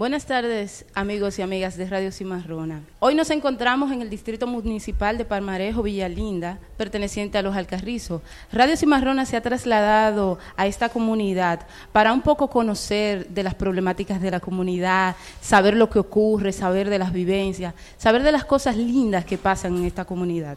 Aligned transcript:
Buenas 0.00 0.24
tardes, 0.24 0.86
amigos 0.94 1.38
y 1.38 1.42
amigas 1.42 1.76
de 1.76 1.86
Radio 1.86 2.10
Cimarrona. 2.10 2.80
Hoy 3.00 3.14
nos 3.14 3.28
encontramos 3.28 3.92
en 3.92 4.00
el 4.00 4.08
Distrito 4.08 4.46
Municipal 4.46 5.18
de 5.18 5.26
Palmarejo, 5.26 5.82
Villalinda, 5.82 6.58
perteneciente 6.78 7.36
a 7.36 7.42
Los 7.42 7.54
Alcarrizos. 7.54 8.22
Radio 8.50 8.78
Cimarrona 8.78 9.26
se 9.26 9.36
ha 9.36 9.42
trasladado 9.42 10.38
a 10.56 10.66
esta 10.66 10.88
comunidad 10.88 11.66
para 11.92 12.14
un 12.14 12.22
poco 12.22 12.48
conocer 12.48 13.28
de 13.28 13.42
las 13.42 13.54
problemáticas 13.54 14.22
de 14.22 14.30
la 14.30 14.40
comunidad, 14.40 15.16
saber 15.42 15.76
lo 15.76 15.90
que 15.90 15.98
ocurre, 15.98 16.52
saber 16.52 16.88
de 16.88 16.98
las 16.98 17.12
vivencias, 17.12 17.74
saber 17.98 18.22
de 18.22 18.32
las 18.32 18.46
cosas 18.46 18.78
lindas 18.78 19.26
que 19.26 19.36
pasan 19.36 19.76
en 19.76 19.84
esta 19.84 20.06
comunidad. 20.06 20.56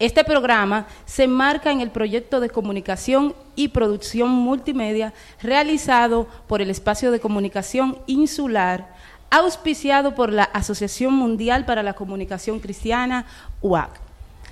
Este 0.00 0.24
programa 0.24 0.86
se 1.06 1.24
enmarca 1.24 1.70
en 1.70 1.80
el 1.80 1.90
proyecto 1.90 2.40
de 2.40 2.50
comunicación 2.50 3.34
y 3.54 3.68
producción 3.68 4.28
multimedia 4.28 5.12
realizado 5.40 6.26
por 6.48 6.60
el 6.60 6.70
Espacio 6.70 7.12
de 7.12 7.20
Comunicación 7.20 7.98
Insular, 8.06 8.92
auspiciado 9.30 10.16
por 10.16 10.32
la 10.32 10.44
Asociación 10.44 11.14
Mundial 11.14 11.64
para 11.64 11.84
la 11.84 11.92
Comunicación 11.92 12.58
Cristiana, 12.58 13.26
UAC. 13.62 14.00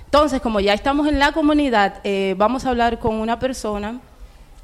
Entonces, 0.05 0.41
como 0.41 0.61
ya 0.61 0.73
estamos 0.73 1.07
en 1.07 1.19
la 1.19 1.33
comunidad, 1.33 1.99
eh, 2.05 2.35
vamos 2.37 2.65
a 2.65 2.69
hablar 2.69 2.99
con 2.99 3.15
una 3.15 3.39
persona 3.39 3.99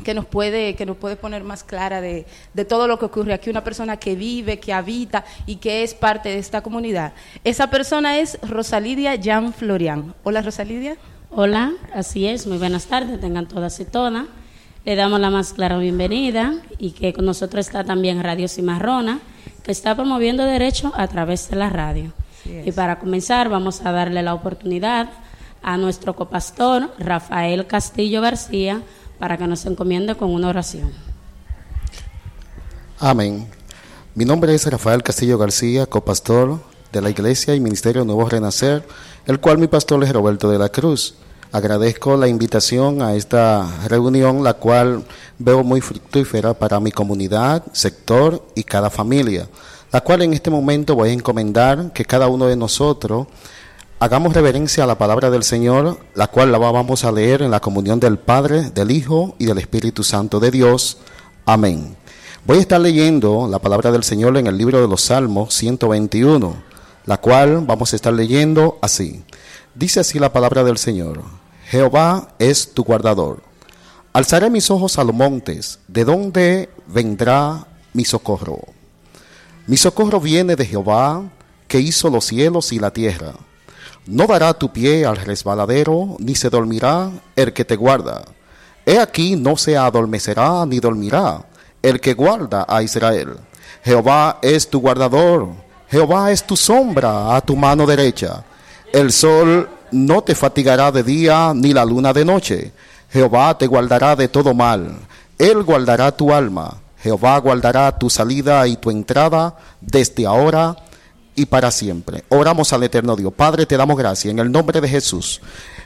que 0.03 0.13
nos 0.13 0.25
puede, 0.25 0.75
que 0.75 0.85
nos 0.85 0.97
puede 0.97 1.15
poner 1.15 1.43
más 1.43 1.63
clara 1.63 2.01
de, 2.01 2.25
de, 2.53 2.65
todo 2.65 2.87
lo 2.87 2.99
que 2.99 3.05
ocurre 3.05 3.33
aquí, 3.33 3.49
una 3.49 3.63
persona 3.63 3.97
que 3.97 4.15
vive, 4.15 4.59
que 4.59 4.73
habita 4.73 5.25
y 5.45 5.57
que 5.57 5.83
es 5.83 5.93
parte 5.93 6.29
de 6.29 6.39
esta 6.39 6.61
comunidad. 6.61 7.13
Esa 7.43 7.69
persona 7.69 8.17
es 8.19 8.39
Rosalidia 8.41 9.19
Jan 9.21 9.53
Florian. 9.53 10.15
Hola 10.23 10.41
Rosalidia. 10.41 10.97
Hola, 11.31 11.73
así 11.93 12.25
es, 12.25 12.47
muy 12.47 12.57
buenas 12.57 12.87
tardes, 12.87 13.19
tengan 13.19 13.47
todas 13.47 13.79
y 13.79 13.85
todas. 13.85 14.25
Le 14.83 14.95
damos 14.95 15.19
la 15.19 15.29
más 15.29 15.53
clara 15.53 15.77
bienvenida 15.77 16.55
y 16.79 16.91
que 16.91 17.13
con 17.13 17.25
nosotros 17.25 17.67
está 17.67 17.83
también 17.83 18.23
Radio 18.23 18.47
Cimarrona, 18.47 19.19
que 19.61 19.71
está 19.71 19.93
promoviendo 19.93 20.43
derecho 20.43 20.91
a 20.95 21.07
través 21.07 21.49
de 21.51 21.57
la 21.57 21.69
radio. 21.69 22.13
Y 22.65 22.71
para 22.71 22.97
comenzar 22.97 23.49
vamos 23.49 23.85
a 23.85 23.91
darle 23.91 24.23
la 24.23 24.33
oportunidad 24.33 25.09
a 25.61 25.77
nuestro 25.77 26.15
copastor 26.15 26.89
Rafael 26.97 27.67
Castillo 27.67 28.21
García, 28.21 28.81
para 29.19 29.37
que 29.37 29.45
nos 29.45 29.65
encomiende 29.65 30.15
con 30.15 30.33
una 30.33 30.47
oración. 30.47 30.91
Amén. 32.99 33.47
Mi 34.15 34.25
nombre 34.25 34.53
es 34.55 34.65
Rafael 34.65 35.03
Castillo 35.03 35.37
García, 35.37 35.85
copastor 35.85 36.59
de 36.91 37.01
la 37.01 37.09
Iglesia 37.09 37.53
y 37.53 37.59
Ministerio 37.59 38.03
Nuevo 38.03 38.27
Renacer, 38.27 38.83
el 39.25 39.39
cual 39.39 39.57
mi 39.57 39.67
pastor 39.67 40.03
es 40.03 40.11
Roberto 40.11 40.49
de 40.49 40.57
la 40.57 40.69
Cruz. 40.69 41.15
Agradezco 41.51 42.15
la 42.15 42.27
invitación 42.27 43.01
a 43.01 43.15
esta 43.15 43.67
reunión, 43.87 44.43
la 44.43 44.53
cual 44.53 45.03
veo 45.37 45.63
muy 45.63 45.81
fructífera 45.81 46.53
para 46.53 46.79
mi 46.79 46.91
comunidad, 46.91 47.63
sector 47.73 48.45
y 48.55 48.63
cada 48.63 48.89
familia, 48.89 49.47
la 49.91 50.01
cual 50.01 50.21
en 50.21 50.33
este 50.33 50.49
momento 50.51 50.95
voy 50.95 51.09
a 51.09 51.13
encomendar 51.13 51.91
que 51.91 52.05
cada 52.05 52.27
uno 52.27 52.45
de 52.45 52.55
nosotros 52.55 53.27
Hagamos 54.01 54.33
reverencia 54.33 54.85
a 54.85 54.87
la 54.87 54.97
palabra 54.97 55.29
del 55.29 55.43
Señor, 55.43 55.99
la 56.15 56.27
cual 56.27 56.53
la 56.53 56.57
vamos 56.57 57.03
a 57.03 57.11
leer 57.11 57.41
en 57.41 57.51
la 57.51 57.59
comunión 57.59 57.99
del 57.99 58.17
Padre, 58.17 58.69
del 58.69 58.91
Hijo 58.91 59.35
y 59.37 59.45
del 59.45 59.57
Espíritu 59.57 60.05
Santo 60.05 60.39
de 60.39 60.51
Dios. 60.51 60.99
Amén. 61.45 61.97
Voy 62.45 62.59
a 62.59 62.61
estar 62.61 62.79
leyendo 62.79 63.49
la 63.49 63.59
palabra 63.59 63.91
del 63.91 64.05
Señor 64.05 64.37
en 64.37 64.47
el 64.47 64.57
libro 64.57 64.79
de 64.81 64.87
los 64.87 65.01
Salmos 65.01 65.53
121, 65.53 66.55
la 67.05 67.17
cual 67.17 67.65
vamos 67.65 67.91
a 67.91 67.97
estar 67.97 68.13
leyendo 68.13 68.79
así. 68.81 69.21
Dice 69.75 69.99
así 69.99 70.17
la 70.17 70.31
palabra 70.31 70.63
del 70.63 70.77
Señor. 70.77 71.21
Jehová 71.65 72.29
es 72.39 72.73
tu 72.73 72.85
guardador. 72.85 73.43
Alzaré 74.13 74.49
mis 74.49 74.71
ojos 74.71 74.97
a 74.97 75.03
los 75.03 75.13
montes, 75.13 75.79
¿de 75.89 76.05
dónde 76.05 76.69
vendrá 76.87 77.67
mi 77.91 78.05
socorro? 78.05 78.59
Mi 79.67 79.75
socorro 79.75 80.21
viene 80.21 80.55
de 80.55 80.65
Jehová, 80.65 81.21
que 81.67 81.81
hizo 81.81 82.09
los 82.09 82.23
cielos 82.23 82.71
y 82.71 82.79
la 82.79 82.91
tierra. 82.91 83.33
No 84.05 84.25
dará 84.25 84.53
tu 84.53 84.71
pie 84.71 85.05
al 85.05 85.17
resbaladero, 85.17 86.17
ni 86.19 86.35
se 86.35 86.49
dormirá 86.49 87.11
el 87.35 87.53
que 87.53 87.65
te 87.65 87.75
guarda. 87.75 88.25
He 88.85 88.99
aquí 88.99 89.35
no 89.35 89.57
se 89.57 89.77
adormecerá 89.77 90.65
ni 90.65 90.79
dormirá 90.79 91.45
el 91.81 91.99
que 91.99 92.13
guarda 92.13 92.65
a 92.67 92.81
Israel. 92.81 93.37
Jehová 93.83 94.39
es 94.41 94.69
tu 94.69 94.79
guardador, 94.79 95.49
Jehová 95.89 96.31
es 96.31 96.43
tu 96.43 96.57
sombra 96.57 97.35
a 97.35 97.41
tu 97.41 97.55
mano 97.55 97.85
derecha. 97.85 98.43
El 98.91 99.11
sol 99.11 99.69
no 99.91 100.21
te 100.23 100.35
fatigará 100.35 100.91
de 100.91 101.03
día, 101.03 101.53
ni 101.55 101.73
la 101.73 101.85
luna 101.85 102.13
de 102.13 102.25
noche. 102.25 102.71
Jehová 103.11 103.57
te 103.57 103.67
guardará 103.67 104.15
de 104.15 104.27
todo 104.27 104.53
mal. 104.53 104.97
Él 105.37 105.63
guardará 105.63 106.11
tu 106.11 106.33
alma. 106.33 106.77
Jehová 107.01 107.37
guardará 107.39 107.97
tu 107.97 108.09
salida 108.09 108.67
y 108.67 108.75
tu 108.75 108.91
entrada 108.91 109.55
desde 109.79 110.25
ahora 110.25 110.75
y 111.39 111.45
para 111.45 111.71
siempre. 111.71 112.25
Oramos 112.27 112.73
al 112.73 112.83
eterno 112.83 113.15
Dios. 113.15 113.31
Padre, 113.33 113.65
te 113.65 113.77
damos 113.77 113.97
gracias 113.97 114.29
en 114.29 114.39
el 114.39 114.51
nombre 114.51 114.81
de 114.81 114.89
Jesús. 114.89 115.39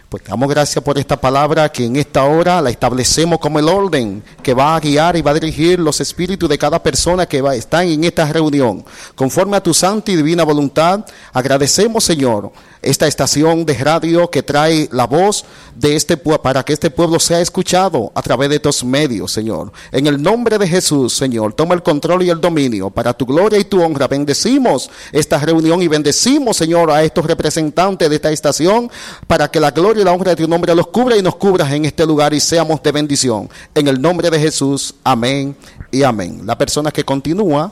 Pues 0.10 0.24
damos 0.24 0.50
gracias 0.50 0.84
por 0.84 0.98
esta 0.98 1.20
palabra 1.20 1.72
que 1.72 1.86
en 1.86 1.96
esta 1.96 2.24
hora 2.24 2.60
la 2.60 2.72
establecemos 2.72 3.38
como 3.38 3.60
el 3.60 3.68
orden 3.68 4.24
que 4.42 4.56
va 4.56 4.76
a 4.76 4.80
guiar 4.80 5.16
y 5.16 5.22
va 5.22 5.30
a 5.30 5.36
dirigir 5.36 5.80
los 5.80 6.02
espíritus 6.02 6.50
de 6.50 6.58
cada 6.58 6.82
persona 6.82 7.28
que 7.28 7.42
va, 7.42 7.56
están 7.56 7.88
en 7.88 8.04
esta 8.04 8.26
reunión. 8.26 8.84
Conforme 9.14 9.58
a 9.58 9.62
tu 9.62 9.76
santa 9.76 10.12
y 10.12 10.16
divina 10.16 10.44
voluntad, 10.44 11.06
agradecemos, 11.34 12.04
Señor, 12.04 12.52
esta 12.84 13.08
estación 13.08 13.66
de 13.66 13.74
radio 13.76 14.30
que 14.30 14.44
trae 14.44 14.90
la 14.92 15.08
voz 15.08 15.46
de 15.76 15.96
este 15.96 16.18
para 16.18 16.64
que 16.64 16.74
este 16.74 16.92
pueblo 16.92 17.20
sea 17.20 17.40
escuchado 17.40 18.12
a 18.14 18.22
través 18.22 18.50
de 18.50 18.58
estos 18.58 18.84
medios, 18.84 19.32
Señor. 19.32 19.72
En 19.92 20.06
el 20.06 20.22
nombre 20.22 20.58
de 20.58 20.68
Jesús, 20.68 21.14
Señor, 21.14 21.54
toma 21.54 21.74
el 21.76 21.82
control 21.82 22.24
y 22.24 22.30
el 22.30 22.40
dominio 22.40 22.90
para 22.90 23.14
tu 23.14 23.26
gloria 23.26 23.58
y 23.58 23.64
tu 23.64 23.82
honra. 23.82 24.08
Bendecimos 24.08 24.90
esta 25.12 25.40
reunión 25.40 25.82
y 25.82 25.88
bendecimos, 25.88 26.58
Señor, 26.58 26.92
a 26.92 27.04
estos 27.04 27.26
representantes 27.26 28.10
de 28.10 28.16
esta 28.16 28.32
estación 28.32 28.92
para 29.28 29.50
que 29.50 29.60
la 29.60 29.72
gloria 29.72 30.02
y 30.02 30.06
la 30.06 30.12
honra 30.12 30.36
de 30.36 30.44
tu 30.44 30.48
nombre 30.48 30.76
los 30.76 30.88
cubra 30.88 31.18
y 31.18 31.22
nos 31.22 31.36
cubras 31.36 31.72
en 31.72 31.86
este 31.86 32.06
lugar 32.06 32.34
y 32.34 32.40
seamos 32.40 32.84
de 32.84 32.92
bendición. 32.92 33.50
En 33.74 33.88
el 33.88 34.02
nombre 34.02 34.30
de 34.30 34.40
Jesús, 34.40 34.94
amén 35.04 35.56
y 35.90 36.04
amén. 36.04 36.42
La 36.46 36.58
persona 36.58 36.92
que 36.92 37.04
continúa, 37.04 37.72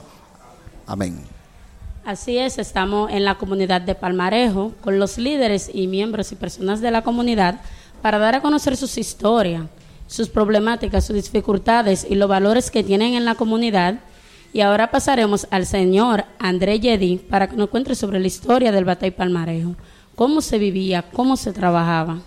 amén. 0.86 1.41
Así 2.04 2.36
es, 2.36 2.58
estamos 2.58 3.12
en 3.12 3.24
la 3.24 3.36
comunidad 3.36 3.80
de 3.80 3.94
Palmarejo 3.94 4.72
con 4.80 4.98
los 4.98 5.18
líderes 5.18 5.70
y 5.72 5.86
miembros 5.86 6.32
y 6.32 6.34
personas 6.34 6.80
de 6.80 6.90
la 6.90 7.02
comunidad 7.02 7.60
para 8.02 8.18
dar 8.18 8.34
a 8.34 8.40
conocer 8.40 8.76
sus 8.76 8.98
historias, 8.98 9.66
sus 10.08 10.28
problemáticas, 10.28 11.06
sus 11.06 11.14
dificultades 11.14 12.04
y 12.08 12.16
los 12.16 12.28
valores 12.28 12.72
que 12.72 12.82
tienen 12.82 13.14
en 13.14 13.24
la 13.24 13.36
comunidad. 13.36 14.00
Y 14.52 14.62
ahora 14.62 14.90
pasaremos 14.90 15.46
al 15.52 15.64
señor 15.64 16.24
André 16.40 16.80
Yedi 16.80 17.18
para 17.18 17.48
que 17.48 17.54
nos 17.54 17.68
cuente 17.68 17.94
sobre 17.94 18.18
la 18.18 18.26
historia 18.26 18.72
del 18.72 18.84
Batay 18.84 19.12
Palmarejo, 19.12 19.76
cómo 20.16 20.40
se 20.40 20.58
vivía, 20.58 21.02
cómo 21.12 21.36
se 21.36 21.52
trabajaba. 21.52 22.18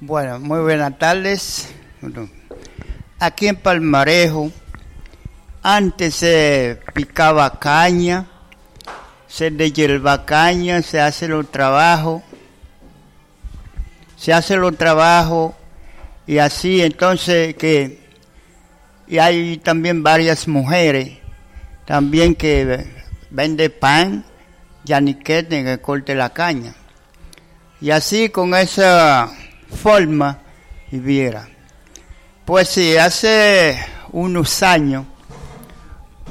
Bueno, 0.00 0.40
muy 0.40 0.60
buenas 0.60 0.98
tardes. 0.98 1.68
Aquí 3.18 3.46
en 3.46 3.56
Palmarejo 3.56 4.50
antes 5.62 6.14
se 6.14 6.80
picaba 6.94 7.58
caña, 7.58 8.26
se 9.34 9.50
de 9.50 9.72
hierba 9.72 10.24
caña, 10.24 10.80
se 10.80 11.00
hace 11.00 11.26
los 11.26 11.50
trabajos, 11.50 12.22
se 14.16 14.32
hace 14.32 14.56
los 14.56 14.78
trabajos 14.78 15.54
y 16.24 16.38
así 16.38 16.82
entonces 16.82 17.56
que 17.56 17.98
y 19.08 19.18
hay 19.18 19.56
también 19.56 20.04
varias 20.04 20.46
mujeres 20.46 21.18
también 21.84 22.36
que 22.36 22.86
vende 23.30 23.70
pan, 23.70 24.24
yaniquete 24.84 25.64
que 25.64 25.80
corte 25.80 26.14
la 26.14 26.30
caña. 26.30 26.72
Y 27.80 27.90
así 27.90 28.28
con 28.28 28.54
esa 28.54 29.32
forma 29.82 30.38
viviera. 30.92 31.48
Pues 32.44 32.68
sí, 32.68 32.96
hace 32.96 33.84
unos 34.12 34.62
años, 34.62 35.04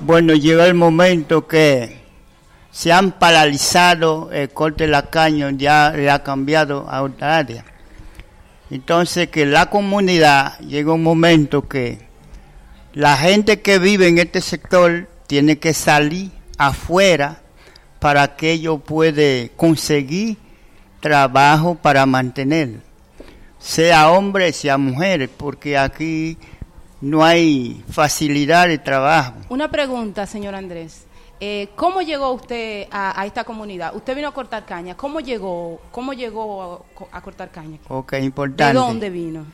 bueno, 0.06 0.34
llegó 0.36 0.64
el 0.64 0.74
momento 0.74 1.46
que 1.46 2.03
se 2.74 2.92
han 2.92 3.12
paralizado 3.12 4.32
el 4.32 4.50
corte 4.50 4.86
de 4.86 4.90
la 4.90 5.04
caña, 5.12 5.52
ya 5.52 5.94
le 5.96 6.10
ha 6.10 6.24
cambiado 6.24 6.90
a 6.90 7.04
otra 7.04 7.38
área. 7.38 7.64
Entonces 8.72 9.30
que 9.30 9.46
la 9.46 9.70
comunidad 9.70 10.58
llega 10.58 10.92
un 10.92 11.04
momento 11.04 11.68
que 11.68 12.00
la 12.94 13.16
gente 13.16 13.62
que 13.62 13.78
vive 13.78 14.08
en 14.08 14.18
este 14.18 14.42
sector 14.42 15.08
tiene 15.28 15.60
que 15.60 15.76
salir 15.76 16.32
afuera 16.58 17.42
para 18.00 18.36
que 18.36 18.54
ellos 18.54 18.82
puedan 18.84 19.50
conseguir 19.56 20.38
trabajo 21.00 21.76
para 21.76 22.08
mantener, 22.08 22.80
sea 23.60 24.10
hombre, 24.10 24.52
sea 24.52 24.80
mujer, 24.80 25.30
porque 25.38 25.78
aquí 25.78 26.40
no 27.02 27.24
hay 27.24 27.84
facilidad 27.92 28.68
de 28.68 28.80
trabajo. 28.80 29.36
Una 29.50 29.70
pregunta, 29.70 30.26
señor 30.26 30.56
Andrés. 30.56 31.06
Eh, 31.40 31.70
¿Cómo 31.76 32.02
llegó 32.02 32.32
usted 32.32 32.88
a, 32.92 33.26
esta 33.26 33.44
comunidad? 33.44 33.96
Usted 33.96 34.16
vino 34.16 34.28
a 34.28 34.34
cortar 34.34 34.66
caña. 34.66 34.96
¿Cómo 34.96 35.20
llegó? 35.20 35.82
¿Cómo 35.92 36.14
llegó 36.14 36.86
a, 37.12 37.22
cortar 37.22 37.52
caña? 37.52 37.80
Ok, 37.90 38.14
importante. 38.22 38.66
¿De 38.66 38.74
dónde 38.74 39.10
vino? 39.10 39.46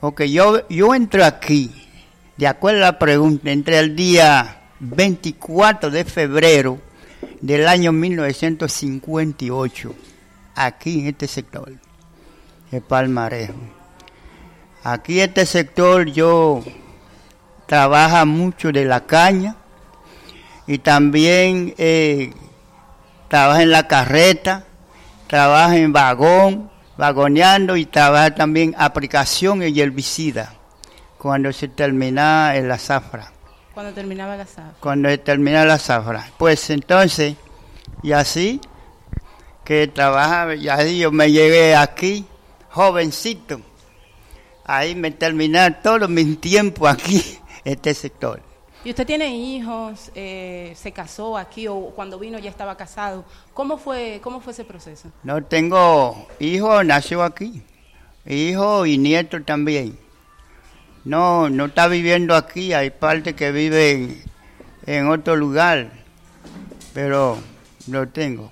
Ok, 0.00 0.22
yo, 0.24 0.68
yo 0.68 0.94
entré 0.94 1.24
aquí 1.24 1.72
de 2.36 2.46
acuerdo 2.46 2.78
a 2.78 2.92
la 2.92 2.98
pregunta, 2.98 3.50
entre 3.50 3.78
el 3.78 3.94
día 3.94 4.62
24 4.80 5.90
de 5.90 6.04
febrero 6.04 6.78
del 7.40 7.68
año 7.68 7.92
1958, 7.92 9.94
aquí 10.54 11.00
en 11.00 11.06
este 11.06 11.28
sector, 11.28 11.72
de 12.70 12.80
Palmarejo. 12.80 13.54
Aquí 14.82 15.20
este 15.20 15.46
sector 15.46 16.06
yo 16.06 16.62
trabaja 17.66 18.24
mucho 18.24 18.72
de 18.72 18.84
la 18.84 19.06
caña 19.06 19.56
y 20.66 20.78
también 20.78 21.74
eh, 21.78 22.32
trabaja 23.28 23.62
en 23.62 23.70
la 23.70 23.86
carreta, 23.86 24.64
trabaja 25.26 25.76
en 25.76 25.92
vagón, 25.92 26.70
vagoneando 26.96 27.76
y 27.76 27.86
trabaja 27.86 28.34
también 28.34 28.74
aplicación 28.78 29.62
y 29.62 29.80
herbicida 29.80 30.54
cuando 31.18 31.52
se 31.52 31.68
termina 31.68 32.54
la 32.54 32.78
zafra. 32.78 33.32
Cuando 33.72 33.92
terminaba 33.92 34.36
la 34.36 34.46
zafra. 34.46 34.74
Cuando 34.80 35.08
se 35.08 35.18
termina 35.18 35.64
la 35.64 35.78
zafra. 35.78 36.28
Pues 36.38 36.70
entonces, 36.70 37.34
y 38.02 38.12
así, 38.12 38.60
que 39.64 39.88
trabajaba, 39.88 40.54
ya 40.54 40.82
yo 40.84 41.10
me 41.10 41.32
llegué 41.32 41.74
aquí, 41.74 42.26
jovencito, 42.70 43.60
ahí 44.64 44.94
me 44.94 45.10
terminé 45.10 45.70
todo 45.82 46.08
mi 46.08 46.36
tiempo 46.36 46.86
aquí, 46.86 47.38
este 47.64 47.94
sector. 47.94 48.53
¿Y 48.84 48.90
usted 48.90 49.06
tiene 49.06 49.34
hijos? 49.34 50.10
Eh, 50.14 50.74
¿Se 50.76 50.92
casó 50.92 51.38
aquí 51.38 51.66
o 51.66 51.86
cuando 51.96 52.18
vino 52.18 52.38
ya 52.38 52.50
estaba 52.50 52.76
casado? 52.76 53.24
¿Cómo 53.54 53.78
fue, 53.78 54.20
cómo 54.22 54.40
fue 54.40 54.52
ese 54.52 54.64
proceso? 54.64 55.08
No 55.22 55.42
tengo 55.42 56.28
hijo, 56.38 56.84
nació 56.84 57.22
aquí. 57.22 57.62
Hijo 58.26 58.84
y 58.84 58.98
nieto 58.98 59.42
también. 59.42 59.98
No, 61.04 61.48
no 61.48 61.66
está 61.66 61.88
viviendo 61.88 62.34
aquí, 62.34 62.74
hay 62.74 62.90
parte 62.90 63.34
que 63.34 63.52
viven 63.52 64.22
en 64.86 65.08
otro 65.08 65.34
lugar, 65.34 65.90
pero 66.92 67.38
lo 67.86 68.08
tengo. 68.08 68.50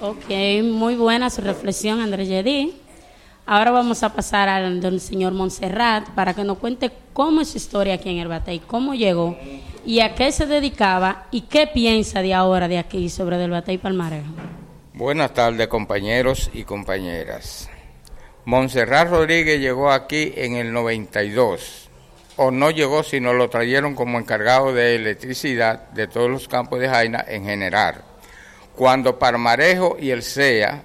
Ok, 0.00 0.30
muy 0.64 0.94
buena 0.96 1.28
su 1.30 1.42
reflexión, 1.42 2.00
Andrés 2.00 2.28
Yedí. 2.28 2.81
Ahora 3.44 3.72
vamos 3.72 4.04
a 4.04 4.14
pasar 4.14 4.48
al 4.48 4.80
don 4.80 5.00
señor 5.00 5.32
Montserrat 5.32 6.08
para 6.10 6.32
que 6.32 6.44
nos 6.44 6.58
cuente 6.58 6.92
cómo 7.12 7.40
es 7.40 7.48
su 7.48 7.56
historia 7.56 7.94
aquí 7.94 8.08
en 8.08 8.18
el 8.18 8.28
Batey, 8.28 8.60
cómo 8.60 8.94
llegó 8.94 9.36
y 9.84 9.98
a 9.98 10.14
qué 10.14 10.30
se 10.30 10.46
dedicaba 10.46 11.26
y 11.32 11.42
qué 11.42 11.66
piensa 11.66 12.22
de 12.22 12.34
ahora 12.34 12.68
de 12.68 12.78
aquí 12.78 13.08
sobre 13.08 13.38
del 13.38 13.50
Batey 13.50 13.78
Palmarejo. 13.78 14.30
Buenas 14.94 15.34
tardes 15.34 15.66
compañeros 15.66 16.50
y 16.54 16.62
compañeras. 16.62 17.68
Montserrat 18.44 19.08
Rodríguez 19.08 19.60
llegó 19.60 19.90
aquí 19.90 20.32
en 20.36 20.54
el 20.54 20.72
92, 20.72 21.88
o 22.36 22.52
no 22.52 22.70
llegó 22.70 23.02
sino 23.02 23.32
lo 23.32 23.50
trajeron 23.50 23.96
como 23.96 24.20
encargado 24.20 24.72
de 24.72 24.94
electricidad 24.94 25.90
de 25.90 26.06
todos 26.06 26.30
los 26.30 26.46
campos 26.46 26.78
de 26.78 26.88
Jaina 26.88 27.24
en 27.26 27.44
general. 27.44 28.02
Cuando 28.76 29.18
Palmarejo 29.18 29.96
y 30.00 30.10
el 30.10 30.22
CEA 30.22 30.84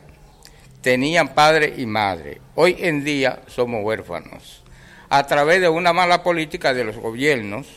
tenían 0.88 1.34
padre 1.34 1.74
y 1.76 1.86
madre. 1.86 2.40
Hoy 2.56 2.78
en 2.80 3.04
día 3.04 3.42
somos 3.48 3.84
huérfanos. 3.84 4.64
A 5.10 5.28
través 5.28 5.60
de 5.60 5.68
una 5.68 5.92
mala 5.92 6.24
política 6.24 6.74
de 6.74 6.86
los 6.86 6.96
gobiernos, 6.96 7.68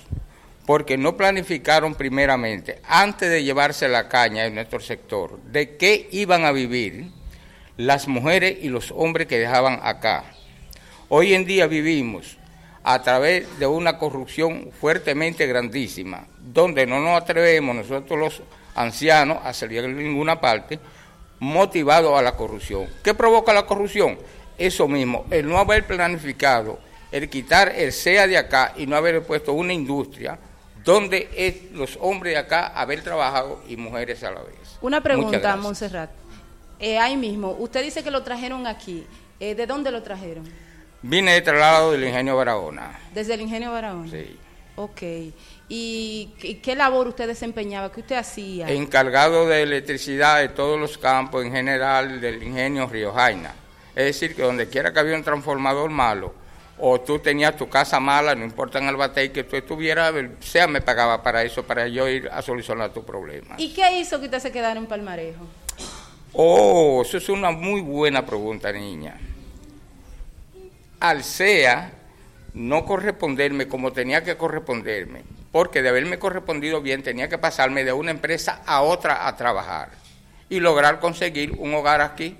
porque 0.64 0.96
no 0.96 1.16
planificaron 1.16 1.96
primeramente, 1.96 2.80
antes 2.86 3.28
de 3.28 3.42
llevarse 3.42 3.88
la 3.88 4.08
caña 4.08 4.46
en 4.46 4.54
nuestro 4.54 4.78
sector, 4.78 5.40
de 5.42 5.76
qué 5.76 6.08
iban 6.12 6.44
a 6.44 6.52
vivir 6.52 7.06
las 7.76 8.06
mujeres 8.06 8.58
y 8.62 8.68
los 8.68 8.92
hombres 8.92 9.26
que 9.26 9.40
dejaban 9.40 9.80
acá. 9.82 10.22
Hoy 11.08 11.34
en 11.34 11.44
día 11.44 11.66
vivimos 11.66 12.36
a 12.84 13.02
través 13.02 13.58
de 13.58 13.66
una 13.66 13.98
corrupción 13.98 14.70
fuertemente 14.80 15.48
grandísima, 15.48 16.28
donde 16.38 16.86
no 16.86 17.00
nos 17.00 17.20
atrevemos 17.20 17.74
nosotros 17.74 18.20
los 18.20 18.42
ancianos 18.76 19.38
a 19.42 19.52
salir 19.52 19.82
en 19.82 19.96
ninguna 19.96 20.40
parte, 20.40 20.78
motivado 21.40 22.16
a 22.16 22.22
la 22.22 22.36
corrupción. 22.36 22.86
¿Qué 23.02 23.14
provoca 23.14 23.52
la 23.52 23.66
corrupción? 23.66 24.18
Eso 24.56 24.86
mismo, 24.86 25.24
el 25.30 25.48
no 25.48 25.58
haber 25.58 25.86
planificado, 25.86 26.78
el 27.10 27.28
quitar 27.28 27.72
el 27.74 27.92
SEA 27.92 28.26
de 28.26 28.38
acá 28.38 28.74
y 28.76 28.86
no 28.86 28.94
haber 28.94 29.22
puesto 29.24 29.54
una 29.54 29.72
industria 29.72 30.38
donde 30.84 31.28
es 31.34 31.72
los 31.72 31.98
hombres 32.00 32.34
de 32.34 32.38
acá 32.38 32.68
haber 32.68 33.02
trabajado 33.02 33.62
y 33.68 33.76
mujeres 33.76 34.22
a 34.22 34.30
la 34.30 34.42
vez. 34.42 34.78
Una 34.80 35.02
pregunta, 35.02 35.56
Montserrat. 35.56 36.10
Eh, 36.78 36.98
ahí 36.98 37.16
mismo, 37.16 37.50
usted 37.58 37.82
dice 37.82 38.02
que 38.02 38.10
lo 38.10 38.22
trajeron 38.22 38.66
aquí. 38.66 39.06
Eh, 39.38 39.54
¿De 39.54 39.66
dónde 39.66 39.90
lo 39.90 40.02
trajeron? 40.02 40.44
Vine 41.02 41.32
de 41.32 41.40
traslado 41.40 41.92
del 41.92 42.04
ingenio 42.04 42.36
Barahona. 42.36 42.98
¿Desde 43.14 43.34
el 43.34 43.40
ingenio 43.40 43.72
Barahona? 43.72 44.10
Sí. 44.10 44.36
Ok. 44.76 45.02
¿Y 45.72 46.58
qué 46.62 46.74
labor 46.74 47.06
usted 47.06 47.28
desempeñaba? 47.28 47.92
¿Qué 47.92 48.00
usted 48.00 48.16
hacía? 48.16 48.68
Encargado 48.68 49.46
de 49.46 49.62
electricidad 49.62 50.40
de 50.40 50.48
todos 50.48 50.80
los 50.80 50.98
campos 50.98 51.44
en 51.44 51.52
general 51.52 52.20
del 52.20 52.42
ingenio 52.42 52.88
Río 52.88 53.12
Jaina. 53.12 53.54
Es 53.94 54.04
decir, 54.04 54.34
que 54.34 54.42
donde 54.42 54.68
quiera 54.68 54.92
que 54.92 54.98
había 54.98 55.14
un 55.14 55.22
transformador 55.22 55.88
malo, 55.90 56.34
o 56.76 57.00
tú 57.00 57.20
tenías 57.20 57.56
tu 57.56 57.68
casa 57.68 58.00
mala, 58.00 58.34
no 58.34 58.44
importa 58.44 58.78
en 58.78 58.88
el 58.88 58.96
batey 58.96 59.28
que 59.28 59.44
tú 59.44 59.54
estuvieras, 59.54 60.12
sea 60.40 60.66
me 60.66 60.80
pagaba 60.80 61.22
para 61.22 61.44
eso, 61.44 61.62
para 61.62 61.86
yo 61.86 62.08
ir 62.08 62.28
a 62.32 62.42
solucionar 62.42 62.92
tu 62.92 63.04
problema. 63.04 63.54
¿Y 63.56 63.72
qué 63.72 64.00
hizo 64.00 64.18
que 64.18 64.24
usted 64.24 64.40
se 64.40 64.50
quedara 64.50 64.80
en 64.80 64.86
Palmarejo? 64.86 65.46
Oh, 66.32 67.02
eso 67.02 67.16
es 67.18 67.28
una 67.28 67.52
muy 67.52 67.80
buena 67.80 68.26
pregunta, 68.26 68.72
niña. 68.72 69.20
Al 70.98 71.22
SEA 71.22 71.92
no 72.54 72.84
corresponderme 72.84 73.68
como 73.68 73.92
tenía 73.92 74.24
que 74.24 74.36
corresponderme, 74.36 75.22
porque 75.52 75.82
de 75.82 75.88
haberme 75.88 76.18
correspondido 76.18 76.80
bien 76.80 77.02
tenía 77.02 77.28
que 77.28 77.38
pasarme 77.38 77.84
de 77.84 77.92
una 77.92 78.10
empresa 78.10 78.62
a 78.66 78.82
otra 78.82 79.26
a 79.26 79.36
trabajar 79.36 79.90
y 80.48 80.60
lograr 80.60 81.00
conseguir 81.00 81.52
un 81.58 81.74
hogar 81.74 82.00
aquí, 82.00 82.36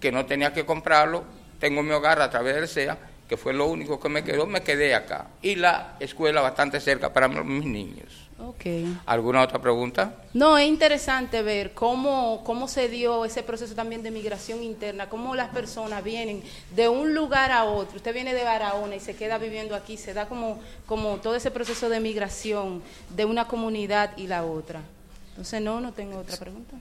que 0.00 0.12
no 0.12 0.26
tenía 0.26 0.52
que 0.52 0.66
comprarlo, 0.66 1.24
tengo 1.58 1.82
mi 1.82 1.92
hogar 1.92 2.20
a 2.20 2.30
través 2.30 2.54
del 2.54 2.68
SEA, 2.68 2.98
que 3.28 3.36
fue 3.36 3.52
lo 3.52 3.66
único 3.66 3.98
que 3.98 4.08
me 4.08 4.24
quedó, 4.24 4.46
me 4.46 4.62
quedé 4.62 4.94
acá. 4.94 5.28
Y 5.42 5.56
la 5.56 5.96
escuela 6.00 6.40
bastante 6.40 6.80
cerca 6.80 7.12
para 7.12 7.28
mis 7.28 7.64
niños. 7.64 8.25
Okay. 8.38 8.98
¿Alguna 9.06 9.42
otra 9.42 9.58
pregunta? 9.58 10.14
No, 10.34 10.58
es 10.58 10.68
interesante 10.68 11.40
ver 11.40 11.72
cómo, 11.72 12.42
cómo 12.44 12.68
se 12.68 12.88
dio 12.88 13.24
ese 13.24 13.42
proceso 13.42 13.74
también 13.74 14.02
de 14.02 14.10
migración 14.10 14.62
interna, 14.62 15.08
cómo 15.08 15.34
las 15.34 15.48
personas 15.48 16.04
vienen 16.04 16.42
de 16.74 16.88
un 16.88 17.14
lugar 17.14 17.50
a 17.50 17.64
otro. 17.64 17.96
Usted 17.96 18.12
viene 18.12 18.34
de 18.34 18.44
Barahona 18.44 18.96
y 18.96 19.00
se 19.00 19.16
queda 19.16 19.38
viviendo 19.38 19.74
aquí, 19.74 19.96
se 19.96 20.12
da 20.12 20.26
como, 20.26 20.60
como 20.84 21.16
todo 21.16 21.34
ese 21.34 21.50
proceso 21.50 21.88
de 21.88 21.98
migración 21.98 22.82
de 23.08 23.24
una 23.24 23.48
comunidad 23.48 24.14
y 24.18 24.26
la 24.26 24.44
otra. 24.44 24.82
Entonces, 25.30 25.62
no, 25.62 25.80
no 25.80 25.92
tengo 25.92 26.18
otra 26.18 26.36
pregunta. 26.36 26.76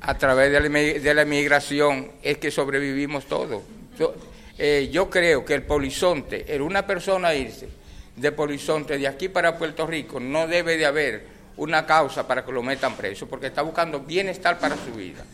A 0.00 0.16
través 0.16 0.50
de 0.50 0.60
la, 0.60 0.78
de 0.78 1.14
la 1.14 1.24
migración 1.26 2.12
es 2.22 2.38
que 2.38 2.50
sobrevivimos 2.50 3.26
todos. 3.26 3.62
Yo, 3.98 4.14
eh, 4.56 4.88
yo 4.90 5.10
creo 5.10 5.44
que 5.44 5.54
el 5.54 5.62
polizonte, 5.62 6.46
era 6.48 6.64
una 6.64 6.86
persona 6.86 7.34
irse 7.34 7.68
de 8.16 8.32
Polizonte 8.32 8.98
de 8.98 9.06
aquí 9.06 9.28
para 9.28 9.58
Puerto 9.58 9.86
Rico, 9.86 10.18
no 10.18 10.46
debe 10.46 10.76
de 10.76 10.86
haber 10.86 11.26
una 11.56 11.86
causa 11.86 12.26
para 12.26 12.44
que 12.44 12.52
lo 12.52 12.62
metan 12.62 12.94
preso, 12.94 13.26
porque 13.28 13.46
está 13.46 13.62
buscando 13.62 14.00
bienestar 14.00 14.58
para 14.58 14.76
su 14.76 14.92
vida. 14.92 15.24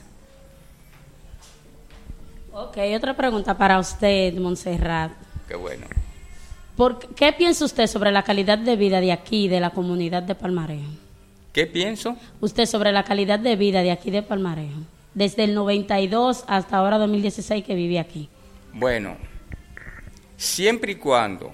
Ok, 2.53 2.77
otra 2.95 3.17
pregunta 3.17 3.57
para 3.57 3.79
usted, 3.79 4.35
Montserrat. 4.35 5.13
Qué 5.49 5.57
bueno. 5.57 5.87
¿Por 6.77 6.99
¿Qué 7.15 7.33
piensa 7.33 7.65
usted 7.65 7.87
sobre 7.87 8.13
la 8.13 8.23
calidad 8.23 8.59
de 8.59 8.77
vida 8.77 9.01
de 9.01 9.13
aquí, 9.13 9.49
de 9.49 9.61
la 9.61 9.71
comunidad 9.71 10.23
de 10.23 10.35
Palmarejo? 10.35 10.91
¿Qué 11.53 11.67
pienso? 11.67 12.17
Usted 12.41 12.67
sobre 12.67 12.93
la 12.93 13.05
calidad 13.05 13.39
de 13.39 13.57
vida 13.57 13.83
de 13.83 13.91
aquí 13.91 14.11
de 14.11 14.23
Palmarejo, 14.23 14.81
desde 15.15 15.45
el 15.45 15.55
92 15.55 16.45
hasta 16.47 16.77
ahora 16.77 16.99
2016 16.99 17.65
que 17.65 17.75
vive 17.75 17.99
aquí. 17.99 18.29
Bueno, 18.73 19.17
siempre 20.37 20.93
y 20.93 20.95
cuando 20.97 21.53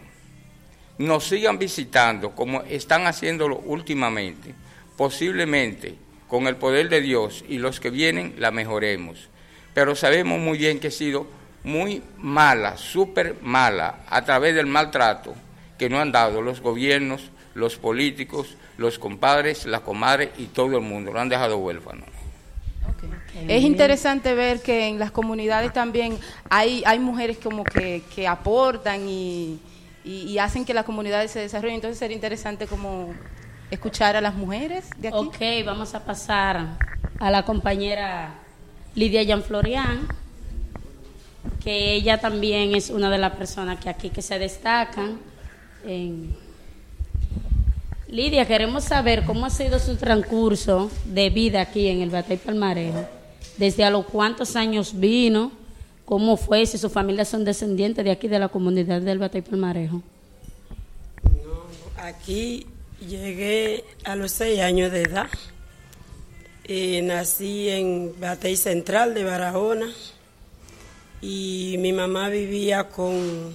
nos 0.98 1.24
sigan 1.24 1.58
visitando 1.58 2.32
como 2.32 2.62
están 2.62 3.06
haciéndolo 3.06 3.58
últimamente, 3.58 4.54
posiblemente 4.96 5.94
con 6.26 6.46
el 6.46 6.56
poder 6.56 6.88
de 6.88 7.00
Dios 7.00 7.44
y 7.48 7.58
los 7.58 7.80
que 7.80 7.90
vienen 7.90 8.34
la 8.38 8.50
mejoremos. 8.50 9.28
Pero 9.74 9.94
sabemos 9.94 10.40
muy 10.40 10.58
bien 10.58 10.80
que 10.80 10.88
ha 10.88 10.92
sido 10.92 11.26
muy 11.62 12.02
mala, 12.18 12.76
súper 12.76 13.36
mala, 13.42 14.00
a 14.08 14.24
través 14.24 14.54
del 14.54 14.66
maltrato 14.66 15.34
que 15.78 15.88
nos 15.88 16.00
han 16.00 16.12
dado 16.12 16.42
los 16.42 16.60
gobiernos, 16.60 17.30
los 17.54 17.76
políticos, 17.76 18.56
los 18.76 18.98
compadres, 18.98 19.66
las 19.66 19.80
comadres 19.80 20.30
y 20.36 20.46
todo 20.46 20.76
el 20.76 20.82
mundo. 20.82 21.12
Lo 21.12 21.20
han 21.20 21.28
dejado 21.28 21.58
huérfano. 21.58 22.04
Es 23.46 23.62
interesante 23.62 24.34
ver 24.34 24.60
que 24.60 24.88
en 24.88 24.98
las 24.98 25.12
comunidades 25.12 25.72
también 25.72 26.18
hay, 26.50 26.82
hay 26.84 26.98
mujeres 26.98 27.38
como 27.38 27.62
que, 27.62 28.02
que 28.14 28.26
aportan 28.26 29.08
y, 29.08 29.60
y, 30.04 30.38
hacen 30.38 30.64
que 30.64 30.74
las 30.74 30.84
comunidades 30.84 31.30
se 31.30 31.40
desarrollen. 31.40 31.76
Entonces 31.76 31.98
sería 31.98 32.14
interesante 32.14 32.66
como 32.66 33.12
escuchar 33.70 34.16
a 34.16 34.20
las 34.20 34.34
mujeres 34.34 34.88
de 34.96 35.08
aquí. 35.08 35.16
Ok, 35.16 35.38
vamos 35.64 35.94
a 35.94 36.04
pasar 36.04 36.78
a 37.18 37.30
la 37.30 37.44
compañera 37.44 38.34
Lidia 38.94 39.22
Jean 39.22 39.42
Florian, 39.42 40.08
que 41.62 41.92
ella 41.94 42.18
también 42.18 42.74
es 42.74 42.90
una 42.90 43.10
de 43.10 43.18
las 43.18 43.32
personas 43.34 43.78
que 43.78 43.88
aquí 43.90 44.10
que 44.10 44.22
se 44.22 44.38
destacan 44.38 45.18
Lidia, 48.08 48.46
queremos 48.46 48.84
saber 48.84 49.24
cómo 49.24 49.46
ha 49.46 49.50
sido 49.50 49.78
su 49.78 49.96
transcurso 49.96 50.90
de 51.04 51.30
vida 51.30 51.60
aquí 51.60 51.88
en 51.88 52.00
el 52.00 52.10
Batey 52.10 52.38
Palmarejo. 52.38 53.06
Desde 53.58 53.84
a 53.84 53.90
los 53.90 54.06
cuántos 54.06 54.56
años 54.56 54.98
vino, 54.98 55.52
cómo 56.08 56.38
fue, 56.38 56.64
si 56.64 56.78
su 56.78 56.88
familia 56.88 57.26
son 57.26 57.44
descendientes 57.44 58.02
de 58.02 58.10
aquí 58.10 58.28
de 58.28 58.38
la 58.38 58.48
comunidad 58.48 59.02
del 59.02 59.18
Batey 59.18 59.42
Palmarejo. 59.42 60.00
aquí 61.98 62.66
llegué 63.06 63.84
a 64.04 64.16
los 64.16 64.32
seis 64.32 64.60
años 64.60 64.90
de 64.90 65.02
edad. 65.02 65.28
Eh, 66.64 67.02
nací 67.02 67.68
en 67.68 68.14
Batey 68.18 68.56
Central 68.56 69.12
de 69.12 69.24
Barahona 69.24 69.92
y 71.20 71.76
mi 71.78 71.92
mamá 71.92 72.30
vivía 72.30 72.88
con 72.88 73.52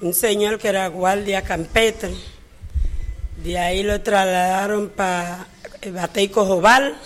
un 0.00 0.14
señor 0.14 0.58
que 0.58 0.68
era 0.68 0.88
guardia 0.88 1.42
campetre 1.42 2.14
de 3.44 3.58
ahí 3.58 3.82
lo 3.82 4.00
trasladaron 4.00 4.88
para 4.88 5.46
Batey 5.92 6.28
Cojobal 6.28 6.96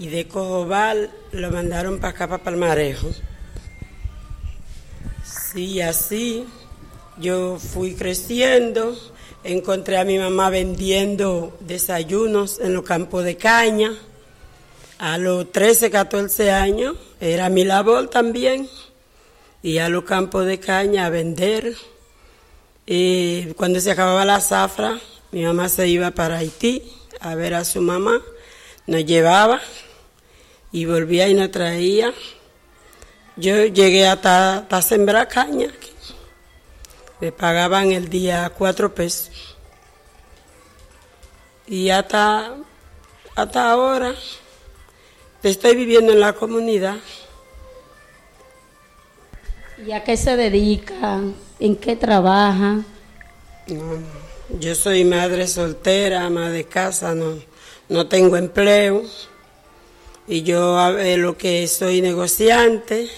y 0.00 0.08
de 0.08 0.26
Cojobal 0.26 1.12
lo 1.30 1.52
mandaron 1.52 2.00
para 2.00 2.10
acá, 2.10 2.26
para 2.26 2.42
Palmarejo. 2.42 3.10
Sí, 5.54 5.80
así 5.80 6.46
yo 7.16 7.60
fui 7.60 7.94
creciendo, 7.94 8.98
encontré 9.44 9.98
a 9.98 10.04
mi 10.04 10.18
mamá 10.18 10.50
vendiendo 10.50 11.56
desayunos 11.60 12.58
en 12.58 12.74
los 12.74 12.82
campos 12.82 13.22
de 13.22 13.36
caña. 13.36 13.92
A 14.98 15.16
los 15.16 15.52
13, 15.52 15.92
14 15.92 16.50
años 16.50 16.96
era 17.20 17.50
mi 17.50 17.64
labor 17.64 18.08
también, 18.08 18.68
y 19.62 19.78
a 19.78 19.88
los 19.88 20.02
campos 20.02 20.44
de 20.44 20.58
caña 20.58 21.06
a 21.06 21.10
vender. 21.10 21.76
Y 22.84 23.52
cuando 23.52 23.78
se 23.78 23.92
acababa 23.92 24.24
la 24.24 24.40
zafra, 24.40 24.98
mi 25.30 25.44
mamá 25.44 25.68
se 25.68 25.86
iba 25.86 26.10
para 26.10 26.38
Haití 26.38 26.82
a 27.20 27.36
ver 27.36 27.54
a 27.54 27.64
su 27.64 27.80
mamá, 27.80 28.20
nos 28.88 29.04
llevaba 29.04 29.60
y 30.72 30.84
volvía 30.84 31.28
y 31.28 31.34
nos 31.34 31.52
traía. 31.52 32.12
Yo 33.36 33.64
llegué 33.64 34.06
hasta, 34.06 34.58
hasta 34.58 34.82
sembrar 34.82 35.28
caña. 35.28 35.68
Me 37.20 37.32
pagaban 37.32 37.92
el 37.92 38.08
día 38.08 38.50
cuatro 38.56 38.94
pesos. 38.94 39.56
Y 41.66 41.90
hasta, 41.90 42.54
hasta 43.34 43.70
ahora 43.70 44.14
estoy 45.42 45.76
viviendo 45.76 46.12
en 46.12 46.20
la 46.20 46.32
comunidad. 46.32 46.96
¿Y 49.84 49.92
a 49.92 50.04
qué 50.04 50.16
se 50.16 50.36
dedica? 50.36 51.20
¿En 51.58 51.76
qué 51.76 51.96
trabaja? 51.96 52.82
Yo 54.60 54.74
soy 54.74 55.04
madre 55.04 55.48
soltera, 55.48 56.26
ama 56.26 56.50
de 56.50 56.64
casa, 56.64 57.14
no, 57.14 57.38
no 57.88 58.06
tengo 58.06 58.36
empleo. 58.36 59.02
Y 60.26 60.42
yo 60.42 60.90
lo 61.16 61.36
que 61.36 61.66
soy 61.66 62.00
negociante 62.00 63.08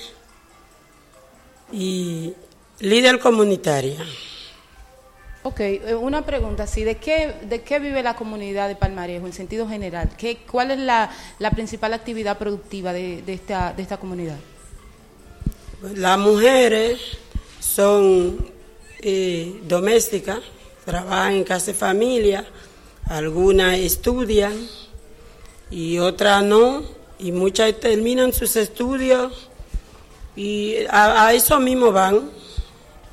y 1.73 2.35
líder 2.81 3.19
comunitaria. 3.19 4.05
Ok, 5.45 5.61
eh, 5.61 5.95
una 5.95 6.27
pregunta, 6.27 6.67
¿sí? 6.67 6.83
¿de 6.83 6.97
qué, 6.97 7.33
¿de 7.49 7.63
qué 7.63 7.79
vive 7.79 8.03
la 8.03 8.17
comunidad 8.17 8.67
de 8.67 8.75
Palmarejo 8.75 9.27
en 9.27 9.33
sentido 9.33 9.69
general? 9.69 10.11
¿Qué, 10.19 10.39
¿Cuál 10.39 10.73
es 10.73 10.79
la, 10.81 11.09
principal 11.55 11.93
actividad 11.93 12.37
productiva 12.37 12.93
de, 12.93 13.23
esta, 13.29 13.73
de 13.73 13.83
esta 13.83 13.99
comunidad? 13.99 14.39
Las 15.95 16.19
mujeres 16.19 16.99
son 17.61 18.45
eh, 19.01 19.61
domésticas, 19.69 20.41
trabajan 20.85 21.35
en 21.35 21.45
casa 21.45 21.67
de 21.67 21.75
familia, 21.75 22.45
algunas 23.05 23.79
estudian 23.79 24.53
y 25.71 25.99
otras 25.99 26.43
no, 26.43 26.83
y 27.19 27.33
muchas 27.33 27.79
terminan 27.81 28.33
sus 28.33 28.57
estudios 28.57 29.49
y 30.35 30.77
a, 30.91 31.33
eso 31.33 31.59
mismo 31.61 31.91
van, 31.93 32.31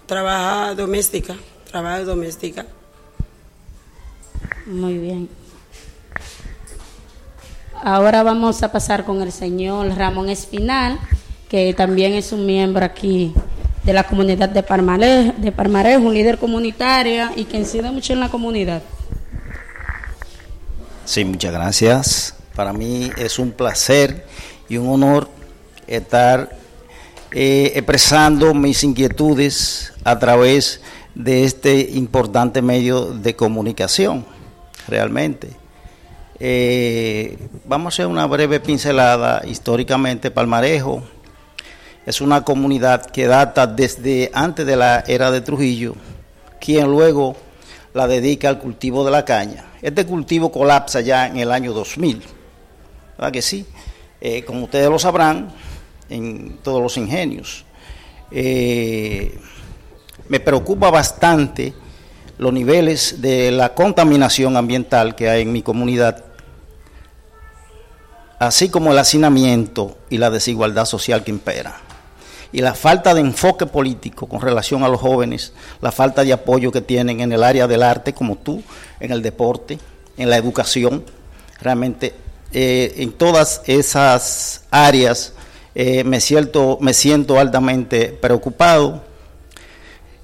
trabajar 0.05 0.75
doméstica, 0.75 1.36
trabajo 1.72 2.03
doméstica. 2.03 2.65
Muy 4.65 4.98
bien. 4.98 5.29
Ahora 7.81 8.24
vamos 8.24 8.63
a 8.63 8.72
pasar 8.72 9.05
con 9.05 9.22
el 9.22 9.31
señor 9.31 9.88
Ramón 9.95 10.29
Espinal, 10.29 11.00
que 11.50 11.74
también 11.74 12.13
es 12.13 12.31
un 12.31 12.45
miembro 12.45 12.86
aquí 12.86 13.33
de 13.83 13.93
la 13.93 14.03
comunidad 14.03 14.50
de 14.50 14.63
Parmarejo, 14.63 15.33
de 15.38 15.51
Parmarejo, 15.51 16.03
un 16.03 16.13
líder 16.13 16.38
comunitario 16.38 17.29
y 17.36 17.45
que 17.45 17.57
incide 17.57 17.91
mucho 17.91 18.13
en 18.13 18.19
la 18.19 18.29
comunidad. 18.29 18.81
Sí, 21.05 21.25
muchas 21.25 21.51
gracias. 21.51 22.36
Para 22.55 22.74
mí 22.74 23.12
es 23.17 23.39
un 23.39 23.51
placer 23.51 24.25
y 24.69 24.77
un 24.77 24.89
honor 24.89 25.27
estar 25.88 26.51
eh, 27.31 27.72
expresando 27.75 28.53
mis 28.53 28.83
inquietudes 28.83 29.93
a 30.03 30.19
través 30.19 30.81
de 31.15 31.43
este 31.43 31.79
importante 31.93 32.62
medio 32.62 33.05
de 33.05 33.36
comunicación, 33.36 34.25
realmente. 34.88 35.50
Eh, 36.39 37.38
vamos 37.65 37.93
a 37.93 37.95
hacer 37.95 38.07
una 38.07 38.27
breve 38.27 38.60
pincelada 38.60 39.41
históricamente. 39.48 40.29
Palmarejo 40.29 41.03
es 42.05 42.22
una 42.22 42.43
comunidad 42.43 43.05
que 43.05 43.27
data 43.27 43.65
desde 43.65 44.29
antes 44.33 44.65
de 44.65 44.75
la 44.75 45.03
era 45.07 45.31
de 45.31 45.41
Trujillo, 45.41 45.95
quien 46.60 46.91
luego 46.91 47.36
la 47.93 48.07
dedica 48.07 48.50
al 48.50 48.60
cultivo 48.60 49.05
de 49.05 49.12
la 49.12 49.25
caña. 49.25 49.65
Este 49.81 50.05
cultivo 50.05 50.51
colapsa 50.51 51.01
ya 51.01 51.27
en 51.27 51.38
el 51.38 51.51
año 51.51 51.74
2000, 51.74 52.24
¿verdad 53.24 53.32
que 53.32 53.42
sí? 53.42 53.65
Eh, 54.20 54.44
como 54.44 54.65
ustedes 54.65 54.89
lo 54.89 55.00
sabrán, 55.00 55.48
en 56.10 56.58
todos 56.62 56.84
los 56.84 56.98
ingenios. 56.98 57.63
Eh, 58.32 59.39
me 60.27 60.42
preocupa 60.42 60.92
bastante 60.92 61.74
los 62.38 62.51
niveles 62.51 63.22
de 63.22 63.50
la 63.51 63.74
contaminación 63.75 64.58
ambiental 64.58 65.15
que 65.15 65.30
hay 65.30 65.44
en 65.44 65.53
mi 65.53 65.62
comunidad, 65.62 66.25
así 68.39 68.68
como 68.68 68.92
el 68.92 69.00
hacinamiento 69.00 69.98
y 70.10 70.18
la 70.18 70.30
desigualdad 70.30 70.84
social 70.84 71.24
que 71.24 71.32
impera 71.32 71.77
y 72.51 72.60
la 72.60 72.74
falta 72.74 73.13
de 73.13 73.22
enfoque 73.22 73.65
político 73.68 74.27
con 74.27 74.42
relación 74.42 74.84
a 74.84 74.89
los 74.89 75.00
jóvenes, 75.00 75.53
la 75.80 75.94
falta 75.94 76.25
de 76.25 76.34
apoyo 76.34 76.74
que 76.74 76.82
tienen 76.82 77.22
en 77.22 77.32
el 77.32 77.42
área 77.46 77.68
del 77.68 77.84
arte, 77.84 78.12
como 78.12 78.36
tú, 78.36 78.62
en 79.00 79.13
el 79.13 79.22
deporte, 79.22 79.80
en 80.18 80.30
la 80.30 80.36
educación, 80.36 81.06
realmente 81.62 82.23
eh, 82.55 82.93
en 82.98 83.12
todas 83.12 83.63
esas 83.65 84.62
áreas 84.69 85.33
eh, 85.74 86.03
me, 86.03 86.22
siento, 86.22 86.77
me 86.81 86.93
siento 86.93 87.39
altamente 87.39 88.10
preocupado. 88.10 89.01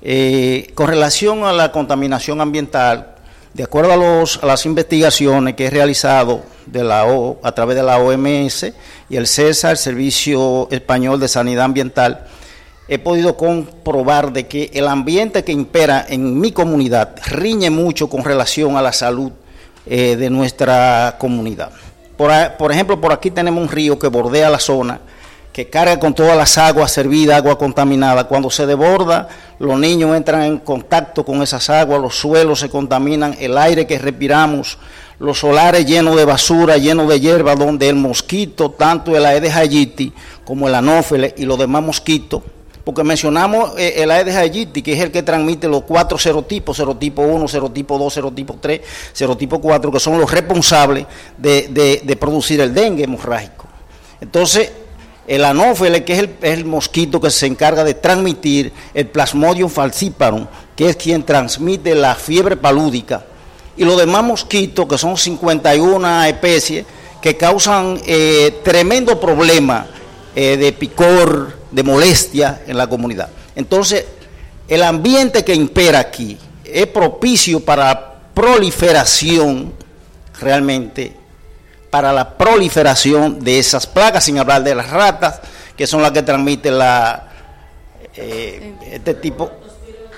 Eh, 0.04 0.72
con 0.76 0.88
relación 0.88 1.44
a 1.44 1.52
la 1.52 1.72
contaminación 1.72 2.40
ambiental, 2.40 3.16
de 3.56 3.64
acuerdo 3.64 3.94
a, 3.94 3.98
los, 3.98 4.40
las 4.44 4.68
investigaciones 4.68 5.56
que 5.56 5.66
he 5.66 5.70
realizado 5.72 6.44
de 6.68 6.84
la 6.84 7.04
a 7.42 7.52
través 7.54 7.76
de 7.76 7.82
la 7.82 7.98
OMS 7.98 8.74
y 9.10 9.16
el 9.16 9.26
CESA, 9.26 9.72
el 9.72 9.78
Servicio 9.78 10.68
Español 10.70 11.20
de 11.20 11.28
Sanidad 11.28 11.66
Ambiental, 11.66 12.28
he 12.88 13.00
podido 13.00 13.36
comprobar 13.36 14.32
de 14.32 14.48
que 14.48 14.70
el 14.76 14.88
ambiente 14.88 15.44
que 15.44 15.52
impera 15.52 16.06
en 16.08 16.40
mi 16.40 16.52
comunidad 16.52 17.16
riñe 17.26 17.72
mucho 17.72 18.08
con 18.08 18.24
relación 18.24 18.78
a 18.78 18.84
la 18.84 18.94
salud 18.94 19.32
de 19.86 20.30
nuestra 20.30 21.16
comunidad. 21.18 21.72
Por, 22.20 22.70
ejemplo, 22.70 23.00
por 23.00 23.14
aquí 23.14 23.32
tenemos 23.32 23.64
un 23.64 23.70
río 23.70 23.98
que 23.98 24.10
bordea 24.10 24.50
la 24.50 24.60
zona, 24.60 25.00
que 25.54 25.70
carga 25.70 25.98
con 26.02 26.14
todas 26.14 26.36
las 26.36 26.58
aguas 26.58 26.92
servidas, 26.92 27.38
agua 27.38 27.58
contaminada. 27.58 28.26
Cuando 28.26 28.50
se 28.50 28.66
desborda, 28.66 29.30
los 29.58 29.80
niños 29.80 30.14
entran 30.18 30.42
en 30.42 30.58
contacto 30.58 31.24
con 31.24 31.42
esas 31.42 31.70
aguas, 31.70 32.02
los 32.02 32.16
suelos 32.18 32.60
se 32.60 32.70
contaminan, 32.70 33.38
el 33.40 33.58
aire 33.58 33.88
que 33.88 33.98
respiramos, 33.98 34.78
los 35.18 35.40
solares 35.40 35.86
llenos 35.86 36.18
de 36.18 36.26
basura, 36.26 36.76
llenos 36.76 37.08
de 37.08 37.22
hierba, 37.22 37.56
donde 37.56 37.88
el 37.88 37.96
mosquito, 37.96 38.72
tanto 38.72 39.16
el 39.16 39.26
Aedes 39.26 39.56
aegypti 39.56 40.12
como 40.44 40.68
el 40.68 40.76
anófeles 40.76 41.36
y 41.38 41.46
los 41.46 41.58
demás 41.58 41.84
mosquitos, 41.84 42.42
porque 42.90 43.04
mencionamos 43.04 43.74
eh, 43.78 44.02
el 44.02 44.10
Aedes 44.10 44.36
aegypti, 44.36 44.82
que 44.82 44.94
es 44.94 45.00
el 45.00 45.12
que 45.12 45.22
transmite 45.22 45.68
los 45.68 45.84
cuatro 45.84 46.18
serotipos, 46.18 46.76
serotipo 46.76 47.22
1, 47.22 47.48
serotipo 47.48 48.00
2, 48.00 48.12
serotipo 48.12 48.58
3, 48.60 48.82
serotipo 49.14 49.62
4, 49.62 49.92
que 49.92 50.00
son 50.00 50.20
los 50.20 50.32
responsables 50.32 51.06
de, 51.38 52.18
producir 52.20 52.60
el 52.62 52.74
dengue 52.74 53.04
hemorrágico. 53.04 53.68
Entonces, 54.20 54.72
el 55.28 55.46
anófele, 55.46 56.04
que 56.04 56.14
es 56.14 56.30
el, 56.42 56.66
mosquito 56.66 57.22
que 57.22 57.30
se 57.30 57.46
encarga 57.46 57.84
de 57.84 57.94
transmitir 57.94 58.74
el 58.96 59.06
Plasmodium 59.06 59.70
falciparum, 59.70 60.48
que 60.76 60.90
es 60.90 60.96
quien 60.96 61.22
transmite 61.22 61.94
la 61.94 62.16
fiebre 62.16 62.58
palúdica, 62.58 63.24
y 63.78 63.86
los 63.86 64.00
demás 64.00 64.24
mosquitos, 64.24 64.88
que 64.88 64.98
son 64.98 65.16
51 65.16 66.24
especies, 66.24 66.88
que 67.22 67.38
causan 67.38 68.02
eh, 68.08 68.62
tremendo 68.64 69.20
problema 69.20 69.86
eh, 70.36 70.58
de 70.58 70.74
picor, 70.74 71.59
de 71.72 71.84
molestia 71.84 72.62
en 72.68 72.78
la 72.78 72.88
comunidad. 72.88 73.30
Entonces, 73.56 74.06
el 74.68 74.84
ambiente 74.84 75.44
que 75.44 75.54
impera 75.54 76.00
aquí 76.00 76.38
es 76.64 76.88
propicio 76.88 77.60
para 77.60 78.22
proliferación, 78.34 79.74
realmente, 80.40 81.14
para 81.90 82.14
la 82.14 82.38
proliferación 82.38 83.40
de 83.40 83.60
esas 83.60 83.88
plagas, 83.88 84.24
sin 84.24 84.38
hablar 84.38 84.64
de 84.64 84.76
las 84.76 84.90
ratas, 84.90 85.40
que 85.76 85.88
son 85.88 86.02
las 86.02 86.12
que 86.12 86.22
transmiten 86.22 86.78
la, 86.78 87.30
eh, 88.16 88.74
este 88.92 89.14
tipo, 89.16 89.50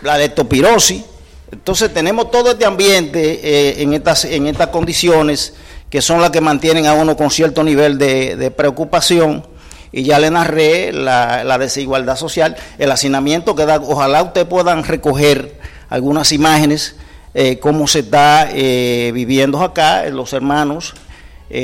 la 0.02 0.18
leptospirosis. 0.18 1.04
Entonces 1.52 1.94
tenemos 1.94 2.32
todo 2.32 2.52
este 2.52 2.66
ambiente 2.66 3.40
eh, 3.44 3.82
en, 3.82 3.94
estas, 3.94 4.26
en 4.26 4.48
estas 4.48 4.68
condiciones 4.68 5.54
que 5.90 6.02
son 6.02 6.22
las 6.22 6.32
que 6.32 6.40
mantienen 6.40 6.88
a 6.88 6.94
uno 6.94 7.18
con 7.18 7.30
cierto 7.30 7.64
nivel 7.64 7.98
de, 7.98 8.52
preocupación. 8.56 9.46
Y 9.92 10.04
ya 10.04 10.20
le 10.20 10.30
narré 10.30 10.94
la, 10.94 11.58
desigualdad 11.58 12.16
social, 12.16 12.56
el 12.78 12.92
hacinamiento 12.92 13.56
que 13.56 13.66
da. 13.66 13.78
Ojalá 13.78 14.24
ustedes 14.24 14.48
puedan 14.48 14.84
recoger 14.84 15.56
algunas 15.90 16.32
imágenes, 16.32 16.96
eh, 17.34 17.60
cómo 17.60 17.88
se 17.88 18.00
está 18.00 18.50
eh, 18.52 19.12
viviendo 19.14 19.62
acá, 19.62 20.06
los 20.10 20.34
hermanos 20.34 20.94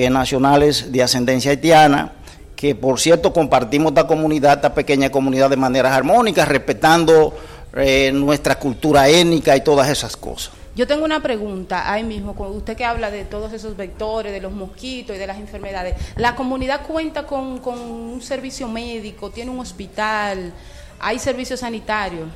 nacionales 0.10 0.92
de 0.92 1.02
ascendencia 1.02 1.52
haitiana, 1.52 2.12
que 2.58 2.76
por 2.76 3.00
cierto 3.00 3.32
compartimos 3.32 3.92
esta 3.92 4.06
comunidad, 4.06 4.56
esta 4.56 4.74
pequeña 4.74 5.10
comunidad 5.12 5.50
de 5.50 5.56
manera 5.56 5.96
armónica, 5.96 6.44
respetando 6.44 7.34
eh, 7.76 8.12
nuestra 8.12 8.58
cultura 8.58 9.08
étnica 9.08 9.56
y 9.56 9.62
todas 9.62 9.88
esas 9.90 10.18
cosas. 10.18 10.52
Yo 10.78 10.86
tengo 10.86 11.04
una 11.04 11.24
pregunta 11.24 11.92
ahí 11.92 12.04
mismo, 12.04 12.36
usted 12.38 12.78
que 12.78 12.86
habla 12.86 13.10
de 13.10 13.26
todos 13.26 13.52
esos 13.52 13.76
vectores, 13.76 14.32
de 14.32 14.40
los 14.40 14.52
mosquitos 14.52 15.16
y 15.16 15.20
de 15.20 15.26
las 15.26 15.40
enfermedades. 15.40 15.96
¿La 16.18 16.36
comunidad 16.36 16.86
cuenta 16.86 17.26
con, 17.26 17.60
un 17.66 18.22
servicio 18.22 18.68
médico, 18.68 19.32
tiene 19.32 19.50
un 19.50 19.60
hospital, 19.60 20.54
hay 21.00 21.18
servicios 21.18 21.62
sanitarios? 21.62 22.28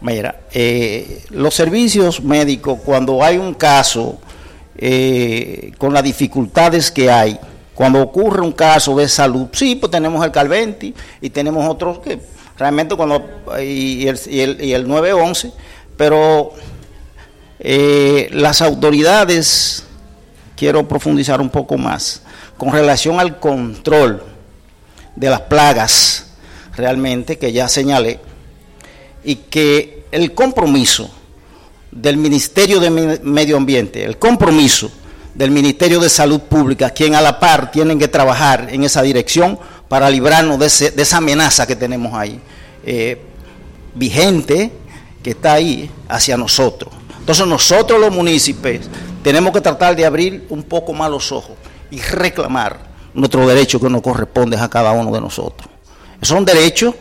Mira, 0.00 0.42
eh, 0.52 1.24
los 1.30 1.52
servicios 1.52 2.22
médicos, 2.22 2.78
cuando 2.84 3.24
hay 3.24 3.38
un 3.38 3.54
caso 3.54 4.18
eh, 4.76 5.72
con 5.76 5.92
las 5.92 6.04
dificultades 6.04 6.92
que 6.92 7.10
hay, 7.10 7.40
cuando 7.74 8.00
ocurre 8.00 8.40
un 8.40 8.52
caso 8.52 8.96
de 8.96 9.08
salud, 9.08 9.48
sí, 9.50 9.74
pues 9.74 9.90
tenemos 9.90 10.24
el 10.24 10.30
Calventi 10.30 10.94
y 11.20 11.28
tenemos 11.28 11.68
otros 11.68 11.98
que 11.98 12.20
realmente 12.56 12.94
cuando 12.94 13.20
y 13.60 14.06
el, 14.06 14.20
y 14.28 14.72
el, 14.72 14.86
911, 14.86 15.52
pero 15.96 16.52
eh, 17.66 18.28
las 18.30 18.60
autoridades, 18.60 19.84
quiero 20.54 20.86
profundizar 20.86 21.40
un 21.40 21.48
poco 21.48 21.78
más, 21.78 22.20
con 22.58 22.70
relación 22.70 23.18
al 23.18 23.40
control 23.40 24.22
de 25.16 25.30
las 25.30 25.40
plagas, 25.40 26.26
realmente, 26.76 27.38
que 27.38 27.54
ya 27.54 27.66
señalé, 27.68 28.20
y 29.24 29.36
que 29.36 30.04
el 30.12 30.34
compromiso 30.34 31.10
del 31.90 32.18
Ministerio 32.18 32.80
de 32.80 32.90
Medio 32.90 33.56
Ambiente, 33.56 34.04
el 34.04 34.18
compromiso 34.18 34.92
del 35.34 35.50
Ministerio 35.50 36.00
de 36.00 36.10
Salud 36.10 36.40
Pública, 36.40 36.90
quien 36.90 37.14
a 37.14 37.22
la 37.22 37.40
par 37.40 37.70
tienen 37.70 37.98
que 37.98 38.08
trabajar 38.08 38.68
en 38.70 38.84
esa 38.84 39.00
dirección 39.00 39.58
para 39.88 40.10
librarnos 40.10 40.58
de, 40.58 40.66
esa 41.00 41.16
amenaza 41.16 41.66
que 41.66 41.76
tenemos 41.76 42.12
ahí, 42.12 42.38
eh, 42.84 43.22
vigente, 43.94 44.70
que 45.22 45.30
está 45.30 45.54
ahí 45.54 45.90
hacia 46.08 46.36
nosotros. 46.36 46.92
Entonces 47.24 47.46
nosotros 47.46 47.98
los 47.98 48.12
municipios 48.12 48.84
tenemos 49.22 49.54
que 49.54 49.62
tratar 49.62 49.96
de 49.96 50.04
abrir 50.04 50.44
un 50.50 50.62
poco 50.62 50.92
más 50.92 51.10
los 51.10 51.32
ojos 51.32 51.56
y 51.90 51.98
reclamar 51.98 52.78
nuestro 53.14 53.48
derecho 53.48 53.80
que 53.80 53.88
nos 53.88 54.02
corresponde 54.02 54.58
a 54.58 54.68
cada 54.68 54.92
uno 54.92 55.10
de 55.10 55.22
nosotros. 55.22 55.66
Son 56.20 56.44
derechos 56.44 56.94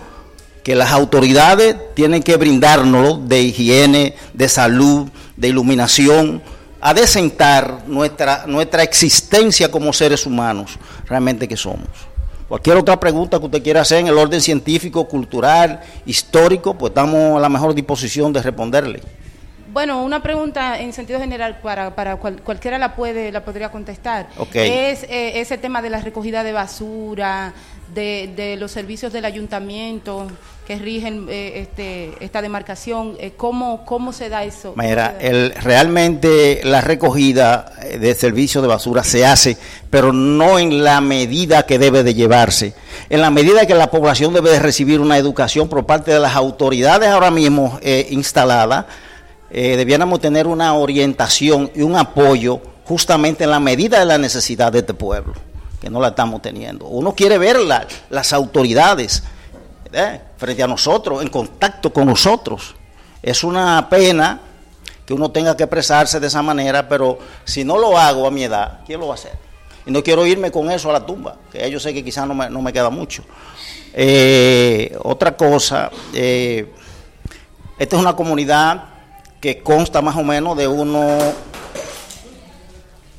que 0.63 0.75
las 0.75 0.94
autoridades 0.94 1.75
tienen 1.94 2.24
que 2.24 2.38
brindárnoslo 2.38 3.18
de 3.18 3.42
higiene, 3.42 4.15
de 4.34 4.48
salud, 4.48 5.10
de 5.36 5.50
iluminación, 5.50 6.42
a 6.80 6.94
desentar 6.94 7.84
nuestra, 7.88 8.46
nuestra 8.48 8.81
existencia 8.81 9.70
como 9.70 9.92
seres 9.92 10.25
humanos, 10.25 10.79
realmente 11.05 11.50
que 11.50 11.57
somos. 11.57 11.90
Cualquier 12.48 12.77
otra 12.77 12.98
pregunta 12.98 13.40
que 13.40 13.46
usted 13.46 13.62
quiera 13.62 13.81
hacer 13.81 14.00
en 14.00 14.07
el 14.07 14.18
orden 14.18 14.40
científico, 14.40 15.05
cultural, 15.05 15.81
histórico, 16.05 16.77
pues 16.77 16.92
estamos 16.92 17.36
a 17.36 17.42
la 17.42 17.50
mejor 17.50 17.75
disposición 17.75 18.31
de 18.31 18.42
responderle. 18.42 19.01
Bueno, 19.74 20.03
una 20.03 20.22
pregunta 20.22 20.79
en 20.79 20.94
sentido 20.94 21.20
general 21.20 21.57
para, 21.64 21.96
para 21.96 22.18
cualquiera 22.18 22.77
la 22.77 22.96
puede 22.96 23.31
la 23.31 23.44
podría 23.44 23.72
contestar. 23.72 24.27
Es 24.53 25.01
eh, 25.09 25.42
ese 25.42 25.57
tema 25.57 25.81
de 25.81 25.90
la 25.90 26.00
recogida 26.00 26.44
de 26.44 26.51
basura, 26.51 27.53
de, 27.92 28.31
de 28.36 28.55
los 28.55 28.72
servicios 28.72 29.12
del 29.12 29.25
ayuntamiento 29.25 30.27
que 30.68 30.77
rigen 30.77 31.25
eh, 31.27 31.62
este, 31.62 32.12
esta 32.20 32.44
demarcación. 32.44 33.18
Eh, 33.20 33.31
¿cómo, 33.36 33.83
¿Cómo 33.83 34.14
se 34.14 34.29
da 34.29 34.44
eso? 34.44 34.74
Mira, 34.75 35.18
el, 35.20 35.55
realmente 35.55 36.62
la 36.64 36.81
recogida 36.81 37.74
de 38.00 38.14
servicios 38.14 38.62
de 38.62 38.68
basura 38.68 39.03
se 39.03 39.25
hace, 39.25 39.57
pero 39.90 40.14
no 40.14 40.59
en 40.59 40.83
la 40.83 41.01
medida 41.01 41.66
que 41.66 41.79
debe 41.79 42.03
de 42.03 42.14
llevarse. 42.14 42.75
En 43.09 43.22
la 43.22 43.31
medida 43.31 43.66
que 43.66 43.74
la 43.74 43.90
población 43.90 44.33
debe 44.33 44.51
de 44.51 44.59
recibir 44.59 45.00
una 45.00 45.18
educación 45.18 45.68
por 45.68 45.83
parte 45.88 46.12
de 46.12 46.20
las 46.20 46.36
autoridades 46.36 47.09
ahora 47.09 47.31
mismo 47.31 47.79
eh, 47.81 48.05
instaladas, 48.12 48.86
eh, 49.55 49.77
debiéramos 49.77 50.20
tener 50.20 50.48
una 50.48 50.74
orientación 50.74 51.70
y 51.75 51.83
un 51.83 51.96
apoyo 51.96 52.59
justamente 52.85 53.44
en 53.44 53.51
la 53.51 53.59
medida 53.59 54.00
de 54.00 54.05
la 54.05 54.18
necesidad 54.18 54.72
de 54.72 54.79
este 54.79 54.96
pueblo, 54.96 55.35
que 55.79 55.92
no 55.92 56.01
la 56.01 56.07
estamos 56.07 56.42
teniendo. 56.42 56.87
Uno 56.87 57.13
quiere 57.13 57.37
ver 57.37 57.57
las 58.09 58.33
autoridades 58.33 59.22
¿eh? 59.92 60.20
frente 60.37 60.63
a 60.63 60.68
nosotros, 60.68 61.22
en 61.22 61.27
contacto 61.27 61.94
con 61.94 62.07
nosotros. 62.07 62.74
Es 63.22 63.44
una 63.44 63.89
pena 63.92 64.42
que 65.05 65.13
uno 65.13 65.29
tenga 65.29 65.55
que 65.55 65.66
expresarse 65.66 66.20
de 66.20 66.25
esa 66.25 66.42
manera, 66.42 66.89
pero 66.89 67.20
si 67.44 67.63
no 67.63 67.77
lo 67.77 67.96
hago 67.96 68.25
a 68.25 68.31
mi 68.31 68.46
edad, 68.46 68.79
¿quién 68.87 69.00
lo 69.00 69.05
va 69.09 69.13
a 69.13 69.18
hacer? 69.18 69.33
Y 69.85 69.92
no 69.92 70.01
quiero 70.01 70.25
irme 70.25 70.50
con 70.50 70.72
eso 70.72 70.89
a 70.89 70.94
la 70.94 71.05
tumba, 71.05 71.35
que 71.51 71.70
yo 71.70 71.79
sé 71.79 71.94
que 71.94 72.03
quizás 72.03 72.27
no 72.27 72.33
me, 72.33 72.50
no 72.50 72.59
me 72.63 72.74
queda 72.74 72.89
mucho. 72.89 73.24
Eh, 73.94 74.98
otra 75.03 75.37
cosa, 75.37 75.92
esta 76.11 76.66
es 77.77 78.01
una 78.01 78.16
comunidad 78.16 78.93
que 79.44 79.62
consta 79.62 80.01
más 80.01 80.16
o 80.16 80.24
menos 80.24 80.56
de 80.56 80.70
uno, 80.70 81.18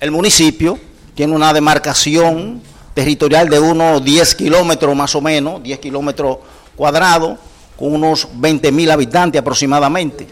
el 0.00 0.10
municipio 0.10 0.78
tiene 1.14 1.34
una 1.34 1.52
demarcación 1.52 2.62
territorial 2.94 3.50
de 3.50 3.60
unos 3.60 4.02
10 4.02 4.34
kilómetros 4.34 4.96
más 4.96 5.14
o 5.14 5.20
menos, 5.20 5.62
10 5.62 5.78
kilómetros 5.80 6.38
cuadrados, 6.76 7.38
con 7.76 7.92
unos 7.92 8.26
20 8.36 8.72
mil 8.72 8.90
habitantes 8.90 9.38
aproximadamente, 9.38 10.26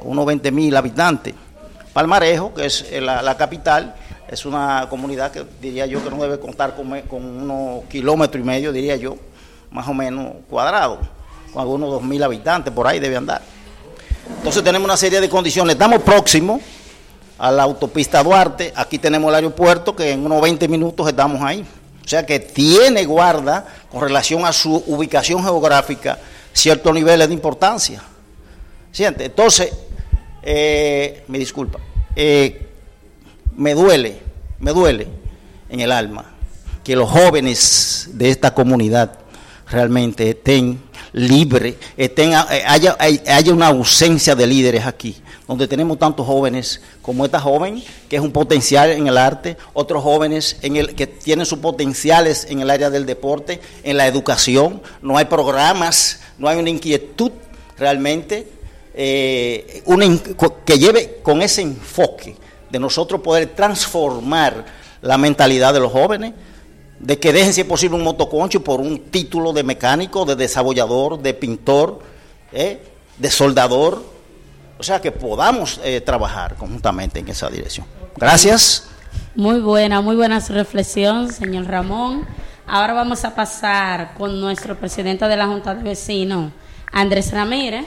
unos 0.00 0.26
20 0.26 0.52
mil 0.52 0.76
habitantes. 0.76 1.32
Palmarejo, 1.94 2.52
que 2.52 2.66
es 2.66 2.84
la, 3.00 3.34
capital, 3.38 3.94
es 4.28 4.44
una 4.44 4.88
comunidad 4.90 5.32
que 5.32 5.42
diría 5.62 5.86
yo 5.86 6.04
que 6.04 6.10
no 6.10 6.20
debe 6.20 6.38
contar 6.38 6.76
con, 6.76 7.00
con 7.08 7.24
unos 7.24 7.84
kilómetros 7.84 8.44
y 8.44 8.46
medio, 8.46 8.72
diría 8.74 8.96
yo, 8.96 9.16
más 9.70 9.88
o 9.88 9.94
menos 9.94 10.34
cuadrados, 10.50 10.98
con 11.50 11.62
algunos 11.62 11.88
2 11.92 12.02
mil 12.02 12.22
habitantes, 12.22 12.74
por 12.74 12.86
ahí 12.86 13.00
debe 13.00 13.16
andar. 13.16 13.40
Entonces 14.36 14.62
tenemos 14.62 14.84
una 14.84 14.96
serie 14.96 15.20
de 15.20 15.28
condiciones. 15.28 15.74
Estamos 15.74 16.02
próximos 16.02 16.60
a 17.38 17.50
la 17.50 17.62
autopista 17.62 18.22
Duarte. 18.22 18.72
Aquí 18.76 18.98
tenemos 18.98 19.28
el 19.28 19.34
aeropuerto 19.36 19.94
que 19.96 20.12
en 20.12 20.24
unos 20.24 20.40
20 20.42 20.68
minutos 20.68 21.08
estamos 21.08 21.42
ahí. 21.42 21.64
O 22.04 22.08
sea 22.08 22.24
que 22.24 22.40
tiene 22.40 23.04
guarda 23.04 23.66
con 23.90 24.00
relación 24.00 24.44
a 24.46 24.52
su 24.52 24.82
ubicación 24.86 25.42
geográfica 25.42 26.18
ciertos 26.52 26.94
niveles 26.94 27.28
de 27.28 27.34
importancia. 27.34 28.02
¿Siente? 28.90 29.26
Entonces, 29.26 29.72
eh, 30.42 31.24
me 31.28 31.38
disculpa, 31.38 31.78
eh, 32.16 32.66
me 33.56 33.74
duele, 33.74 34.18
me 34.60 34.72
duele 34.72 35.06
en 35.68 35.80
el 35.80 35.92
alma 35.92 36.24
que 36.82 36.96
los 36.96 37.10
jóvenes 37.10 38.08
de 38.14 38.30
esta 38.30 38.54
comunidad 38.54 39.18
realmente 39.70 40.30
estén 40.30 40.82
libres, 41.12 41.76
estén, 41.96 42.32
eh, 42.32 42.62
haya, 42.66 42.96
haya 42.98 43.52
una 43.52 43.68
ausencia 43.68 44.34
de 44.34 44.46
líderes 44.46 44.86
aquí, 44.86 45.16
donde 45.46 45.66
tenemos 45.66 45.98
tantos 45.98 46.26
jóvenes 46.26 46.80
como 47.02 47.24
esta 47.24 47.40
joven, 47.40 47.82
que 48.08 48.16
es 48.16 48.22
un 48.22 48.32
potencial 48.32 48.90
en 48.90 49.06
el 49.06 49.16
arte, 49.16 49.56
otros 49.72 50.02
jóvenes 50.02 50.58
en 50.62 50.76
el, 50.76 50.94
que 50.94 51.06
tienen 51.06 51.46
sus 51.46 51.58
potenciales 51.58 52.46
en 52.50 52.60
el 52.60 52.70
área 52.70 52.90
del 52.90 53.06
deporte, 53.06 53.60
en 53.82 53.96
la 53.96 54.06
educación, 54.06 54.82
no 55.02 55.16
hay 55.16 55.24
programas, 55.24 56.20
no 56.38 56.48
hay 56.48 56.58
una 56.58 56.70
inquietud 56.70 57.32
realmente 57.76 58.46
eh, 58.94 59.82
que 60.64 60.78
lleve 60.78 61.20
con 61.22 61.40
ese 61.40 61.62
enfoque 61.62 62.36
de 62.70 62.78
nosotros 62.78 63.20
poder 63.20 63.46
transformar 63.54 64.64
la 65.00 65.16
mentalidad 65.16 65.72
de 65.72 65.80
los 65.80 65.92
jóvenes 65.92 66.34
de 67.00 67.18
que 67.18 67.32
dejen 67.32 67.52
si 67.52 67.60
es 67.60 67.66
posible 67.66 67.96
un 67.96 68.02
motoconcho 68.02 68.62
por 68.62 68.80
un 68.80 69.10
título 69.10 69.52
de 69.52 69.62
mecánico, 69.62 70.24
de 70.24 70.36
desarrollador, 70.36 71.20
de 71.20 71.34
pintor, 71.34 72.00
¿eh? 72.52 72.82
de 73.16 73.30
soldador. 73.30 74.02
O 74.78 74.82
sea, 74.82 75.00
que 75.00 75.10
podamos 75.10 75.80
eh, 75.82 76.00
trabajar 76.00 76.54
conjuntamente 76.54 77.18
en 77.18 77.28
esa 77.28 77.48
dirección. 77.48 77.86
Gracias. 78.16 78.88
Muy 79.34 79.60
buena, 79.60 80.00
muy 80.00 80.16
buena 80.16 80.40
su 80.40 80.52
reflexión, 80.52 81.32
señor 81.32 81.66
Ramón. 81.66 82.26
Ahora 82.66 82.92
vamos 82.92 83.24
a 83.24 83.34
pasar 83.34 84.14
con 84.14 84.40
nuestro 84.40 84.76
presidente 84.76 85.26
de 85.26 85.36
la 85.36 85.46
Junta 85.46 85.74
de 85.74 85.82
Vecinos, 85.82 86.52
Andrés 86.92 87.32
Ramírez, 87.32 87.86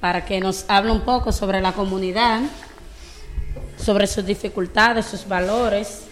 para 0.00 0.24
que 0.24 0.40
nos 0.40 0.64
hable 0.68 0.92
un 0.92 1.02
poco 1.02 1.30
sobre 1.30 1.60
la 1.60 1.72
comunidad, 1.72 2.40
sobre 3.76 4.06
sus 4.06 4.24
dificultades, 4.24 5.06
sus 5.06 5.28
valores 5.28 6.04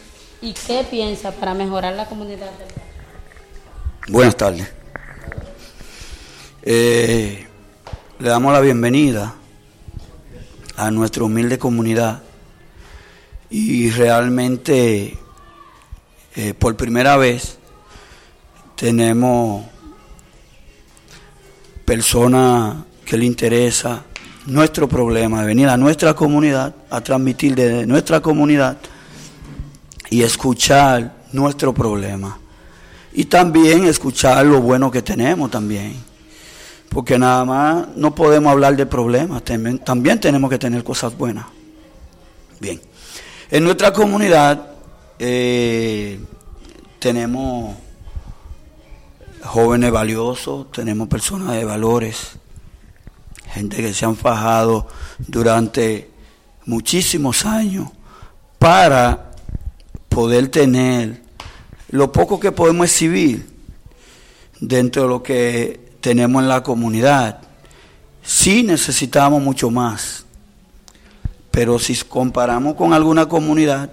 y 0.43 0.53
qué 0.53 0.85
piensa 0.91 1.31
para 1.31 1.55
mejorar 1.55 1.95
la 1.95 2.07
comunidad. 2.07 2.51
Buenas 4.09 4.37
tardes. 4.37 4.69
Eh, 6.63 7.47
le 8.19 8.29
damos 8.29 8.53
la 8.53 8.61
bienvenida 8.61 9.37
a 10.77 10.91
nuestra 10.91 11.23
humilde 11.23 11.59
comunidad 11.59 12.23
y 13.51 13.91
realmente 13.91 15.17
eh, 16.35 16.55
por 16.55 16.77
primera 16.77 17.17
vez 17.17 17.59
tenemos 18.75 19.65
personas 21.85 22.85
que 23.05 23.17
le 23.17 23.27
interesa 23.27 24.05
nuestro 24.47 24.89
problema, 24.89 25.43
de 25.43 25.47
venir 25.47 25.69
a 25.69 25.77
nuestra 25.77 26.15
comunidad, 26.15 26.75
a 26.91 27.01
transmitir 27.01 27.55
de 27.55 27.87
nuestra 27.87 28.21
comunidad 28.21 28.79
y 30.13 30.23
escuchar 30.23 31.11
nuestro 31.33 31.73
problema. 31.73 32.39
Y 33.15 33.25
también 33.25 33.85
escuchar 33.85 34.45
lo 34.45 34.61
bueno 34.61 34.91
que 34.91 35.01
tenemos 35.01 35.51
también. 35.51 35.97
Porque 36.91 37.19
nada 37.19 37.47
más 37.47 37.89
no 37.97 38.15
podemos 38.15 38.53
hablar 38.53 38.77
de 38.77 38.85
problemas, 38.85 39.43
también, 39.43 40.21
tenemos 40.21 40.51
que 40.51 40.59
tener 40.59 40.85
cosas 40.85 41.17
buenas. 41.17 41.47
Bien, 42.61 42.79
en 43.51 43.65
nuestra 43.65 43.91
comunidad 43.91 44.73
eh, 45.19 46.21
tenemos 46.99 47.75
jóvenes 49.43 49.91
valiosos, 49.91 50.71
tenemos 50.73 51.09
personas 51.09 51.53
de 51.53 51.65
valores, 51.65 52.33
gente 53.47 53.79
que 53.79 53.95
se 53.95 54.05
han 54.05 54.17
fajado 54.17 54.89
durante 55.27 56.11
muchísimos 56.67 57.47
años 57.47 57.89
para 58.59 59.32
poder 60.13 60.49
tener 60.49 61.23
lo 61.91 62.13
poco 62.13 62.39
que 62.39 62.53
podemos 62.53 62.87
exhibir 62.87 63.47
dentro 64.61 65.03
de 65.03 65.09
lo 65.09 65.23
que 65.23 65.81
tenemos 66.01 66.43
en 66.43 66.49
la 66.49 66.63
comunidad. 66.63 67.41
Sí 68.23 68.63
necesitamos 68.63 69.43
mucho 69.43 69.71
más, 69.71 70.25
pero 71.51 71.79
si 71.79 71.95
comparamos 71.97 72.75
con 72.75 72.93
alguna 72.93 73.27
comunidad, 73.27 73.91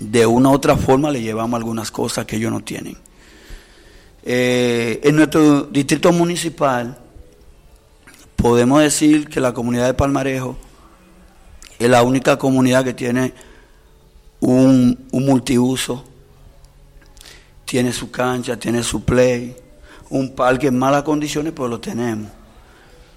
de 0.00 0.26
una 0.26 0.50
u 0.50 0.54
otra 0.54 0.76
forma 0.76 1.10
le 1.10 1.22
llevamos 1.22 1.56
algunas 1.56 1.90
cosas 1.90 2.26
que 2.26 2.36
ellos 2.36 2.50
no 2.50 2.62
tienen. 2.62 2.96
Eh, 4.22 5.00
en 5.04 5.16
nuestro 5.16 5.64
distrito 5.64 6.10
municipal 6.12 6.98
podemos 8.36 8.80
decir 8.80 9.28
que 9.28 9.38
la 9.38 9.52
comunidad 9.52 9.86
de 9.86 9.94
Palmarejo 9.94 10.56
es 11.78 11.90
la 11.90 12.02
única 12.02 12.38
comunidad 12.38 12.84
que 12.84 12.94
tiene 12.94 13.34
un, 14.44 15.06
un 15.10 15.24
multiuso, 15.24 16.04
tiene 17.64 17.92
su 17.92 18.10
cancha, 18.10 18.58
tiene 18.58 18.82
su 18.82 19.02
play, 19.02 19.56
un 20.10 20.34
parque 20.34 20.66
en 20.66 20.78
malas 20.78 21.02
condiciones, 21.02 21.52
pero 21.54 21.68
lo 21.68 21.80
tenemos. 21.80 22.30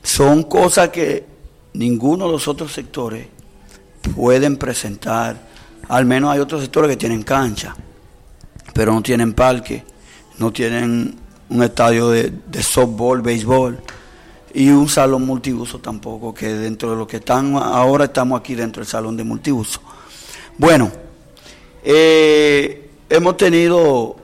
Son 0.02 0.44
cosas 0.44 0.90
que 0.90 1.26
ninguno 1.74 2.28
de 2.28 2.32
los 2.32 2.48
otros 2.48 2.72
sectores 2.72 3.28
pueden 4.16 4.58
presentar. 4.58 5.38
Al 5.90 6.06
menos 6.06 6.32
hay 6.32 6.40
otros 6.40 6.62
sectores 6.62 6.90
que 6.90 6.98
tienen 6.98 7.24
cancha, 7.24 7.76
pero 8.74 8.94
no 8.94 9.02
tienen 9.02 9.34
parque, 9.34 9.84
no 10.38 10.52
tienen 10.52 11.14
un 11.50 11.64
estadio 11.64 12.10
de, 12.10 12.32
de 12.48 12.64
softball, 12.64 13.22
béisbol 13.22 13.80
y 14.54 14.70
un 14.70 14.88
salón 14.88 15.26
multiuso 15.26 15.80
tampoco, 15.80 16.34
que 16.34 16.48
dentro 16.48 16.92
de 16.92 16.96
lo 16.96 17.06
que 17.06 17.18
están 17.18 17.56
ahora 17.56 18.06
estamos 18.06 18.40
aquí 18.40 18.56
dentro 18.56 18.82
del 18.82 18.88
salón 18.88 19.18
de 19.18 19.26
multiuso. 19.26 19.82
Bueno, 20.58 20.90
eh, 21.90 22.90
hemos 23.10 23.38
tenido 23.38 24.18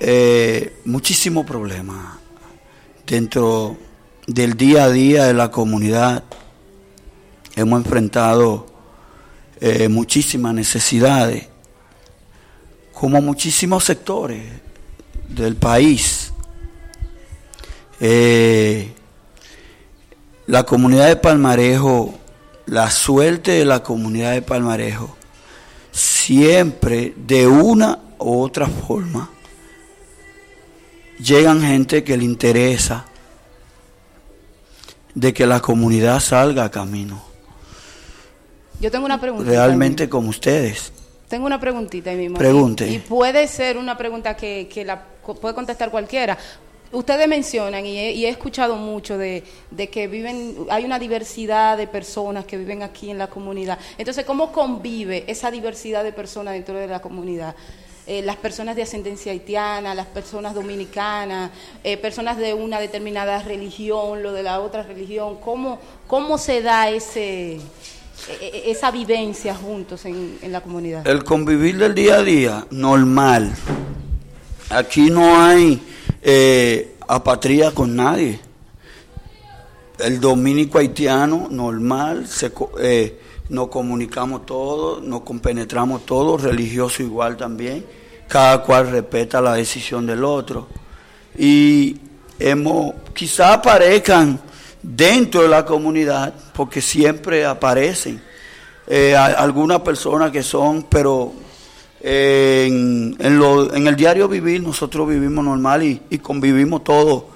eh, 0.00 0.80
muchísimos 0.86 1.46
problemas 1.46 2.18
dentro 3.06 3.76
del 4.26 4.56
día 4.56 4.82
a 4.82 4.90
día 4.90 5.26
de 5.26 5.34
la 5.34 5.52
comunidad. 5.52 6.24
Hemos 7.54 7.84
enfrentado 7.84 8.66
eh, 9.60 9.88
muchísimas 9.88 10.52
necesidades, 10.52 11.46
como 12.92 13.22
muchísimos 13.22 13.84
sectores 13.84 14.42
del 15.28 15.54
país. 15.54 16.32
La 20.48 20.64
comunidad 20.64 21.06
de 21.06 21.14
Palmarejo, 21.14 22.18
la 22.66 22.90
suerte 22.90 23.52
de 23.52 23.64
la 23.64 23.84
comunidad 23.84 24.32
de 24.32 24.42
Palmarejo, 24.42 25.17
siempre 25.98 27.12
de 27.16 27.46
una 27.46 27.98
u 28.18 28.40
otra 28.40 28.66
forma, 28.66 29.30
llegan 31.18 31.60
gente 31.60 32.04
que 32.04 32.16
le 32.16 32.24
interesa 32.24 33.04
de 35.14 35.32
que 35.32 35.46
la 35.46 35.60
comunidad 35.60 36.20
salga 36.20 36.64
a 36.64 36.70
camino. 36.70 37.20
Yo 38.80 38.90
tengo 38.90 39.06
una 39.06 39.20
pregunta. 39.20 39.50
Realmente 39.50 40.08
como 40.08 40.28
ustedes. 40.28 40.92
Tengo 41.28 41.46
una 41.46 41.58
preguntita 41.58 42.10
ahí 42.10 42.16
mismo. 42.16 42.38
Pregunte. 42.38 42.88
Y, 42.88 43.00
puede 43.00 43.48
ser 43.48 43.76
una 43.76 43.98
pregunta 43.98 44.36
que, 44.36 44.68
que 44.72 44.84
la 44.84 45.02
puede 45.04 45.54
contestar 45.54 45.90
cualquiera. 45.90 46.38
Ustedes 46.90 47.28
mencionan, 47.28 47.84
y 47.84 48.24
he, 48.24 48.28
escuchado 48.30 48.76
mucho, 48.76 49.18
de, 49.18 49.44
que 49.92 50.08
viven, 50.08 50.56
hay 50.70 50.84
una 50.84 50.98
diversidad 50.98 51.76
de 51.76 51.86
personas 51.86 52.46
que 52.46 52.56
viven 52.56 52.82
aquí 52.82 53.10
en 53.10 53.18
la 53.18 53.26
comunidad. 53.26 53.78
Entonces, 53.98 54.24
¿cómo 54.24 54.52
convive 54.52 55.24
esa 55.26 55.50
diversidad 55.50 56.02
de 56.02 56.12
personas 56.12 56.54
dentro 56.54 56.78
de 56.78 56.86
la 56.86 57.00
comunidad? 57.00 57.54
Eh, 58.06 58.22
las 58.22 58.36
personas 58.36 58.74
de 58.74 58.82
ascendencia 58.84 59.32
haitiana, 59.32 59.94
las 59.94 60.06
personas 60.06 60.54
dominicanas, 60.54 61.50
eh, 61.84 61.98
personas 61.98 62.38
de 62.38 62.54
una 62.54 62.80
determinada 62.80 63.42
religión, 63.42 64.22
lo 64.22 64.32
de 64.32 64.42
la 64.42 64.60
otra 64.60 64.82
religión, 64.82 65.36
¿cómo, 65.44 65.78
cómo 66.06 66.38
se 66.38 66.62
da 66.62 66.88
ese, 66.88 67.56
e, 67.56 67.60
e, 68.40 68.70
esa 68.70 68.90
vivencia 68.90 69.54
juntos 69.54 70.06
en, 70.06 70.38
en 70.40 70.52
la 70.52 70.62
comunidad? 70.62 71.06
El 71.06 71.22
convivir 71.22 71.76
del 71.76 71.94
día 71.94 72.14
a 72.14 72.22
día, 72.22 72.66
normal. 72.70 73.54
Aquí 74.70 75.10
no 75.10 75.42
hay 75.42 75.78
eh, 76.22 76.96
apatría 77.06 77.72
con 77.72 77.96
nadie. 77.96 78.40
El 79.98 80.20
dominico 80.20 80.78
haitiano, 80.78 81.48
normal, 81.50 82.28
se, 82.28 82.52
eh, 82.80 83.20
nos 83.48 83.68
comunicamos 83.68 84.46
todos, 84.46 85.02
nos 85.02 85.22
compenetramos 85.22 86.06
todos, 86.06 86.42
religioso 86.42 87.02
igual 87.02 87.36
también, 87.36 87.84
cada 88.28 88.62
cual 88.62 88.90
respeta 88.90 89.40
la 89.40 89.54
decisión 89.54 90.06
del 90.06 90.24
otro. 90.24 90.68
Y 91.36 91.96
hemos, 92.38 92.94
quizá 93.14 93.54
aparezcan 93.54 94.40
dentro 94.82 95.42
de 95.42 95.48
la 95.48 95.64
comunidad, 95.64 96.34
porque 96.54 96.80
siempre 96.80 97.44
aparecen 97.44 98.22
eh, 98.86 99.16
algunas 99.16 99.80
personas 99.80 100.30
que 100.30 100.42
son, 100.42 100.84
pero 100.84 101.32
en, 102.00 103.16
en, 103.18 103.86
el 103.86 103.96
diario 103.96 104.28
vivir 104.28 104.62
nosotros 104.62 105.08
vivimos 105.08 105.44
normal 105.44 105.82
y, 105.82 106.18
convivimos 106.18 106.84
todo, 106.84 107.28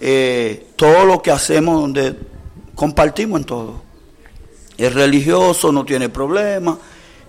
eh, 0.00 0.68
todo 0.76 1.04
lo 1.04 1.20
que 1.20 1.30
hacemos 1.30 1.80
donde 1.80 2.16
compartimos 2.74 3.40
en 3.40 3.46
todo. 3.46 3.82
El 4.78 4.94
religioso 4.94 5.72
no 5.72 5.84
tiene 5.84 6.08
problema, 6.08 6.78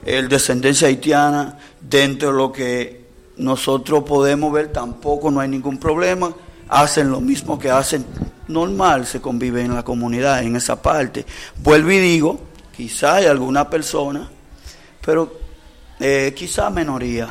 el 0.05 0.29
descendencia 0.29 0.87
haitiana, 0.87 1.57
dentro 1.81 2.31
de 2.31 2.37
lo 2.37 2.51
que 2.51 3.05
nosotros 3.37 4.03
podemos 4.03 4.53
ver, 4.53 4.71
tampoco 4.71 5.31
no 5.31 5.39
hay 5.39 5.49
ningún 5.49 5.79
problema, 5.79 6.31
hacen 6.69 7.09
lo 7.09 7.19
mismo 7.19 7.57
que 7.57 7.71
hacen 7.71 8.05
normal, 8.47 9.05
se 9.05 9.19
convive 9.19 9.63
en 9.63 9.73
la 9.73 9.83
comunidad, 9.83 10.43
en 10.43 10.55
esa 10.55 10.81
parte. 10.81 11.25
Vuelvo 11.57 11.91
y 11.91 11.99
digo, 11.99 12.39
quizá 12.75 13.15
hay 13.15 13.25
alguna 13.25 13.69
persona, 13.69 14.29
pero 15.03 15.48
eh, 15.99 16.33
quizá 16.35 16.69
minoría, 16.69 17.29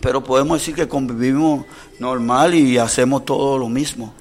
pero 0.00 0.22
podemos 0.22 0.58
decir 0.58 0.74
que 0.74 0.88
convivimos 0.88 1.64
normal 1.98 2.54
y 2.54 2.78
hacemos 2.78 3.24
todo 3.24 3.58
lo 3.58 3.68
mismo 3.68 4.12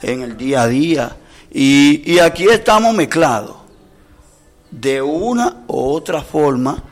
en 0.00 0.22
el 0.22 0.36
día 0.36 0.62
a 0.62 0.68
día. 0.68 1.16
Y, 1.50 2.02
y 2.10 2.18
aquí 2.18 2.44
estamos 2.44 2.94
mezclados 2.94 3.56
de 4.70 5.02
una 5.02 5.64
u 5.68 5.92
otra 5.92 6.22
forma, 6.22 6.82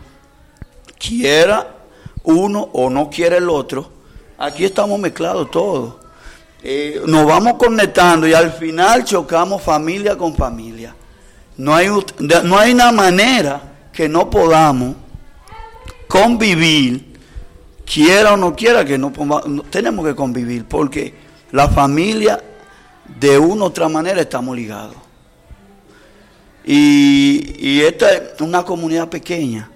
quiera 0.98 1.76
uno 2.24 2.68
o 2.72 2.90
no 2.90 3.08
quiera 3.08 3.38
el 3.38 3.48
otro, 3.48 3.90
aquí 4.38 4.64
estamos 4.64 4.98
mezclados 5.00 5.50
todos. 5.50 5.94
Eh, 6.62 7.00
nos 7.06 7.26
vamos 7.26 7.54
conectando 7.54 8.28
y 8.28 8.34
al 8.34 8.52
final 8.52 9.04
chocamos 9.04 9.62
familia 9.62 10.16
con 10.16 10.34
familia. 10.34 10.94
No 11.56 11.74
hay, 11.74 11.88
no 12.18 12.58
hay 12.58 12.72
una 12.72 12.92
manera 12.92 13.62
que 13.92 14.08
no 14.08 14.28
podamos 14.28 14.94
convivir, 16.10 17.06
quiera 17.86 18.34
o 18.34 18.36
no 18.36 18.56
quiera, 18.56 18.84
que 18.84 18.98
no, 18.98 19.12
tenemos 19.70 20.04
que 20.04 20.14
convivir, 20.16 20.64
porque 20.64 21.14
la 21.52 21.68
familia 21.68 22.42
de 23.20 23.38
una 23.38 23.62
u 23.62 23.66
otra 23.66 23.88
manera 23.88 24.20
estamos 24.20 24.56
ligados. 24.56 24.96
Y, 26.64 27.54
y 27.58 27.80
esta 27.82 28.12
es 28.12 28.40
una 28.40 28.64
comunidad 28.64 29.08
pequeña, 29.08 29.70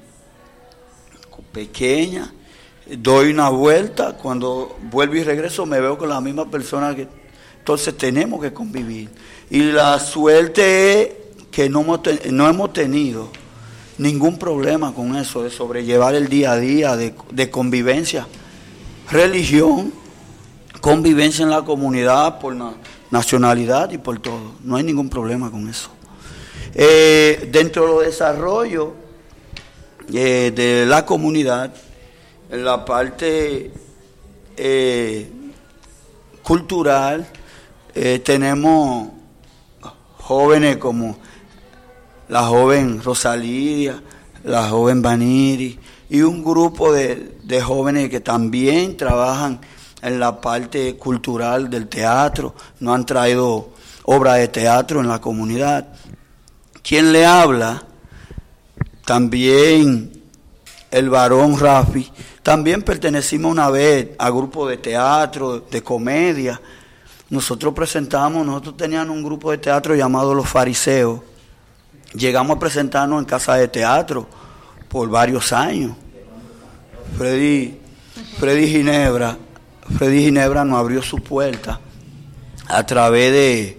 pequeña, 1.52 2.34
doy 2.98 3.30
una 3.30 3.48
vuelta, 3.48 4.16
cuando 4.16 4.76
vuelvo 4.90 5.14
y 5.14 5.22
regreso 5.22 5.64
me 5.66 5.80
veo 5.80 5.96
con 5.96 6.08
la 6.08 6.20
misma 6.20 6.50
persona 6.50 6.96
que... 6.96 7.06
Entonces 7.58 7.96
tenemos 7.96 8.42
que 8.42 8.52
convivir. 8.52 9.08
Y 9.50 9.62
la 9.62 9.98
suerte 10.00 11.00
es 11.00 11.08
que 11.50 11.70
no 11.70 12.02
no 12.30 12.48
hemos 12.48 12.72
tenido 12.72 13.30
ningún 13.98 14.38
problema 14.38 14.92
con 14.94 15.16
eso, 15.16 15.42
de 15.42 15.50
sobrellevar 15.50 16.14
el 16.14 16.28
día 16.28 16.52
a 16.52 16.56
día, 16.58 16.96
de, 16.96 17.14
de 17.30 17.50
convivencia. 17.50 18.26
Religión, 19.10 19.92
convivencia 20.80 21.42
en 21.42 21.50
la 21.50 21.62
comunidad 21.62 22.38
por 22.40 22.54
na- 22.54 22.74
nacionalidad 23.10 23.90
y 23.92 23.98
por 23.98 24.18
todo. 24.20 24.52
No 24.62 24.76
hay 24.76 24.84
ningún 24.84 25.08
problema 25.08 25.50
con 25.50 25.68
eso. 25.68 25.90
Eh, 26.74 27.48
dentro 27.52 27.82
de 27.82 27.88
los 27.88 28.04
desarrollos 28.04 28.88
eh, 30.12 30.52
de 30.54 30.86
la 30.86 31.06
comunidad, 31.06 31.72
en 32.50 32.64
la 32.64 32.84
parte 32.84 33.70
eh, 34.56 35.30
cultural, 36.42 37.26
tenemos 38.24 39.08
jóvenes 40.18 40.78
como 40.78 41.16
la 42.28 42.42
joven 42.44 43.02
Rosalía, 43.02 44.02
la 44.44 44.68
joven 44.68 45.02
Vaniri 45.02 45.78
y 46.10 46.22
un 46.22 46.44
grupo 46.44 46.92
de, 46.92 47.36
de 47.42 47.60
jóvenes 47.62 48.10
que 48.10 48.20
también 48.20 48.96
trabajan 48.96 49.60
en 50.02 50.20
la 50.20 50.40
parte 50.40 50.96
cultural 50.96 51.70
del 51.70 51.88
teatro, 51.88 52.54
no 52.80 52.92
han 52.92 53.06
traído 53.06 53.70
obra 54.04 54.34
de 54.34 54.48
teatro 54.48 55.00
en 55.00 55.08
la 55.08 55.20
comunidad. 55.20 55.88
¿Quién 56.82 57.12
le 57.12 57.24
habla? 57.24 57.82
También 59.04 60.12
el 60.90 61.10
varón 61.10 61.58
Rafi. 61.58 62.10
También 62.42 62.82
pertenecimos 62.82 63.50
una 63.50 63.70
vez 63.70 64.10
a 64.18 64.28
grupo 64.28 64.68
de 64.68 64.76
teatro, 64.76 65.60
de 65.60 65.82
comedia. 65.82 66.60
Nosotros 67.30 67.72
presentamos, 67.72 68.44
nosotros 68.44 68.76
teníamos 68.76 69.16
un 69.16 69.24
grupo 69.24 69.50
de 69.50 69.58
teatro 69.58 69.94
llamado 69.94 70.34
Los 70.34 70.48
Fariseos. 70.48 71.20
Llegamos 72.14 72.56
a 72.56 72.60
presentarnos 72.60 73.18
en 73.18 73.24
casa 73.24 73.54
de 73.56 73.68
teatro 73.68 74.26
por 74.88 75.08
varios 75.08 75.52
años. 75.52 75.96
Freddy, 77.18 77.78
Freddy 78.38 78.68
Ginebra, 78.68 79.36
Freddy 79.98 80.24
Ginebra 80.24 80.64
nos 80.64 80.78
abrió 80.78 81.02
su 81.02 81.18
puerta 81.18 81.80
a 82.68 82.86
través 82.86 83.32
de 83.32 83.78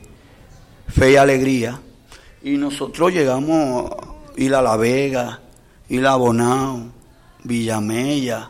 Fe 0.88 1.14
y 1.14 1.16
Alegría. 1.16 1.80
Y 2.44 2.58
nosotros 2.58 3.14
llegamos 3.14 3.92
a 3.92 3.96
ir 4.36 4.54
a 4.54 4.62
La 4.62 4.76
Vega, 4.76 5.40
ir 5.90 6.06
a 6.06 6.16
Bonao, 6.16 6.92
Villamella, 7.44 8.50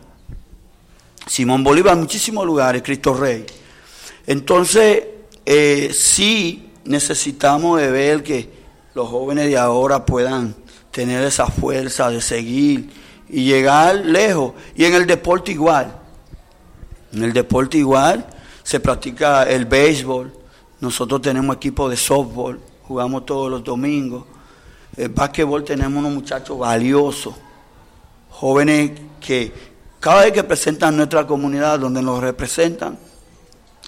Simón 1.27 1.63
Bolívar, 1.63 1.95
muchísimos 1.95 2.45
lugares, 2.45 2.81
Cristo 2.81 3.13
Rey. 3.13 3.45
Entonces, 4.27 5.03
eh, 5.45 5.91
sí 5.93 6.69
necesitamos 6.85 7.79
de 7.79 7.91
ver 7.91 8.23
que 8.23 8.54
los 8.95 9.09
jóvenes 9.09 9.47
de 9.47 9.57
ahora 9.57 10.05
puedan 10.05 10.55
tener 10.89 11.21
esa 11.25 11.47
fuerza 11.47 12.09
de 12.09 12.21
seguir 12.21 12.89
y 13.27 13.43
llegar 13.43 13.97
lejos. 13.97 14.53
Y 14.73 14.85
en 14.85 14.95
el 14.95 15.05
deporte 15.05 15.51
igual. 15.51 15.93
En 17.11 17.23
el 17.23 17.33
deporte 17.33 17.77
igual 17.77 18.25
se 18.63 18.79
practica 18.79 19.43
el 19.43 19.65
béisbol. 19.65 20.33
Nosotros 20.79 21.21
tenemos 21.21 21.57
equipo 21.57 21.89
de 21.89 21.97
softball, 21.97 22.59
jugamos 22.83 23.25
todos 23.25 23.51
los 23.51 23.63
domingos. 23.63 24.23
El 24.95 25.09
básquetbol 25.09 25.65
tenemos 25.65 25.99
unos 25.99 26.13
muchachos 26.13 26.57
valiosos, 26.57 27.35
jóvenes 28.29 28.91
que 29.19 29.51
cada 29.99 30.23
vez 30.23 30.31
que 30.31 30.43
presentan 30.43 30.95
nuestra 30.95 31.27
comunidad, 31.27 31.79
donde 31.79 32.01
nos 32.01 32.21
representan, 32.21 32.97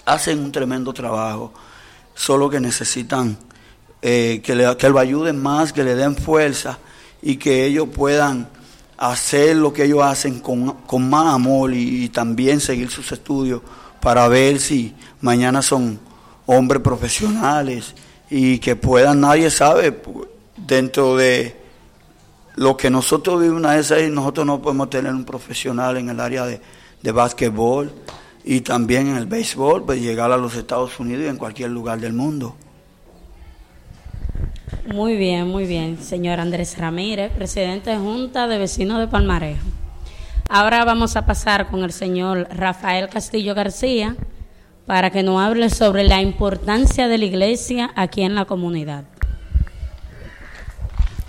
hacen 0.03 0.39
un 0.39 0.51
tremendo 0.51 0.91
trabajo. 0.91 1.53
Solo 2.13 2.49
que 2.49 2.59
necesitan 2.59 3.37
eh, 4.01 4.41
que, 4.43 4.55
le, 4.55 4.77
que 4.77 4.89
lo 4.89 4.99
ayuden 4.99 5.41
más, 5.41 5.73
que 5.73 5.83
le 5.83 5.95
den 5.95 6.15
fuerza 6.15 6.79
y 7.21 7.37
que 7.37 7.65
ellos 7.65 7.87
puedan 7.93 8.47
hacer 8.97 9.55
lo 9.55 9.71
que 9.73 9.85
ellos 9.85 10.03
hacen 10.03 10.39
con, 10.39 10.71
con 10.85 11.09
más 11.09 11.33
amor 11.33 11.73
y, 11.73 12.09
también 12.09 12.59
seguir 12.59 12.89
sus 12.89 13.11
estudios 13.11 13.61
para 14.01 14.27
ver 14.27 14.59
si 14.59 14.93
mañana 15.21 15.61
son 15.61 15.99
hombres 16.45 16.81
profesionales 16.81 17.95
y 18.29 18.59
que 18.59 18.75
puedan, 18.75 19.21
nadie 19.21 19.49
sabe, 19.49 20.01
dentro 20.55 21.15
de 21.15 21.55
lo 22.55 22.75
que 22.75 22.89
nosotros 22.89 23.39
vivimos 23.39 23.59
una 23.59 23.71
ahí, 23.71 24.09
nosotros 24.09 24.45
no 24.45 24.61
podemos 24.61 24.89
tener 24.89 25.13
un 25.13 25.25
profesional 25.25 25.97
en 25.97 26.09
el 26.09 26.19
área 26.19 26.45
de, 26.45 26.59
de 27.01 27.11
básquetbol 27.11 27.91
y 28.43 28.61
también 28.61 29.07
en 29.07 29.17
el 29.17 29.27
béisbol, 29.27 29.85
pues 29.85 30.01
llegar 30.01 30.31
a 30.31 30.37
los 30.37 30.55
Estados 30.55 30.99
Unidos 30.99 31.25
y 31.25 31.27
en 31.27 31.37
cualquier 31.37 31.69
lugar 31.69 31.99
del 31.99 32.13
mundo. 32.13 32.55
Muy 34.93 35.15
bien, 35.15 35.47
muy 35.47 35.65
bien, 35.65 35.97
señor 36.01 36.39
Andrés 36.39 36.77
Ramírez, 36.77 37.31
presidente 37.31 37.89
de 37.89 37.97
Junta 37.97 38.47
de 38.47 38.57
Vecinos 38.57 38.99
de 38.99 39.07
Palmarejo. 39.07 39.61
Ahora 40.49 40.83
vamos 40.85 41.15
a 41.15 41.25
pasar 41.25 41.69
con 41.69 41.83
el 41.83 41.91
señor 41.91 42.47
Rafael 42.51 43.09
Castillo 43.09 43.53
García 43.53 44.15
para 44.85 45.09
que 45.09 45.23
nos 45.23 45.41
hable 45.41 45.69
sobre 45.69 46.03
la 46.03 46.21
importancia 46.21 47.07
de 47.07 47.17
la 47.17 47.25
iglesia 47.25 47.91
aquí 47.95 48.21
en 48.21 48.35
la 48.35 48.45
comunidad. 48.45 49.03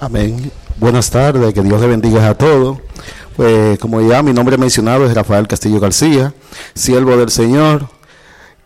Amén. 0.01 0.51
Buenas 0.77 1.11
tardes, 1.11 1.53
que 1.53 1.63
Dios 1.63 1.81
le 1.81 1.89
bendiga 1.89 2.29
a 2.29 2.35
todos. 2.35 2.79
Pues 3.37 3.79
como 3.79 4.01
ya 4.01 4.23
mi 4.23 4.33
nombre 4.33 4.57
mencionado 4.59 5.07
es 5.07 5.15
Rafael 5.15 5.47
Castillo 5.47 5.79
García, 5.79 6.33
siervo 6.75 7.17
del 7.17 7.31
Señor, 7.31 7.89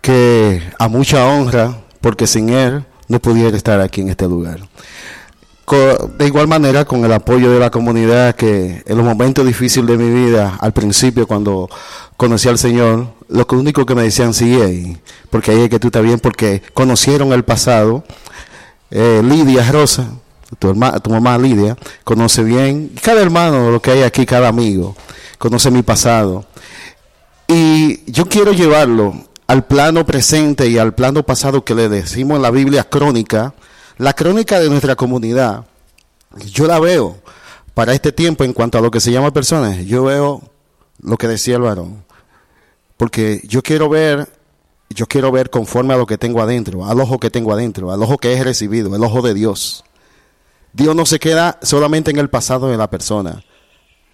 que 0.00 0.62
a 0.78 0.88
mucha 0.88 1.26
honra, 1.26 1.82
porque 2.00 2.26
sin 2.26 2.50
él 2.50 2.84
no 3.12 3.20
pudiera 3.20 3.54
estar 3.54 3.78
aquí 3.80 4.00
en 4.00 4.08
este 4.08 4.26
lugar. 4.26 4.60
De 6.18 6.26
igual 6.26 6.48
manera, 6.48 6.84
con 6.84 7.04
el 7.04 7.12
apoyo 7.12 7.50
de 7.50 7.58
la 7.58 7.70
comunidad, 7.70 8.34
que 8.34 8.82
en 8.84 8.96
los 8.96 9.06
momentos 9.06 9.46
difíciles 9.46 9.86
de 9.86 10.02
mi 10.02 10.10
vida, 10.10 10.58
al 10.60 10.72
principio 10.72 11.26
cuando 11.26 11.68
conocí 12.16 12.48
al 12.48 12.58
Señor, 12.58 13.06
lo 13.28 13.46
único 13.50 13.86
que 13.86 13.94
me 13.94 14.02
decían, 14.02 14.32
ahí, 14.40 14.96
porque 15.30 15.50
ahí 15.50 15.60
es 15.62 15.70
que 15.70 15.78
tú 15.78 15.88
estás 15.88 16.02
bien, 16.02 16.20
porque 16.20 16.62
conocieron 16.74 17.32
el 17.32 17.42
pasado, 17.42 18.04
eh, 18.90 19.22
Lidia 19.24 19.70
Rosa, 19.70 20.08
tu, 20.58 20.74
tu 21.02 21.10
mamá 21.10 21.38
Lidia, 21.38 21.76
conoce 22.04 22.42
bien, 22.42 22.92
cada 23.02 23.22
hermano, 23.22 23.70
lo 23.70 23.80
que 23.80 23.92
hay 23.92 24.02
aquí, 24.02 24.26
cada 24.26 24.48
amigo, 24.48 24.94
conoce 25.38 25.70
mi 25.70 25.82
pasado. 25.82 26.44
Y 27.48 28.10
yo 28.10 28.26
quiero 28.26 28.52
llevarlo 28.52 29.31
al 29.46 29.66
plano 29.66 30.06
presente 30.06 30.68
y 30.68 30.78
al 30.78 30.94
plano 30.94 31.22
pasado 31.22 31.64
que 31.64 31.74
le 31.74 31.88
decimos 31.88 32.36
en 32.36 32.42
la 32.42 32.50
Biblia 32.50 32.84
crónica, 32.84 33.54
la 33.98 34.12
crónica 34.14 34.60
de 34.60 34.68
nuestra 34.68 34.96
comunidad. 34.96 35.64
Yo 36.52 36.66
la 36.66 36.80
veo 36.80 37.16
para 37.74 37.92
este 37.94 38.12
tiempo 38.12 38.44
en 38.44 38.52
cuanto 38.52 38.78
a 38.78 38.80
lo 38.80 38.90
que 38.90 39.00
se 39.00 39.12
llama 39.12 39.32
personas, 39.32 39.84
yo 39.84 40.04
veo 40.04 40.42
lo 41.00 41.16
que 41.16 41.28
decía 41.28 41.56
el 41.56 41.62
varón. 41.62 42.04
Porque 42.96 43.40
yo 43.44 43.62
quiero 43.62 43.88
ver 43.88 44.28
yo 44.94 45.06
quiero 45.06 45.32
ver 45.32 45.50
conforme 45.50 45.94
a 45.94 45.96
lo 45.96 46.06
que 46.06 46.18
tengo 46.18 46.42
adentro, 46.42 46.84
al 46.84 47.00
ojo 47.00 47.18
que 47.18 47.30
tengo 47.30 47.52
adentro, 47.52 47.92
al 47.92 48.02
ojo 48.02 48.18
que 48.18 48.34
he 48.34 48.44
recibido, 48.44 48.94
el 48.94 49.02
ojo 49.02 49.22
de 49.22 49.34
Dios. 49.34 49.84
Dios 50.72 50.94
no 50.94 51.06
se 51.06 51.18
queda 51.18 51.58
solamente 51.62 52.10
en 52.10 52.18
el 52.18 52.30
pasado 52.30 52.68
de 52.68 52.76
la 52.76 52.90
persona. 52.90 53.42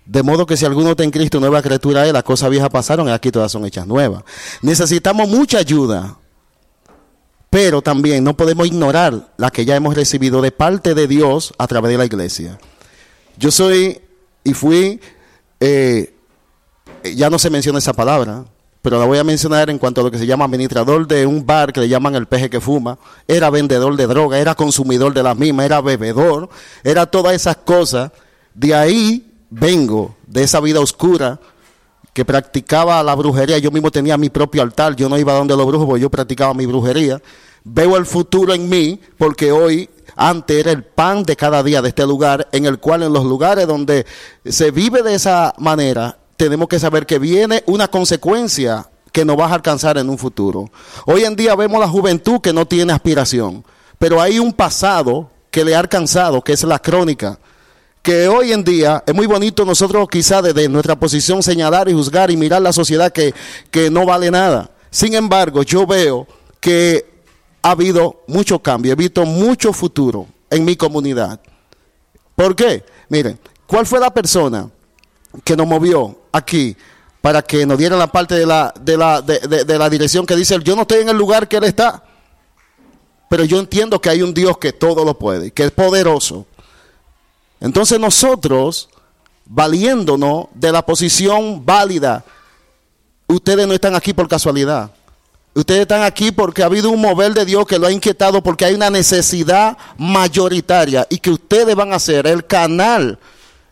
De 0.08 0.22
modo 0.22 0.46
que 0.46 0.56
si 0.56 0.64
alguno 0.64 0.92
está 0.92 1.04
en 1.04 1.10
Cristo, 1.10 1.38
nueva 1.38 1.60
criatura 1.60 2.06
es, 2.06 2.14
las 2.14 2.22
cosas 2.22 2.48
viejas 2.48 2.70
pasaron 2.70 3.08
y 3.08 3.10
aquí 3.10 3.30
todas 3.30 3.52
son 3.52 3.66
hechas 3.66 3.86
nuevas. 3.86 4.24
Necesitamos 4.62 5.28
mucha 5.28 5.58
ayuda, 5.58 6.16
pero 7.50 7.82
también 7.82 8.24
no 8.24 8.34
podemos 8.34 8.66
ignorar 8.66 9.34
la 9.36 9.50
que 9.50 9.66
ya 9.66 9.76
hemos 9.76 9.94
recibido 9.94 10.40
de 10.40 10.50
parte 10.50 10.94
de 10.94 11.06
Dios 11.06 11.52
a 11.58 11.66
través 11.66 11.92
de 11.92 11.98
la 11.98 12.06
iglesia. 12.06 12.58
Yo 13.36 13.50
soy 13.50 14.00
y 14.44 14.54
fui, 14.54 14.98
eh, 15.60 16.14
ya 17.14 17.28
no 17.28 17.38
se 17.38 17.50
menciona 17.50 17.78
esa 17.78 17.92
palabra, 17.92 18.46
pero 18.80 18.98
la 18.98 19.04
voy 19.04 19.18
a 19.18 19.24
mencionar 19.24 19.68
en 19.68 19.76
cuanto 19.76 20.00
a 20.00 20.04
lo 20.04 20.10
que 20.10 20.16
se 20.16 20.26
llama 20.26 20.46
administrador 20.46 21.06
de 21.06 21.26
un 21.26 21.44
bar 21.44 21.70
que 21.70 21.80
le 21.80 21.88
llaman 21.90 22.14
el 22.14 22.24
peje 22.24 22.48
que 22.48 22.62
fuma, 22.62 22.98
era 23.26 23.50
vendedor 23.50 23.94
de 23.94 24.06
droga, 24.06 24.38
era 24.38 24.54
consumidor 24.54 25.12
de 25.12 25.22
las 25.22 25.36
mismas, 25.36 25.66
era 25.66 25.82
bebedor, 25.82 26.48
era 26.82 27.04
todas 27.04 27.34
esas 27.34 27.58
cosas. 27.58 28.10
De 28.54 28.74
ahí 28.74 29.27
vengo, 29.50 30.16
de 30.26 30.42
esa 30.42 30.60
vida 30.60 30.80
oscura 30.80 31.40
que 32.12 32.24
practicaba 32.24 33.02
la 33.02 33.14
brujería, 33.14 33.58
yo 33.58 33.70
mismo 33.70 33.90
tenía 33.90 34.16
mi 34.16 34.28
propio 34.28 34.62
altar, 34.62 34.96
yo 34.96 35.08
no 35.08 35.18
iba 35.18 35.32
donde 35.34 35.56
los 35.56 35.66
brujos, 35.66 35.86
porque 35.86 36.02
yo 36.02 36.10
practicaba 36.10 36.54
mi 36.54 36.66
brujería. 36.66 37.22
Veo 37.64 37.96
el 37.96 38.06
futuro 38.06 38.54
en 38.54 38.68
mí, 38.68 39.00
porque 39.16 39.52
hoy, 39.52 39.88
antes 40.16 40.56
era 40.56 40.72
el 40.72 40.84
pan 40.84 41.22
de 41.22 41.36
cada 41.36 41.62
día 41.62 41.82
de 41.82 41.90
este 41.90 42.06
lugar, 42.06 42.48
en 42.52 42.66
el 42.66 42.78
cual 42.78 43.02
en 43.02 43.12
los 43.12 43.24
lugares 43.24 43.66
donde 43.66 44.06
se 44.44 44.70
vive 44.70 45.02
de 45.02 45.14
esa 45.14 45.54
manera, 45.58 46.18
tenemos 46.36 46.68
que 46.68 46.78
saber 46.78 47.06
que 47.06 47.18
viene 47.18 47.62
una 47.66 47.88
consecuencia 47.88 48.88
que 49.12 49.24
nos 49.24 49.38
va 49.38 49.46
a 49.46 49.54
alcanzar 49.54 49.98
en 49.98 50.08
un 50.08 50.18
futuro. 50.18 50.70
Hoy 51.06 51.24
en 51.24 51.36
día 51.36 51.54
vemos 51.56 51.80
la 51.80 51.88
juventud 51.88 52.40
que 52.40 52.52
no 52.52 52.66
tiene 52.66 52.92
aspiración, 52.92 53.64
pero 53.98 54.20
hay 54.20 54.38
un 54.38 54.52
pasado 54.52 55.30
que 55.50 55.64
le 55.64 55.74
ha 55.74 55.80
alcanzado, 55.80 56.42
que 56.42 56.52
es 56.52 56.62
la 56.64 56.78
crónica. 56.78 57.38
Que 58.08 58.26
hoy 58.26 58.54
en 58.54 58.64
día 58.64 59.04
es 59.06 59.14
muy 59.14 59.26
bonito 59.26 59.66
nosotros 59.66 60.08
quizá 60.10 60.40
desde 60.40 60.66
nuestra 60.66 60.98
posición 60.98 61.42
señalar 61.42 61.90
y 61.90 61.92
juzgar 61.92 62.30
y 62.30 62.38
mirar 62.38 62.62
la 62.62 62.72
sociedad 62.72 63.12
que, 63.12 63.34
que 63.70 63.90
no 63.90 64.06
vale 64.06 64.30
nada. 64.30 64.70
Sin 64.90 65.12
embargo, 65.14 65.62
yo 65.62 65.86
veo 65.86 66.26
que 66.58 67.04
ha 67.60 67.72
habido 67.72 68.22
mucho 68.26 68.60
cambio, 68.60 68.92
he 68.92 68.96
visto 68.96 69.26
mucho 69.26 69.74
futuro 69.74 70.26
en 70.48 70.64
mi 70.64 70.74
comunidad. 70.74 71.38
¿Por 72.34 72.56
qué? 72.56 72.82
Miren, 73.10 73.38
¿cuál 73.66 73.84
fue 73.84 74.00
la 74.00 74.08
persona 74.08 74.70
que 75.44 75.54
nos 75.54 75.66
movió 75.66 76.18
aquí 76.32 76.74
para 77.20 77.42
que 77.42 77.66
nos 77.66 77.76
diera 77.76 77.94
la 77.94 78.06
parte 78.10 78.36
de 78.36 78.46
la, 78.46 78.72
de 78.80 78.96
la, 78.96 79.20
de, 79.20 79.64
de- 79.66 79.78
la 79.78 79.90
dirección 79.90 80.24
que 80.24 80.34
dice, 80.34 80.58
yo 80.64 80.74
no 80.74 80.80
estoy 80.80 81.00
en 81.02 81.10
el 81.10 81.16
lugar 81.18 81.46
que 81.46 81.58
Él 81.58 81.64
está, 81.64 82.02
pero 83.28 83.44
yo 83.44 83.58
entiendo 83.58 84.00
que 84.00 84.08
hay 84.08 84.22
un 84.22 84.32
Dios 84.32 84.56
que 84.56 84.72
todo 84.72 85.04
lo 85.04 85.18
puede, 85.18 85.50
que 85.50 85.64
es 85.64 85.72
poderoso. 85.72 86.46
Entonces 87.60 87.98
nosotros, 87.98 88.88
valiéndonos 89.44 90.46
de 90.54 90.72
la 90.72 90.84
posición 90.84 91.64
válida, 91.64 92.24
ustedes 93.26 93.66
no 93.66 93.74
están 93.74 93.94
aquí 93.94 94.12
por 94.12 94.28
casualidad. 94.28 94.90
Ustedes 95.54 95.80
están 95.82 96.02
aquí 96.02 96.30
porque 96.30 96.62
ha 96.62 96.66
habido 96.66 96.90
un 96.90 97.00
mover 97.00 97.34
de 97.34 97.44
Dios 97.44 97.66
que 97.66 97.78
lo 97.78 97.86
ha 97.86 97.92
inquietado 97.92 98.42
porque 98.42 98.64
hay 98.64 98.74
una 98.74 98.90
necesidad 98.90 99.76
mayoritaria 99.96 101.06
y 101.10 101.18
que 101.18 101.30
ustedes 101.30 101.74
van 101.74 101.92
a 101.92 101.98
ser 101.98 102.26
el 102.26 102.46
canal. 102.46 103.18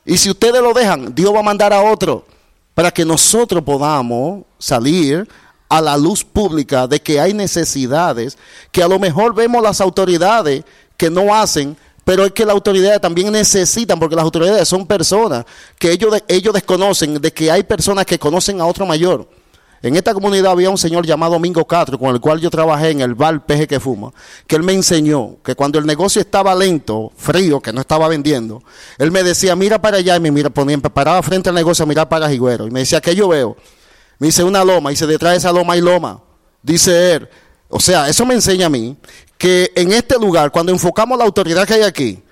Y 0.04 0.16
si 0.16 0.30
ustedes 0.30 0.60
lo 0.60 0.72
dejan, 0.72 1.14
Dios 1.14 1.32
va 1.32 1.40
a 1.40 1.44
mandar 1.44 1.72
a 1.72 1.82
otro 1.82 2.26
para 2.74 2.90
que 2.90 3.04
nosotros 3.04 3.62
podamos 3.62 4.42
salir 4.58 5.28
a 5.68 5.80
la 5.80 5.96
luz 5.96 6.24
pública 6.24 6.86
de 6.86 7.00
que 7.00 7.20
hay 7.20 7.34
necesidades 7.34 8.36
que 8.70 8.82
a 8.82 8.88
lo 8.88 8.98
mejor 8.98 9.34
vemos 9.34 9.62
las 9.62 9.80
autoridades 9.80 10.64
que 10.96 11.10
no 11.10 11.34
hacen, 11.34 11.76
pero 12.06 12.24
es 12.24 12.30
que 12.30 12.44
las 12.44 12.54
autoridades 12.54 13.00
también 13.00 13.32
necesitan, 13.32 13.98
porque 13.98 14.14
las 14.14 14.22
autoridades 14.22 14.68
son 14.68 14.86
personas 14.86 15.44
que 15.76 15.90
ellos, 15.90 16.22
ellos 16.28 16.54
desconocen 16.54 17.20
de 17.20 17.32
que 17.32 17.50
hay 17.50 17.64
personas 17.64 18.06
que 18.06 18.16
conocen 18.16 18.60
a 18.60 18.66
otro 18.66 18.86
mayor. 18.86 19.28
En 19.82 19.96
esta 19.96 20.14
comunidad 20.14 20.52
había 20.52 20.70
un 20.70 20.78
señor 20.78 21.04
llamado 21.04 21.32
Domingo 21.32 21.64
Castro, 21.64 21.98
con 21.98 22.14
el 22.14 22.20
cual 22.20 22.38
yo 22.40 22.48
trabajé 22.48 22.90
en 22.90 23.00
el 23.00 23.16
bar 23.16 23.44
Peje 23.44 23.66
que 23.66 23.80
Fuma, 23.80 24.12
que 24.46 24.54
él 24.54 24.62
me 24.62 24.72
enseñó 24.72 25.38
que 25.42 25.56
cuando 25.56 25.80
el 25.80 25.84
negocio 25.84 26.20
estaba 26.20 26.54
lento, 26.54 27.10
frío, 27.16 27.60
que 27.60 27.72
no 27.72 27.80
estaba 27.80 28.06
vendiendo, 28.06 28.62
él 28.98 29.10
me 29.10 29.24
decía, 29.24 29.56
mira 29.56 29.82
para 29.82 29.96
allá, 29.96 30.14
y 30.14 30.20
me 30.20 30.30
mira, 30.30 30.48
ponía, 30.48 30.78
paraba 30.78 31.20
frente 31.24 31.48
al 31.48 31.56
negocio 31.56 31.82
a 31.82 31.86
mirar 31.86 32.08
para 32.08 32.30
Jiguero, 32.30 32.68
y 32.68 32.70
me 32.70 32.78
decía, 32.78 33.00
¿qué 33.00 33.16
yo 33.16 33.26
veo? 33.26 33.56
Me 34.20 34.28
dice 34.28 34.44
una 34.44 34.64
loma, 34.64 34.92
y 34.92 34.94
dice, 34.94 35.08
detrás 35.08 35.32
de 35.32 35.38
esa 35.38 35.50
loma 35.50 35.72
hay 35.72 35.80
loma. 35.80 36.22
Dice 36.62 37.14
él, 37.14 37.28
o 37.76 37.80
sea, 37.80 38.08
eso 38.08 38.24
me 38.24 38.32
enseña 38.32 38.66
a 38.66 38.70
mí 38.70 38.96
que 39.36 39.70
en 39.74 39.92
este 39.92 40.18
lugar, 40.18 40.50
cuando 40.50 40.72
enfocamos 40.72 41.18
la 41.18 41.24
autoridad 41.24 41.66
que 41.66 41.74
hay 41.74 41.82
aquí, 41.82 42.22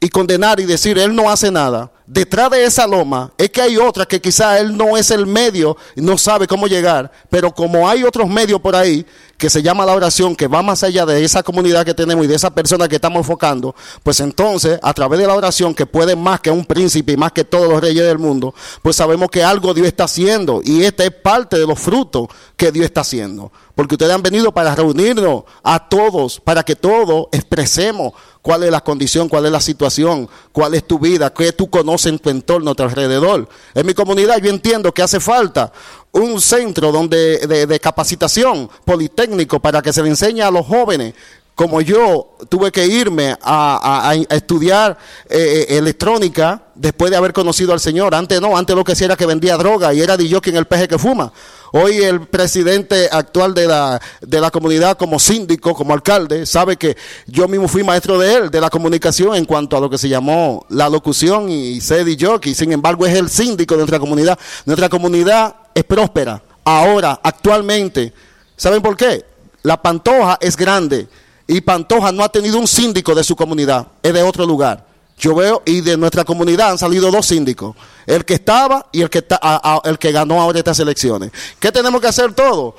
y 0.00 0.08
condenar 0.08 0.58
y 0.58 0.64
decir, 0.64 0.98
él 0.98 1.14
no 1.14 1.30
hace 1.30 1.50
nada, 1.50 1.90
detrás 2.06 2.50
de 2.50 2.64
esa 2.64 2.86
loma 2.86 3.30
es 3.36 3.50
que 3.50 3.60
hay 3.60 3.76
otra 3.76 4.06
que 4.06 4.22
quizá 4.22 4.58
él 4.58 4.74
no 4.74 4.96
es 4.96 5.10
el 5.10 5.26
medio, 5.26 5.76
no 5.96 6.16
sabe 6.16 6.46
cómo 6.46 6.66
llegar, 6.66 7.12
pero 7.28 7.52
como 7.52 7.86
hay 7.86 8.04
otros 8.04 8.26
medios 8.26 8.58
por 8.58 8.74
ahí 8.74 9.04
que 9.36 9.50
se 9.50 9.62
llama 9.62 9.84
la 9.84 9.94
oración, 9.94 10.34
que 10.34 10.48
va 10.48 10.62
más 10.62 10.82
allá 10.82 11.04
de 11.04 11.24
esa 11.24 11.42
comunidad 11.42 11.84
que 11.84 11.94
tenemos 11.94 12.24
y 12.24 12.28
de 12.28 12.34
esa 12.34 12.50
persona 12.50 12.88
que 12.88 12.96
estamos 12.96 13.18
enfocando, 13.18 13.74
pues 14.02 14.20
entonces 14.20 14.78
a 14.82 14.94
través 14.94 15.20
de 15.20 15.26
la 15.26 15.34
oración 15.34 15.74
que 15.74 15.86
puede 15.86 16.16
más 16.16 16.40
que 16.40 16.50
un 16.50 16.64
príncipe 16.64 17.12
y 17.12 17.16
más 17.16 17.32
que 17.32 17.44
todos 17.44 17.68
los 17.68 17.80
reyes 17.80 18.04
del 18.04 18.18
mundo, 18.18 18.54
pues 18.82 18.96
sabemos 18.96 19.28
que 19.30 19.44
algo 19.44 19.74
Dios 19.74 19.86
está 19.86 20.04
haciendo 20.04 20.60
y 20.64 20.84
este 20.84 21.04
es 21.04 21.10
parte 21.10 21.58
de 21.58 21.66
los 21.66 21.78
frutos 21.78 22.28
que 22.56 22.72
Dios 22.72 22.86
está 22.86 23.02
haciendo. 23.02 23.52
Porque 23.74 23.94
ustedes 23.94 24.12
han 24.14 24.22
venido 24.22 24.52
para 24.52 24.74
reunirnos 24.74 25.44
a 25.62 25.86
todos, 25.86 26.40
para 26.40 26.62
que 26.62 26.74
todos 26.74 27.26
expresemos 27.30 28.14
cuál 28.40 28.62
es 28.62 28.70
la 28.70 28.80
condición, 28.80 29.28
cuál 29.28 29.44
es 29.44 29.52
la 29.52 29.60
situación, 29.60 30.30
cuál 30.52 30.74
es 30.74 30.86
tu 30.86 30.98
vida, 30.98 31.34
qué 31.34 31.52
tú 31.52 31.68
conoces 31.68 32.06
en 32.06 32.18
tu 32.18 32.30
entorno, 32.30 32.70
a 32.70 32.74
tu 32.74 32.84
alrededor. 32.84 33.46
En 33.74 33.84
mi 33.84 33.92
comunidad 33.92 34.38
yo 34.38 34.48
entiendo 34.48 34.94
que 34.94 35.02
hace 35.02 35.20
falta 35.20 35.72
un 36.16 36.40
centro 36.40 36.92
donde, 36.92 37.46
de, 37.46 37.66
de 37.66 37.80
capacitación 37.80 38.68
politécnico 38.84 39.60
para 39.60 39.82
que 39.82 39.92
se 39.92 40.02
le 40.02 40.08
enseñe 40.08 40.42
a 40.42 40.50
los 40.50 40.66
jóvenes 40.66 41.14
como 41.56 41.80
yo 41.80 42.36
tuve 42.50 42.70
que 42.70 42.86
irme 42.86 43.34
a, 43.42 44.14
estudiar 44.28 44.98
eh, 45.28 45.64
eh, 45.70 45.78
electrónica 45.78 46.64
después 46.74 47.10
de 47.10 47.16
haber 47.16 47.32
conocido 47.32 47.72
al 47.72 47.80
Señor. 47.80 48.14
Antes 48.14 48.42
no, 48.42 48.58
antes 48.58 48.76
lo 48.76 48.84
que 48.84 48.92
hacía 48.92 49.06
era 49.06 49.16
que 49.16 49.24
vendía 49.24 49.56
droga 49.56 49.94
y 49.94 50.02
era 50.02 50.18
DJ 50.18 50.50
en 50.50 50.56
el 50.56 50.66
peje 50.66 50.86
que 50.86 50.98
fuma. 50.98 51.32
Hoy 51.72 51.96
el 51.98 52.20
presidente 52.20 53.08
actual 53.10 53.54
de 53.54 53.66
la, 53.66 54.00
de 54.20 54.40
la 54.40 54.50
comunidad 54.50 54.96
como 54.96 55.18
síndico, 55.18 55.74
como 55.74 55.92
alcalde, 55.92 56.46
sabe 56.46 56.76
que 56.76 56.96
yo 57.26 57.48
mismo 57.48 57.68
fui 57.68 57.82
maestro 57.82 58.18
de 58.18 58.34
él, 58.34 58.50
de 58.50 58.60
la 58.60 58.70
comunicación 58.70 59.34
en 59.34 59.44
cuanto 59.44 59.76
a 59.76 59.80
lo 59.80 59.90
que 59.90 59.98
se 59.98 60.08
llamó 60.08 60.64
la 60.68 60.88
locución 60.88 61.50
y 61.50 61.80
ser 61.80 62.06
jockey. 62.18 62.54
Sin 62.54 62.72
embargo, 62.72 63.06
es 63.06 63.14
el 63.14 63.28
síndico 63.28 63.74
de 63.74 63.78
nuestra 63.78 63.98
comunidad. 63.98 64.38
Nuestra 64.64 64.88
comunidad 64.88 65.56
es 65.74 65.84
próspera. 65.84 66.42
Ahora, 66.64 67.20
actualmente, 67.22 68.12
¿saben 68.56 68.82
por 68.82 68.96
qué? 68.96 69.24
La 69.62 69.80
Pantoja 69.82 70.38
es 70.40 70.56
grande 70.56 71.08
y 71.46 71.60
Pantoja 71.60 72.12
no 72.12 72.22
ha 72.24 72.28
tenido 72.28 72.58
un 72.58 72.66
síndico 72.66 73.14
de 73.14 73.24
su 73.24 73.36
comunidad, 73.36 73.88
es 74.02 74.12
de 74.12 74.22
otro 74.22 74.46
lugar. 74.46 74.85
Yo 75.18 75.34
veo 75.34 75.62
y 75.64 75.80
de 75.80 75.96
nuestra 75.96 76.24
comunidad 76.24 76.70
han 76.72 76.78
salido 76.78 77.10
dos 77.10 77.26
síndicos, 77.26 77.74
el 78.06 78.24
que 78.24 78.34
estaba 78.34 78.86
y 78.92 79.00
el 79.02 79.08
que 79.10 79.18
está, 79.18 79.38
a- 79.42 79.80
el 79.84 79.98
que 79.98 80.12
ganó 80.12 80.40
ahora 80.40 80.58
estas 80.58 80.78
elecciones. 80.78 81.30
¿Qué 81.58 81.72
tenemos 81.72 82.00
que 82.00 82.06
hacer 82.08 82.34
todos? 82.34 82.74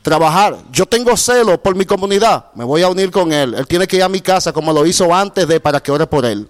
Trabajar. 0.00 0.56
Yo 0.72 0.86
tengo 0.86 1.16
celo 1.16 1.62
por 1.62 1.76
mi 1.76 1.84
comunidad, 1.84 2.46
me 2.54 2.64
voy 2.64 2.82
a 2.82 2.88
unir 2.88 3.10
con 3.10 3.32
él. 3.32 3.54
Él 3.54 3.66
tiene 3.66 3.86
que 3.86 3.96
ir 3.96 4.02
a 4.02 4.08
mi 4.08 4.20
casa 4.22 4.52
como 4.52 4.72
lo 4.72 4.86
hizo 4.86 5.14
antes 5.14 5.46
de 5.46 5.60
para 5.60 5.80
que 5.80 5.92
ore 5.92 6.06
por 6.06 6.24
él. 6.24 6.48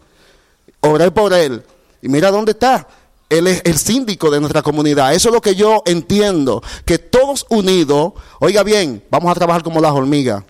Oré 0.81 1.11
por 1.11 1.33
él. 1.33 1.63
Y 2.01 2.09
mira 2.09 2.31
dónde 2.31 2.53
está. 2.53 2.87
Él 3.29 3.47
es 3.47 3.63
el 3.65 3.79
síndico 3.79 4.31
de 4.31 4.41
nuestra 4.41 4.63
comunidad. 4.63 5.13
Eso 5.15 5.29
es 5.29 5.35
lo 5.35 5.41
que 5.41 5.55
yo 5.55 5.83
entiendo. 5.87 6.63
Que 6.85 6.99
todos 6.99 7.47
unidos, 7.49 8.13
oiga 8.41 8.63
bien, 8.63 9.03
vamos 9.11 9.31
a 9.31 9.35
trabajar 9.35 9.63
como 9.63 9.81
las 9.81 9.93
hormigas. 9.93 10.45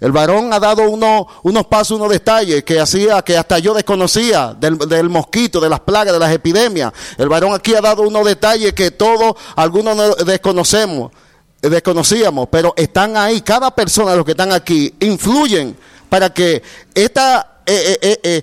El 0.00 0.12
varón 0.12 0.52
ha 0.52 0.60
dado 0.60 0.88
unos, 0.88 1.26
pasos, 1.68 1.98
unos 1.98 2.10
detalles 2.10 2.64
que 2.64 2.80
hacía 2.80 3.22
que 3.22 3.36
hasta 3.36 3.58
yo 3.58 3.74
desconocía 3.74 4.54
del, 4.58 4.78
del 4.78 5.08
mosquito, 5.08 5.60
de 5.60 5.68
las 5.68 5.80
plagas, 5.80 6.12
de 6.12 6.18
las 6.18 6.32
epidemias. 6.32 6.92
El 7.18 7.28
varón 7.28 7.54
aquí 7.54 7.74
ha 7.74 7.80
dado 7.80 8.02
unos 8.02 8.24
detalles 8.24 8.72
que 8.72 8.90
todos, 8.90 9.34
algunos 9.56 9.96
no 9.96 10.14
desconocemos, 10.14 11.12
desconocíamos, 11.60 12.48
pero 12.50 12.72
están 12.76 13.16
ahí. 13.16 13.40
Cada 13.40 13.74
persona 13.74 14.14
los 14.14 14.24
que 14.24 14.32
están 14.32 14.52
aquí 14.52 14.94
influyen 15.00 15.76
para 16.08 16.32
que 16.32 16.62
esta, 16.94 17.60
eh, 17.66 17.72
eh, 17.74 17.98
eh, 18.02 18.20
eh, 18.22 18.42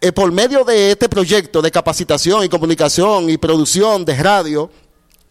eh, 0.00 0.12
por 0.12 0.32
medio 0.32 0.64
de 0.64 0.90
este 0.90 1.08
proyecto 1.08 1.62
de 1.62 1.70
capacitación 1.70 2.42
y 2.42 2.48
comunicación 2.48 3.30
y 3.30 3.36
producción 3.36 4.04
de 4.04 4.16
radio, 4.16 4.70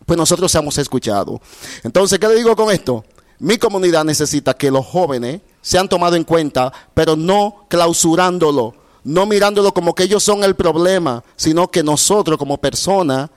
pues 0.05 0.17
nosotros 0.17 0.51
seamos 0.51 0.77
escuchados. 0.77 1.39
Entonces, 1.83 2.19
¿qué 2.19 2.27
le 2.27 2.35
digo 2.35 2.55
con 2.55 2.71
esto? 2.71 3.03
Mi 3.41 3.57
comunidad 3.57 4.03
necesita 4.05 4.53
que 4.53 4.69
los 4.69 4.85
jóvenes 4.85 5.41
sean 5.61 5.89
tomados 5.89 6.15
en 6.15 6.23
cuenta, 6.23 6.71
pero 6.93 7.15
no 7.15 7.65
clausurándolo, 7.69 8.75
no 9.03 9.25
mirándolo 9.25 9.73
como 9.73 9.95
que 9.95 10.03
ellos 10.03 10.21
son 10.21 10.43
el 10.43 10.53
problema, 10.55 11.23
sino 11.35 11.67
que 11.67 11.81
nosotros 11.81 12.37
como 12.37 12.59
personas, 12.59 13.31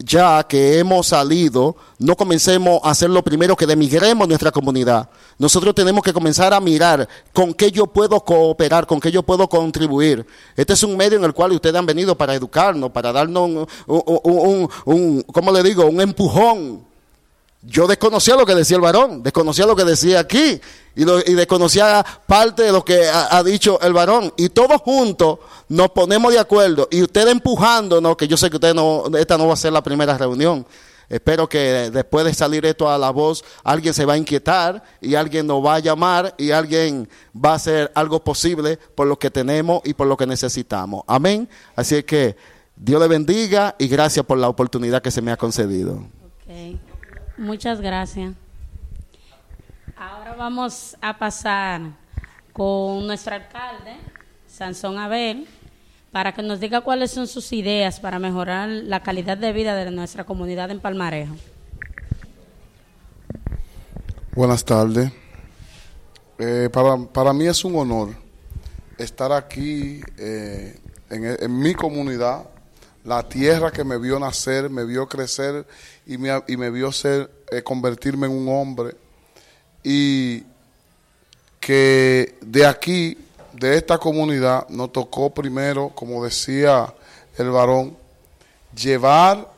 ya 0.00 0.42
que 0.42 0.80
hemos 0.80 1.06
salido, 1.06 1.76
no 2.00 2.16
comencemos 2.16 2.80
a 2.82 2.90
hacer 2.90 3.10
lo 3.10 3.22
primero 3.22 3.54
que 3.54 3.64
demigremos 3.64 4.26
nuestra 4.26 4.50
comunidad. 4.50 5.08
Nosotros 5.38 5.72
tenemos 5.72 6.02
que 6.02 6.12
comenzar 6.12 6.52
a 6.52 6.58
mirar 6.58 7.08
con 7.32 7.54
qué 7.54 7.70
yo 7.70 7.86
puedo 7.86 8.18
cooperar, 8.22 8.88
con 8.88 8.98
qué 8.98 9.12
yo 9.12 9.22
puedo 9.22 9.48
contribuir. 9.48 10.26
Este 10.56 10.72
es 10.72 10.82
un 10.82 10.96
medio 10.96 11.16
en 11.16 11.24
el 11.24 11.32
cual 11.32 11.52
ustedes 11.52 11.76
han 11.76 11.86
venido 11.86 12.16
para 12.18 12.34
educarnos, 12.34 12.90
para 12.90 13.12
darnos 13.12 13.42
un, 13.48 13.66
un, 13.86 14.20
un, 14.24 14.68
un- 14.84 15.22
¿cómo 15.32 15.52
le 15.52 15.62
digo? 15.62 15.86
Un 15.86 16.00
empujón. 16.00 16.92
Yo 17.66 17.86
desconocía 17.86 18.36
lo 18.36 18.44
que 18.44 18.54
decía 18.54 18.76
el 18.76 18.82
varón, 18.82 19.22
desconocía 19.22 19.64
lo 19.66 19.74
que 19.74 19.84
decía 19.84 20.20
aquí 20.20 20.60
y, 20.94 21.04
lo- 21.04 21.20
y 21.20 21.32
desconocía 21.34 22.04
parte 22.26 22.64
de 22.64 22.72
lo 22.72 22.84
que 22.84 23.08
ha, 23.08 23.42
dicho 23.42 23.80
el 23.80 23.92
varón. 23.94 24.32
Y 24.36 24.50
todos 24.50 24.80
juntos 24.82 25.38
nos 25.68 25.88
ponemos 25.90 26.32
de 26.32 26.38
acuerdo 26.38 26.86
y 26.90 27.02
ustedes 27.02 27.28
empujándonos, 27.32 28.16
que 28.16 28.28
yo 28.28 28.36
sé 28.36 28.50
que 28.50 28.56
ustedes 28.56 28.74
no, 28.74 29.04
esta 29.16 29.38
no 29.38 29.46
va 29.46 29.54
a 29.54 29.56
ser 29.56 29.72
la 29.72 29.82
primera 29.82 30.16
reunión. 30.18 30.66
Espero 31.08 31.48
que 31.48 31.90
después 31.90 32.24
de 32.24 32.34
salir 32.34 32.64
esto 32.66 32.90
a 32.90 32.96
la 32.98 33.10
voz, 33.10 33.44
alguien 33.62 33.92
se 33.94 34.04
va 34.04 34.14
a 34.14 34.16
inquietar 34.18 34.82
y 35.00 35.14
alguien 35.14 35.46
nos 35.46 35.64
va 35.64 35.76
a 35.76 35.78
llamar 35.78 36.34
y 36.38 36.50
alguien 36.50 37.08
va 37.34 37.52
a 37.52 37.54
hacer 37.54 37.90
algo 37.94 38.22
posible 38.24 38.78
por 38.94 39.06
lo 39.06 39.18
que 39.18 39.30
tenemos 39.30 39.80
y 39.84 39.94
por 39.94 40.06
lo 40.06 40.16
que 40.16 40.26
necesitamos. 40.26 41.02
Amén. 41.06 41.48
Así 41.76 42.02
que 42.02 42.36
Dios 42.76 43.00
le 43.00 43.08
bendiga 43.08 43.74
y 43.78 43.86
gracias 43.88 44.24
por 44.26 44.38
la 44.38 44.48
oportunidad 44.48 45.00
que 45.02 45.10
se 45.10 45.22
me 45.22 45.30
ha 45.32 45.36
concedido. 45.36 46.04
Muchas 47.36 47.80
gracias. 47.80 48.34
Ahora 49.96 50.34
vamos 50.34 50.96
a 51.00 51.18
pasar 51.18 51.80
con 52.52 53.06
nuestro 53.06 53.34
alcalde, 53.34 53.96
Sansón 54.46 54.98
Abel, 54.98 55.46
para 56.12 56.32
que 56.32 56.42
nos 56.42 56.60
diga 56.60 56.80
cuáles 56.82 57.10
son 57.10 57.26
sus 57.26 57.52
ideas 57.52 57.98
para 57.98 58.18
mejorar 58.18 58.68
la 58.68 59.02
calidad 59.02 59.36
de 59.36 59.52
vida 59.52 59.74
de 59.74 59.90
nuestra 59.90 60.24
comunidad 60.24 60.70
en 60.70 60.78
Palmarejo. 60.78 61.34
Buenas 64.34 64.64
tardes. 64.64 65.12
Eh, 66.38 66.68
para, 66.72 66.96
para 66.96 67.32
mí 67.32 67.46
es 67.46 67.64
un 67.64 67.76
honor 67.76 68.10
estar 68.98 69.32
aquí 69.32 70.00
eh, 70.18 70.78
en, 71.10 71.24
en 71.24 71.58
mi 71.58 71.74
comunidad, 71.74 72.44
la 73.04 73.22
tierra 73.22 73.70
que 73.70 73.84
me 73.84 73.98
vio 73.98 74.18
nacer, 74.18 74.70
me 74.70 74.84
vio 74.84 75.06
crecer 75.06 75.66
y 76.06 76.16
me, 76.16 76.42
y 76.48 76.56
me 76.56 76.70
vio 76.70 76.90
ser, 76.90 77.30
eh, 77.50 77.62
convertirme 77.62 78.26
en 78.26 78.32
un 78.32 78.48
hombre. 78.48 78.96
Y 79.82 80.42
que 81.60 82.36
de 82.40 82.66
aquí, 82.66 83.18
de 83.52 83.76
esta 83.76 83.98
comunidad, 83.98 84.66
nos 84.70 84.90
tocó 84.90 85.32
primero, 85.32 85.90
como 85.94 86.24
decía 86.24 86.92
el 87.36 87.50
varón, 87.50 87.96
llevar 88.74 89.52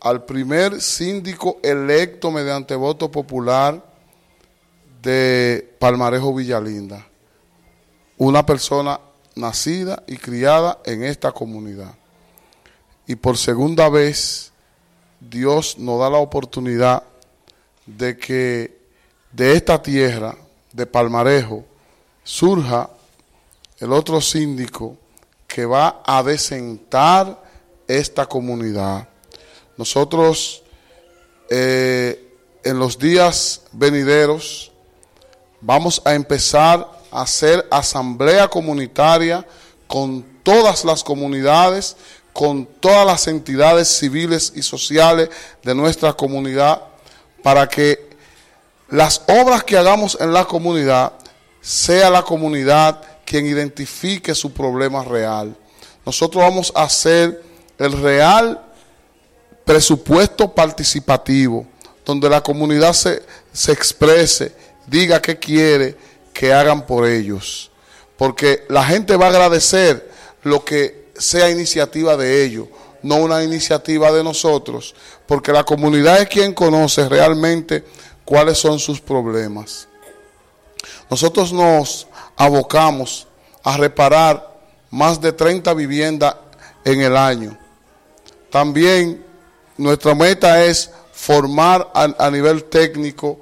al 0.00 0.24
primer 0.24 0.80
síndico 0.80 1.58
electo 1.62 2.30
mediante 2.30 2.74
voto 2.74 3.10
popular 3.10 3.82
de 5.02 5.76
Palmarejo 5.78 6.34
Villalinda, 6.34 7.06
una 8.16 8.44
persona 8.44 9.00
nacida 9.36 10.02
y 10.08 10.16
criada 10.16 10.78
en 10.84 11.04
esta 11.04 11.30
comunidad. 11.30 11.94
Y 13.08 13.16
por 13.16 13.38
segunda 13.38 13.88
vez, 13.88 14.52
Dios 15.18 15.78
nos 15.78 15.98
da 15.98 16.10
la 16.10 16.18
oportunidad 16.18 17.02
de 17.86 18.18
que 18.18 18.78
de 19.32 19.54
esta 19.54 19.82
tierra, 19.82 20.36
de 20.72 20.84
Palmarejo, 20.84 21.64
surja 22.22 22.90
el 23.78 23.94
otro 23.94 24.20
síndico 24.20 24.98
que 25.46 25.64
va 25.64 26.02
a 26.04 26.22
desentar 26.22 27.42
esta 27.86 28.26
comunidad. 28.26 29.08
Nosotros 29.78 30.62
eh, 31.48 32.36
en 32.62 32.78
los 32.78 32.98
días 32.98 33.62
venideros 33.72 34.70
vamos 35.62 36.02
a 36.04 36.14
empezar 36.14 36.86
a 37.10 37.22
hacer 37.22 37.66
asamblea 37.70 38.48
comunitaria 38.48 39.46
con 39.86 40.22
todas 40.42 40.84
las 40.84 41.02
comunidades, 41.02 41.96
con 42.38 42.66
todas 42.66 43.04
las 43.04 43.26
entidades 43.26 43.88
civiles 43.88 44.52
y 44.54 44.62
sociales 44.62 45.28
de 45.64 45.74
nuestra 45.74 46.12
comunidad, 46.12 46.80
para 47.42 47.68
que 47.68 48.10
las 48.90 49.22
obras 49.26 49.64
que 49.64 49.76
hagamos 49.76 50.16
en 50.20 50.32
la 50.32 50.44
comunidad 50.44 51.14
sea 51.60 52.10
la 52.10 52.22
comunidad 52.22 53.02
quien 53.24 53.44
identifique 53.44 54.36
su 54.36 54.52
problema 54.52 55.02
real. 55.02 55.52
Nosotros 56.06 56.44
vamos 56.44 56.72
a 56.76 56.84
hacer 56.84 57.42
el 57.76 58.00
real 58.00 58.64
presupuesto 59.64 60.54
participativo, 60.54 61.66
donde 62.04 62.30
la 62.30 62.40
comunidad 62.40 62.92
se, 62.92 63.20
se 63.52 63.72
exprese, 63.72 64.54
diga 64.86 65.20
qué 65.20 65.40
quiere 65.40 65.96
que 66.32 66.52
hagan 66.52 66.86
por 66.86 67.04
ellos. 67.04 67.72
Porque 68.16 68.64
la 68.68 68.84
gente 68.84 69.16
va 69.16 69.26
a 69.26 69.30
agradecer 69.30 70.08
lo 70.44 70.64
que 70.64 70.97
sea 71.18 71.50
iniciativa 71.50 72.16
de 72.16 72.44
ellos, 72.44 72.68
no 73.02 73.16
una 73.16 73.42
iniciativa 73.42 74.10
de 74.12 74.24
nosotros, 74.24 74.94
porque 75.26 75.52
la 75.52 75.64
comunidad 75.64 76.20
es 76.20 76.28
quien 76.28 76.54
conoce 76.54 77.08
realmente 77.08 77.84
cuáles 78.24 78.58
son 78.58 78.78
sus 78.78 79.00
problemas. 79.00 79.88
Nosotros 81.10 81.52
nos 81.52 82.06
abocamos 82.36 83.26
a 83.62 83.76
reparar 83.76 84.58
más 84.90 85.20
de 85.20 85.32
30 85.32 85.74
viviendas 85.74 86.36
en 86.84 87.00
el 87.00 87.16
año. 87.16 87.58
También 88.50 89.24
nuestra 89.76 90.14
meta 90.14 90.64
es 90.64 90.90
formar 91.12 91.90
a, 91.94 92.30
nivel 92.30 92.64
técnico 92.64 93.38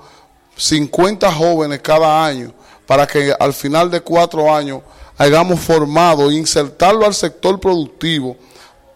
50 0.56 1.30
jóvenes 1.32 1.80
cada 1.80 2.24
año 2.24 2.52
para 2.86 3.06
que 3.06 3.34
al 3.38 3.52
final 3.52 3.90
de 3.90 4.00
cuatro 4.00 4.52
años 4.54 4.80
hayamos 5.16 5.60
formado 5.60 6.30
insertarlo 6.30 7.06
al 7.06 7.14
sector 7.14 7.58
productivo 7.60 8.36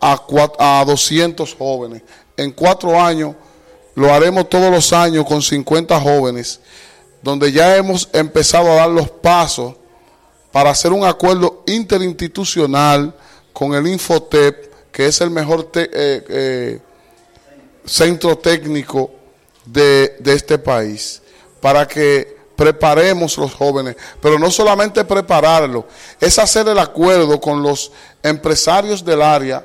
a, 0.01 0.21
a 0.59 0.85
200 0.85 1.55
jóvenes. 1.55 2.03
En 2.37 2.53
cuatro 2.53 3.01
años 3.01 3.35
lo 3.95 4.13
haremos 4.13 4.49
todos 4.49 4.71
los 4.71 4.93
años 4.93 5.25
con 5.27 5.43
50 5.43 6.01
jóvenes 6.01 6.61
donde 7.23 7.53
ya 7.53 7.77
hemos 7.77 8.09
empezado 8.13 8.71
a 8.73 8.77
dar 8.77 8.89
los 8.89 9.11
pasos 9.11 9.75
para 10.53 10.71
hacer 10.71 10.93
un 10.93 11.05
acuerdo 11.05 11.63
interinstitucional 11.67 13.15
con 13.53 13.75
el 13.75 13.87
Infotep, 13.87 14.91
que 14.91 15.07
es 15.07 15.21
el 15.21 15.31
mejor 15.31 15.71
eh, 15.75 15.89
eh, 16.29 16.81
centro 17.85 18.37
técnico 18.39 19.11
de, 19.65 20.17
de 20.19 20.35
este 20.35 20.59
país, 20.59 21.23
para 21.61 21.87
que 21.87 22.40
preparemos 22.61 23.39
los 23.39 23.55
jóvenes, 23.55 23.97
pero 24.21 24.39
no 24.39 24.51
solamente 24.51 25.03
prepararlos, 25.07 25.87
es 26.21 26.39
hacer 26.39 26.69
el 26.69 26.79
acuerdo 26.79 27.41
con 27.41 27.63
los 27.63 27.91
empresarios 28.23 29.03
del 29.03 29.23
área 29.23 29.65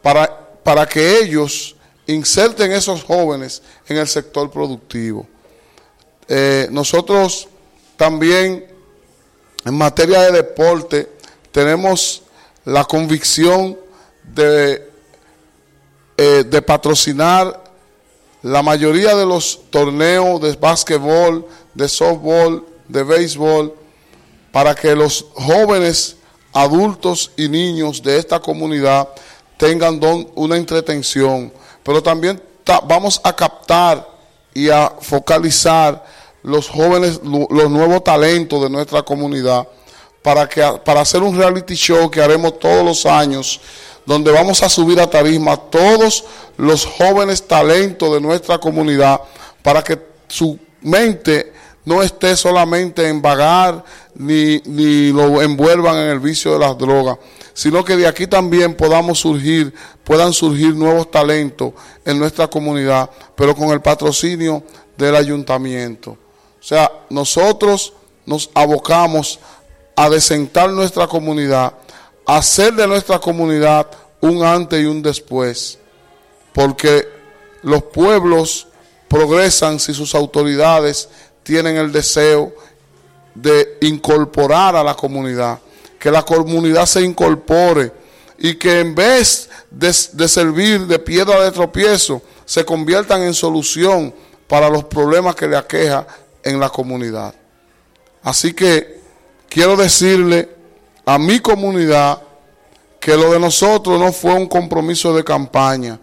para, 0.00 0.38
para 0.62 0.86
que 0.86 1.18
ellos 1.18 1.74
inserten 2.06 2.70
esos 2.70 3.02
jóvenes 3.02 3.60
en 3.88 3.96
el 3.96 4.06
sector 4.06 4.52
productivo. 4.52 5.26
Eh, 6.28 6.68
nosotros 6.70 7.48
también 7.96 8.64
en 9.64 9.74
materia 9.74 10.20
de 10.20 10.30
deporte 10.30 11.10
tenemos 11.50 12.22
la 12.64 12.84
convicción 12.84 13.76
de, 14.22 14.88
eh, 16.16 16.44
de 16.46 16.62
patrocinar 16.62 17.64
la 18.42 18.62
mayoría 18.62 19.16
de 19.16 19.26
los 19.26 19.60
torneos 19.70 20.40
de 20.40 20.54
básquetbol, 20.54 21.44
de 21.78 21.88
softball, 21.88 22.66
de 22.88 23.04
béisbol, 23.04 23.72
para 24.50 24.74
que 24.74 24.96
los 24.96 25.26
jóvenes, 25.34 26.16
adultos 26.52 27.30
y 27.36 27.48
niños 27.48 28.02
de 28.02 28.18
esta 28.18 28.40
comunidad 28.40 29.08
tengan 29.56 30.00
una 30.34 30.56
entretención. 30.56 31.52
Pero 31.84 32.02
también 32.02 32.42
vamos 32.84 33.20
a 33.22 33.34
captar 33.34 34.06
y 34.52 34.68
a 34.70 34.92
focalizar 35.00 36.04
los 36.42 36.68
jóvenes, 36.68 37.20
los 37.22 37.70
nuevos 37.70 38.02
talentos 38.02 38.60
de 38.60 38.70
nuestra 38.70 39.02
comunidad 39.02 39.68
para, 40.20 40.48
que, 40.48 40.60
para 40.84 41.02
hacer 41.02 41.22
un 41.22 41.36
reality 41.36 41.74
show 41.74 42.10
que 42.10 42.20
haremos 42.20 42.58
todos 42.58 42.84
los 42.84 43.06
años, 43.06 43.60
donde 44.04 44.32
vamos 44.32 44.64
a 44.64 44.68
subir 44.68 45.00
a 45.00 45.08
tarima 45.08 45.56
todos 45.56 46.24
los 46.56 46.84
jóvenes 46.84 47.46
talentos 47.46 48.12
de 48.12 48.20
nuestra 48.20 48.58
comunidad 48.58 49.20
para 49.62 49.84
que 49.84 49.96
su 50.26 50.58
mente 50.80 51.52
no 51.84 52.02
esté 52.02 52.36
solamente 52.36 53.08
en 53.08 53.22
vagar 53.22 53.84
ni, 54.14 54.60
ni 54.66 55.10
lo 55.10 55.40
envuelvan 55.40 55.96
en 55.96 56.10
el 56.10 56.20
vicio 56.20 56.52
de 56.52 56.58
las 56.58 56.76
drogas, 56.76 57.18
sino 57.54 57.84
que 57.84 57.96
de 57.96 58.06
aquí 58.06 58.26
también 58.26 58.74
podamos 58.74 59.20
surgir, 59.20 59.72
puedan 60.04 60.32
surgir 60.32 60.74
nuevos 60.74 61.10
talentos 61.10 61.72
en 62.04 62.18
nuestra 62.18 62.48
comunidad, 62.48 63.10
pero 63.34 63.54
con 63.54 63.70
el 63.70 63.80
patrocinio 63.80 64.62
del 64.96 65.16
ayuntamiento. 65.16 66.10
O 66.10 66.62
sea, 66.62 66.90
nosotros 67.08 67.94
nos 68.26 68.50
abocamos 68.52 69.38
a 69.96 70.10
desentar 70.10 70.70
nuestra 70.70 71.06
comunidad, 71.06 71.72
a 72.26 72.36
hacer 72.36 72.74
de 72.74 72.86
nuestra 72.86 73.18
comunidad 73.18 73.88
un 74.20 74.44
antes 74.44 74.80
y 74.80 74.84
un 74.84 75.02
después, 75.02 75.78
porque 76.52 77.08
los 77.62 77.82
pueblos 77.84 78.68
progresan 79.08 79.80
si 79.80 79.94
sus 79.94 80.14
autoridades 80.14 81.08
tienen 81.48 81.78
el 81.78 81.90
deseo 81.90 82.52
de 83.34 83.78
incorporar 83.80 84.76
a 84.76 84.84
la 84.84 84.94
comunidad, 84.94 85.58
que 85.98 86.10
la 86.10 86.22
comunidad 86.22 86.84
se 86.84 87.00
incorpore 87.00 87.90
y 88.36 88.56
que 88.56 88.80
en 88.80 88.94
vez 88.94 89.48
de, 89.70 89.90
de 90.12 90.28
servir 90.28 90.86
de 90.86 90.98
piedra 90.98 91.42
de 91.42 91.50
tropiezo, 91.50 92.20
se 92.44 92.66
conviertan 92.66 93.22
en 93.22 93.32
solución 93.32 94.14
para 94.46 94.68
los 94.68 94.84
problemas 94.84 95.34
que 95.36 95.48
le 95.48 95.56
aqueja 95.56 96.06
en 96.42 96.60
la 96.60 96.68
comunidad. 96.68 97.34
Así 98.22 98.52
que 98.52 99.00
quiero 99.48 99.74
decirle 99.74 100.50
a 101.06 101.18
mi 101.18 101.38
comunidad 101.38 102.20
que 103.00 103.16
lo 103.16 103.32
de 103.32 103.40
nosotros 103.40 103.98
no 103.98 104.12
fue 104.12 104.34
un 104.34 104.46
compromiso 104.46 105.16
de 105.16 105.24
campaña. 105.24 105.98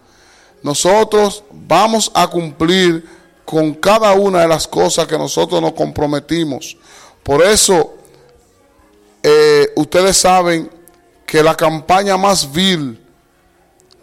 Nosotros 0.63 1.43
vamos 1.51 2.11
a 2.15 2.25
cumplir 2.25 3.05
con 3.45 3.75
cada 3.75 4.13
una 4.13 4.41
de 4.41 4.47
las 4.47 4.67
cosas 4.67 5.07
que 5.07 5.17
nosotros 5.17 5.61
nos 5.61 5.73
comprometimos. 5.73 6.75
Por 7.23 7.43
eso, 7.43 7.93
eh, 9.21 9.71
ustedes 9.75 10.17
saben 10.17 10.69
que 11.25 11.41
la 11.41 11.55
campaña 11.55 12.17
más 12.17 12.51
vil, 12.51 12.99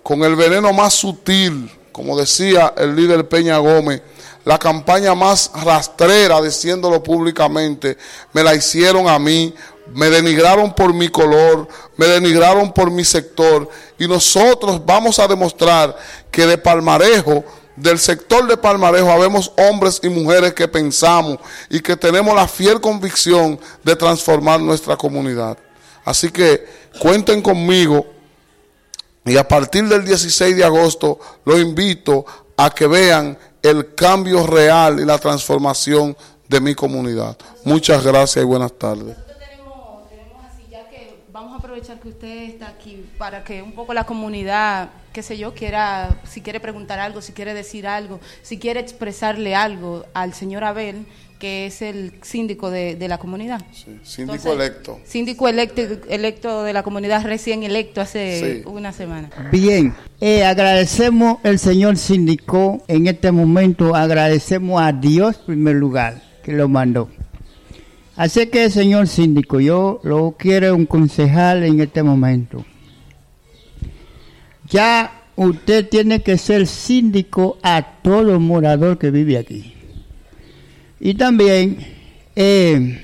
con 0.03 0.23
el 0.25 0.35
veneno 0.37 0.73
más 0.73 0.95
sutil, 0.95 1.71
como 1.93 2.19
decía 2.19 2.73
el 2.77 2.97
líder 2.97 3.29
Peña 3.29 3.59
Gómez, 3.59 4.03
la 4.45 4.59
campaña 4.59 5.15
más 5.15 5.51
rastrera, 5.65 6.41
diciéndolo 6.41 7.03
públicamente, 7.03 7.97
me 8.33 8.43
la 8.43 8.55
hicieron 8.55 9.09
a 9.09 9.19
mí, 9.19 9.55
me 9.95 10.11
denigraron 10.11 10.75
por 10.75 10.93
mi 10.93 11.09
color, 11.09 11.69
me 11.97 12.07
denigraron 12.07 12.73
por 12.73 12.91
mi 12.91 13.05
sector, 13.05 13.69
y 13.99 14.09
nosotros 14.09 14.85
vamos 14.85 15.19
a 15.19 15.29
demostrar 15.29 15.97
que 16.31 16.47
de 16.47 16.59
Palmarejo, 16.59 17.45
del 17.77 17.99
sector 17.99 18.47
de 18.47 18.57
Palmarejo, 18.57 19.11
habemos 19.11 19.53
hombres 19.57 20.01
y 20.03 20.09
mujeres 20.09 20.55
que 20.55 20.69
pensamos 20.69 21.39
y 21.71 21.81
que 21.81 21.97
tenemos 21.97 22.35
la 22.35 22.47
fiel 22.47 22.81
convicción 22.81 23.59
de 23.83 23.97
transformar 23.97 24.61
nuestra 24.61 24.97
comunidad. 24.97 25.57
Así 26.05 26.31
que 26.31 26.67
cuenten 26.99 27.41
conmigo 27.43 28.07
y 29.25 29.37
a 29.37 29.47
partir 29.47 29.89
del 29.89 30.05
16 30.05 30.57
de 30.57 30.65
agosto 30.65 31.19
lo 31.45 31.59
invito 31.59 32.27
a 32.57 32.71
que 32.71 32.87
vean 32.87 33.39
el 33.63 33.95
cambio 33.95 34.47
real 34.47 35.01
y 35.01 35.05
la 35.05 35.19
transformación 35.19 36.17
de 36.49 36.61
mi 36.61 36.75
comunidad. 36.75 37.37
Muchas 37.65 38.05
gracias 38.05 38.43
y 38.43 38.47
buenas 38.47 38.73
tardes. 38.73 39.17
Tenemos, 39.39 40.09
tenemos 40.09 40.45
así, 40.45 40.67
ya 40.69 40.89
que 40.89 41.25
vamos 41.33 41.59
a 41.59 41.63
aprovechar 41.83 42.01
que 42.01 42.09
usted 42.09 42.43
está 42.51 42.69
aquí 42.69 43.05
para 43.19 43.43
que 43.43 43.61
un 43.63 43.73
poco 43.73 43.93
la 43.93 44.05
comunidad, 44.05 44.91
qué 45.13 45.23
sé 45.23 45.37
yo, 45.37 45.53
quiera, 45.55 46.21
si 46.25 46.41
quiere 46.41 46.61
preguntar 46.61 47.01
algo, 47.01 47.21
si 47.21 47.33
quiere 47.33 47.55
decir 47.55 47.87
algo, 47.87 48.21
si 48.43 48.59
quiere 48.59 48.81
expresarle 48.81 49.55
algo 49.55 50.05
al 50.15 50.33
señor 50.33 50.63
Abel, 50.65 51.07
que 51.41 51.67
es 51.67 51.83
el 51.83 52.15
síndico 52.23 52.71
de, 52.71 52.95
de 52.95 53.09
la 53.09 53.19
comunidad. 53.19 53.61
Sí, 53.73 53.99
síndico 54.05 54.37
Entonces, 54.37 54.53
electo. 54.53 55.01
Síndico 55.05 55.49
electo, 55.49 55.83
electo 56.09 56.63
de 56.63 56.73
la 56.73 56.85
comunidad, 56.85 57.25
recién 57.25 57.65
electo 57.65 58.01
hace 58.01 58.63
Sí. 58.63 58.69
una 58.69 58.93
semana. 58.93 59.29
Bien, 59.51 59.93
eh, 60.21 60.45
agradecemos 60.45 61.39
el 61.43 61.59
señor 61.59 61.97
síndico. 61.97 62.85
En 62.87 63.09
este 63.09 63.33
momento 63.33 63.97
agradecemos 63.97 64.81
a 64.81 64.93
Dios 64.93 65.37
en 65.41 65.47
primer 65.47 65.75
lugar 65.77 66.23
que 66.45 66.53
lo 66.53 66.69
mandó. 66.69 67.09
Así 68.17 68.47
que, 68.49 68.69
señor 68.69 69.09
síndico, 69.09 69.59
yo 69.61 70.01
lo 70.03 70.37
quiero 70.39 70.75
un 70.75 70.85
concejal 70.85 71.63
en 71.65 71.81
este 71.81 72.03
momento. 72.03 72.65
Ya 74.69 75.23
usted 75.37 75.89
tiene 75.89 76.23
que 76.23 76.37
ser 76.37 76.67
síndico 76.67 77.59
a 77.63 77.83
todo 78.03 78.39
morador 78.39 78.99
que 78.99 79.11
vive 79.11 79.39
aquí. 79.39 79.75
Y 81.01 81.15
también 81.15 81.79
eh, 82.37 83.03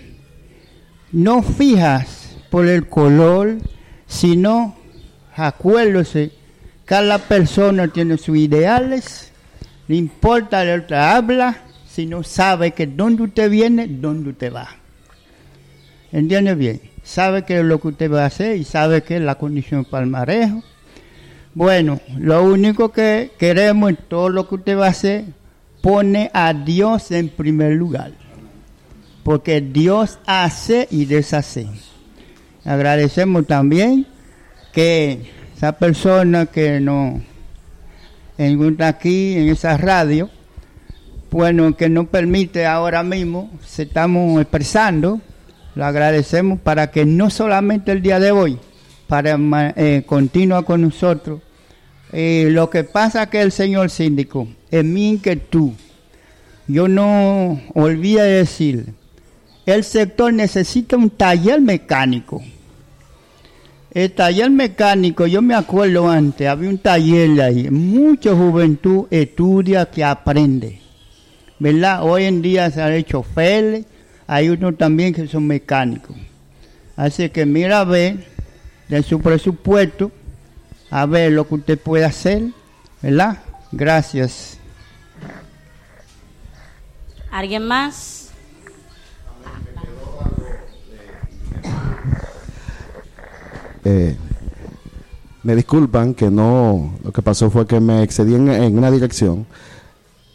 no 1.11 1.43
fijas 1.43 2.37
por 2.51 2.67
el 2.67 2.87
color, 2.87 3.59
sino 4.07 4.77
acuérdese, 5.35 6.33
cada 6.85 7.19
persona 7.19 7.89
tiene 7.89 8.19
sus 8.19 8.37
ideales, 8.37 9.33
no 9.89 9.95
importa 9.95 10.65
de 10.65 10.75
otra 10.75 11.17
habla, 11.17 11.65
sino 11.89 12.23
sabe 12.23 12.73
que 12.73 12.87
donde 12.87 13.25
usted 13.25 13.51
viene, 13.51 13.87
donde 13.89 14.31
usted 14.31 14.53
va. 14.53 14.69
¿Entiende 16.13 16.55
bien? 16.55 16.81
Sabe 17.03 17.45
que 17.45 17.59
es 17.59 17.65
lo 17.65 17.81
que 17.81 17.89
usted 17.89 18.11
va 18.11 18.23
a 18.23 18.27
hacer 18.27 18.57
y 18.57 18.65
sabe 18.65 19.03
que 19.03 19.17
es 19.17 19.23
la 19.23 19.37
condición 19.37 19.85
palmarejo. 19.85 20.63
Bueno, 21.55 22.01
lo 22.19 22.45
único 22.45 22.93
que 22.93 23.33
queremos 23.39 23.91
en 23.91 23.99
todo 24.09 24.29
lo 24.29 24.49
que 24.49 24.57
usted 24.57 24.79
va 24.79 24.87
a 24.87 24.91
hacer, 24.91 25.25
pone 25.83 26.31
a 26.33 26.55
Dios 26.55 27.11
en 27.11 27.29
primer 27.29 27.73
lugar. 27.73 28.13
Porque 29.23 29.61
Dios 29.61 30.19
hace 30.27 30.89
y 30.91 31.05
deshace. 31.05 31.67
Agradecemos 32.65 33.47
también 33.47 34.07
que 34.73 35.31
esa 35.57 35.73
persona 35.73 36.47
que 36.47 36.81
nos 36.81 37.21
encuentra 38.39 38.89
aquí 38.89 39.35
en 39.37 39.49
esa 39.49 39.77
radio, 39.77 40.31
bueno, 41.31 41.77
que 41.77 41.89
nos 41.89 42.07
permite 42.09 42.65
ahora 42.65 43.03
mismo, 43.03 43.51
se 43.67 43.83
estamos 43.83 44.41
expresando, 44.41 45.21
lo 45.79 45.85
agradecemos 45.85 46.59
para 46.59 46.91
que 46.91 47.07
no 47.07 47.31
solamente 47.31 47.93
el 47.93 48.03
día 48.03 48.19
de 48.19 48.33
hoy, 48.33 48.59
para 49.07 49.39
eh, 49.77 50.03
con 50.05 50.81
nosotros. 50.81 51.41
Eh, 52.11 52.49
lo 52.51 52.69
que 52.69 52.83
pasa 52.83 53.31
que 53.31 53.41
el 53.41 53.53
señor 53.53 53.89
síndico, 53.89 54.49
en 54.73 54.93
mi 54.93 55.11
inquietud, 55.11 55.71
yo 56.67 56.89
no 56.89 57.61
olvidé 57.75 58.23
decir, 58.23 58.87
el 59.67 59.85
sector 59.85 60.33
necesita 60.33 60.97
un 60.97 61.11
taller 61.11 61.61
mecánico. 61.61 62.43
El 63.93 64.11
taller 64.11 64.51
mecánico, 64.51 65.29
yo 65.29 65.43
me 65.43 65.55
acuerdo 65.55 66.11
antes, 66.11 66.49
había 66.49 66.71
un 66.71 66.79
taller 66.79 67.41
ahí, 67.41 67.71
mucha 67.71 68.35
juventud 68.35 69.07
estudia 69.13 69.87
que 69.87 70.03
aprende, 70.03 70.81
¿verdad? 71.61 72.03
Hoy 72.03 72.25
en 72.25 72.43
día 72.43 72.69
se 72.69 72.83
han 72.83 72.95
hecho 72.95 73.19
choferes, 73.19 73.87
hay 74.29 74.51
unos 74.51 74.77
también 74.77 75.15
que 75.15 75.27
son 75.27 75.47
mecánicos. 75.47 76.15
Así 76.95 77.29
que 77.31 77.47
mira 77.47 77.81
a 77.81 77.85
ver 77.85 78.27
de 78.89 79.03
su 79.03 79.21
presupuesto, 79.21 80.13
a 80.91 81.07
ver 81.07 81.33
lo 81.33 81.49
que 81.49 81.55
usted 81.55 81.79
puede 81.79 82.05
hacer, 82.05 82.43
¿verdad? 83.01 83.39
Gracias. 83.73 84.59
¿Alguien 87.31 87.67
más? 87.67 88.31
Eh, 93.85 94.15
me 95.43 95.57
disculpan 95.57 96.13
que 96.13 96.31
no, 96.31 96.99
lo 97.03 97.13
que 97.13 97.23
pasó 97.23 97.51
fue 97.51 97.67
que 97.67 97.81
me 97.81 98.03
excedí 98.03 98.35
en, 98.35 98.51
en 98.51 98.77
una 98.77 98.91
dirección 98.91 99.47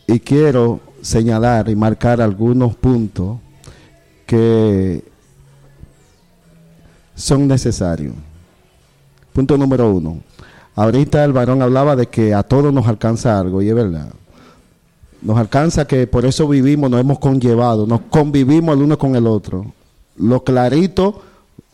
y 0.08 0.20
quiero 0.20 0.80
señalar 1.04 1.70
y 1.70 1.76
marcar 1.76 2.22
algunos 2.22 2.76
puntos 2.76 3.38
que 4.26 5.04
son 7.16 7.48
necesarios. 7.48 8.14
Punto 9.34 9.58
número 9.58 9.92
uno. 9.92 10.22
Ahorita 10.76 11.24
el 11.24 11.34
varón 11.34 11.62
hablaba 11.62 11.96
de 11.96 12.08
que 12.08 12.34
a 12.34 12.44
todos 12.44 12.74
nos 12.74 12.88
alcanza 12.88 13.40
algo 13.40 13.62
y 13.62 13.70
es 13.70 13.76
verdad. 13.76 14.10
Nos 15.22 15.38
alcanza 15.38 15.86
que 15.86 16.08
por 16.08 16.26
eso 16.26 16.48
vivimos, 16.48 16.90
nos 16.90 17.00
hemos 17.00 17.20
conllevado, 17.20 17.86
nos 17.88 18.02
convivimos 18.02 18.76
el 18.76 18.84
uno 18.84 18.98
con 18.98 19.16
el 19.16 19.28
otro. 19.28 19.66
Lo 20.18 20.44
clarito 20.44 21.22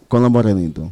con 0.07 0.23
lo 0.23 0.29
morenito 0.29 0.91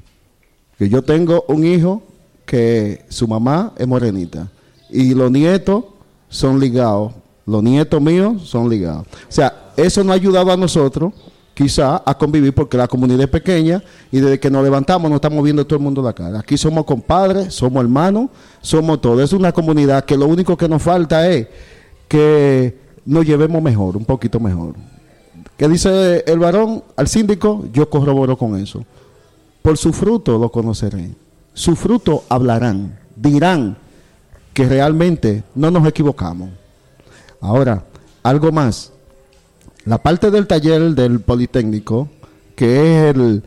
que 0.77 0.89
yo 0.89 1.01
tengo 1.01 1.43
un 1.47 1.65
hijo 1.65 2.03
que 2.45 3.05
su 3.09 3.27
mamá 3.27 3.73
es 3.77 3.87
morenita 3.87 4.47
y 4.89 5.13
los 5.13 5.31
nietos 5.31 5.85
son 6.29 6.59
ligados, 6.59 7.13
los 7.45 7.63
nietos 7.63 8.01
míos 8.01 8.43
son 8.47 8.69
ligados. 8.69 9.07
O 9.07 9.31
sea, 9.31 9.71
eso 9.75 10.03
nos 10.03 10.11
ha 10.11 10.15
ayudado 10.15 10.51
a 10.51 10.57
nosotros 10.57 11.13
quizá 11.57 12.03
a 12.05 12.15
convivir 12.15 12.53
porque 12.53 12.77
la 12.77 12.87
comunidad 12.87 13.21
es 13.21 13.29
pequeña 13.29 13.81
y 14.11 14.19
desde 14.19 14.39
que 14.39 14.51
nos 14.51 14.63
levantamos 14.63 15.09
nos 15.09 15.17
estamos 15.17 15.43
viendo 15.43 15.65
todo 15.65 15.79
el 15.79 15.83
mundo 15.83 16.03
la 16.03 16.13
cara. 16.13 16.37
Aquí 16.37 16.55
somos 16.55 16.85
compadres, 16.85 17.51
somos 17.51 17.81
hermanos, 17.81 18.29
somos 18.61 19.01
todos. 19.01 19.21
Es 19.21 19.33
una 19.33 19.51
comunidad 19.51 20.05
que 20.05 20.15
lo 20.15 20.27
único 20.27 20.55
que 20.55 20.69
nos 20.69 20.83
falta 20.83 21.27
es 21.27 21.47
que 22.07 22.77
nos 23.07 23.25
llevemos 23.25 23.59
mejor, 23.59 23.97
un 23.97 24.05
poquito 24.05 24.39
mejor. 24.39 24.75
¿Qué 25.57 25.67
dice 25.67 26.23
el 26.27 26.37
varón 26.37 26.83
al 26.95 27.07
síndico? 27.07 27.65
Yo 27.73 27.89
corroboro 27.89 28.37
con 28.37 28.55
eso. 28.59 28.85
Por 29.63 29.79
su 29.79 29.93
fruto 29.93 30.37
lo 30.37 30.51
conoceré. 30.51 31.09
Su 31.55 31.75
fruto 31.75 32.23
hablarán, 32.29 32.99
dirán 33.15 33.77
que 34.53 34.69
realmente 34.69 35.43
no 35.55 35.71
nos 35.71 35.87
equivocamos. 35.87 36.51
Ahora, 37.41 37.83
algo 38.21 38.51
más. 38.51 38.91
La 39.87 39.99
parte 39.99 40.31
del 40.31 40.47
taller 40.47 40.93
del 40.95 41.21
Politécnico, 41.21 42.09
que 42.57 43.09
es 43.09 43.15
el 43.15 43.41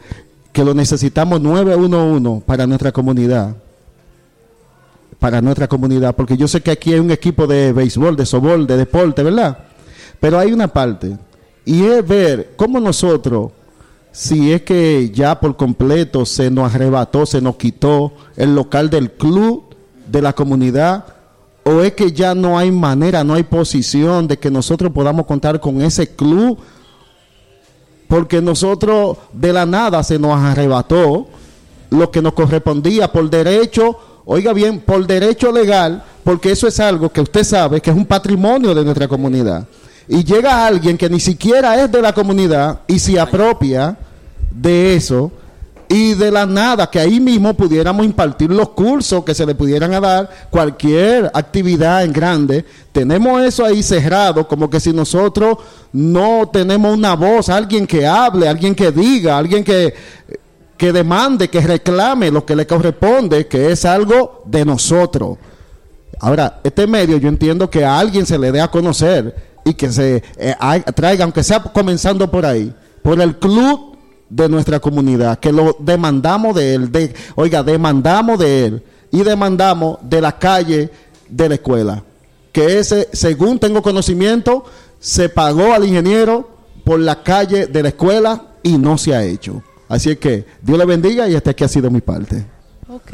que 0.55 0.64
lo 0.64 0.72
necesitamos 0.72 1.38
911 1.38 2.45
para 2.47 2.66
nuestra 2.66 2.93
comunidad, 2.93 3.57
para 5.18 5.43
nuestra 5.43 5.68
comunidad, 5.68 6.16
porque 6.16 6.38
yo 6.38 6.49
sé 6.49 6.62
que 6.62 6.70
aquí 6.70 6.95
hay 6.95 6.99
un 6.99 7.11
equipo 7.11 7.47
de 7.47 7.74
béisbol, 7.74 8.16
de 8.16 8.24
softball, 8.24 8.66
de 8.66 8.78
deporte, 8.78 9.22
¿verdad? 9.22 9.59
Pero 10.18 10.38
hay 10.38 10.51
una 10.51 10.68
parte, 10.68 11.18
y 11.66 11.84
es 11.84 12.09
ver 12.09 12.55
cómo 12.57 12.80
nosotros, 12.80 13.53
si 14.11 14.51
es 14.51 14.62
que 14.62 15.11
ya 15.11 15.38
por 15.38 15.59
completo 15.59 16.24
se 16.24 16.51
nos 16.51 16.74
arrebató, 16.74 17.26
se 17.26 17.43
nos 17.43 17.57
quitó 17.57 18.14
el 18.36 18.55
local 18.55 18.88
del 18.88 19.11
club, 19.11 19.64
de 20.11 20.22
la 20.22 20.32
comunidad, 20.32 21.05
o 21.65 21.81
es 21.83 21.93
que 21.93 22.13
ya 22.13 22.35
no 22.35 22.59
hay 22.59 22.71
manera, 22.71 23.23
no 23.25 23.35
hay 23.35 23.43
posición 23.43 24.27
de 24.27 24.39
que 24.39 24.51
nosotros 24.51 24.93
podamos 24.93 25.27
contar 25.27 25.61
con 25.61 25.83
ese 25.83 26.09
club, 26.09 26.59
porque 28.09 28.41
nosotros 28.41 29.19
de 29.33 29.53
la 29.53 29.67
nada 29.67 30.03
se 30.03 30.19
nos 30.19 30.39
arrebató 30.39 31.29
lo 31.91 32.11
que 32.11 32.23
nos 32.23 32.33
correspondía 32.33 33.13
por 33.13 33.29
derecho, 33.29 33.99
oiga 34.25 34.53
bien, 34.53 34.81
por 34.81 35.07
derecho 35.07 35.53
legal, 35.53 36.03
porque 36.25 36.53
eso 36.53 36.67
es 36.67 36.81
algo 36.81 37.11
que 37.11 37.21
usted 37.21 37.45
sabe 37.45 37.81
que 37.81 37.91
es 37.91 37.97
un 37.97 38.07
patrimonio 38.07 38.75
de 38.75 38.85
nuestra 38.85 39.09
comunidad. 39.09 39.67
Y 40.09 40.25
llega 40.25 40.67
alguien 40.67 40.99
que 40.99 41.09
ni 41.09 41.21
siquiera 41.21 41.81
es 41.83 41.91
de 41.91 42.03
la 42.03 42.13
comunidad 42.13 42.81
y 42.89 42.99
se 42.99 43.19
apropia 43.21 43.97
de 44.51 44.95
eso 44.95 45.31
y 45.93 46.14
de 46.14 46.30
la 46.30 46.47
nada 46.47 46.88
que 46.88 47.01
ahí 47.01 47.18
mismo 47.18 47.53
pudiéramos 47.53 48.07
impartir 48.07 48.49
los 48.49 48.68
cursos 48.68 49.24
que 49.24 49.34
se 49.34 49.45
le 49.45 49.57
pudieran 49.57 49.91
dar 50.01 50.30
cualquier 50.49 51.28
actividad 51.34 52.05
en 52.05 52.12
grande 52.12 52.64
tenemos 52.93 53.43
eso 53.43 53.64
ahí 53.64 53.82
cerrado 53.82 54.47
como 54.47 54.70
que 54.70 54.78
si 54.78 54.93
nosotros 54.93 55.59
no 55.93 56.49
tenemos 56.53 56.97
una 56.97 57.16
voz 57.16 57.49
alguien 57.49 57.88
que 57.88 58.07
hable 58.07 58.49
alguien 58.49 58.72
que 58.72 58.93
diga 58.93 59.36
alguien 59.36 59.64
que 59.64 59.93
que 60.76 60.93
demande 60.93 61.51
que 61.51 61.61
reclame 61.61 62.30
lo 62.30 62.47
que 62.47 62.55
le 62.55 62.68
corresponde 62.68 63.49
que 63.49 63.70
es 63.70 63.84
algo 63.84 64.43
de 64.47 64.64
nosotros. 64.64 65.36
Ahora 66.20 66.61
este 66.64 66.86
medio 66.86 67.18
yo 67.18 67.28
entiendo 67.28 67.68
que 67.68 67.84
a 67.84 67.99
alguien 67.99 68.24
se 68.24 68.38
le 68.38 68.51
dé 68.51 68.62
a 68.62 68.68
conocer 68.68 69.34
y 69.64 69.74
que 69.74 69.91
se 69.91 70.22
eh, 70.38 70.55
traiga 70.95 71.24
aunque 71.24 71.43
sea 71.43 71.62
comenzando 71.64 72.30
por 72.30 72.47
ahí 72.47 72.72
por 73.03 73.20
el 73.20 73.36
club 73.38 73.89
de 74.31 74.49
nuestra 74.49 74.81
comunidad, 74.81 75.39
que 75.39 75.53
lo 75.53 75.76
demandamos 75.78 76.55
de 76.55 76.74
él, 76.74 76.93
de, 76.93 77.12
oiga, 77.35 77.62
demandamos 77.62 78.39
de 78.39 78.64
él 78.66 78.83
y 79.11 79.22
demandamos 79.22 79.99
de 80.03 80.20
la 80.20 80.39
calle 80.39 80.89
de 81.28 81.49
la 81.49 81.55
escuela, 81.57 82.03
que 82.53 82.78
ese, 82.78 83.09
según 83.12 83.59
tengo 83.59 83.83
conocimiento, 83.83 84.64
se 85.01 85.28
pagó 85.28 85.74
al 85.74 85.85
ingeniero 85.85 86.49
por 86.85 87.01
la 87.01 87.22
calle 87.22 87.66
de 87.66 87.83
la 87.83 87.89
escuela 87.89 88.47
y 88.62 88.78
no 88.78 88.97
se 88.97 89.14
ha 89.14 89.24
hecho. 89.24 89.62
Así 89.89 90.11
es 90.11 90.18
que 90.18 90.45
Dios 90.62 90.78
le 90.78 90.85
bendiga 90.85 91.28
y 91.28 91.35
hasta 91.35 91.51
aquí 91.51 91.64
ha 91.64 91.68
sido 91.68 91.91
mi 91.91 92.01
parte. 92.01 92.47
Ok. 92.89 93.12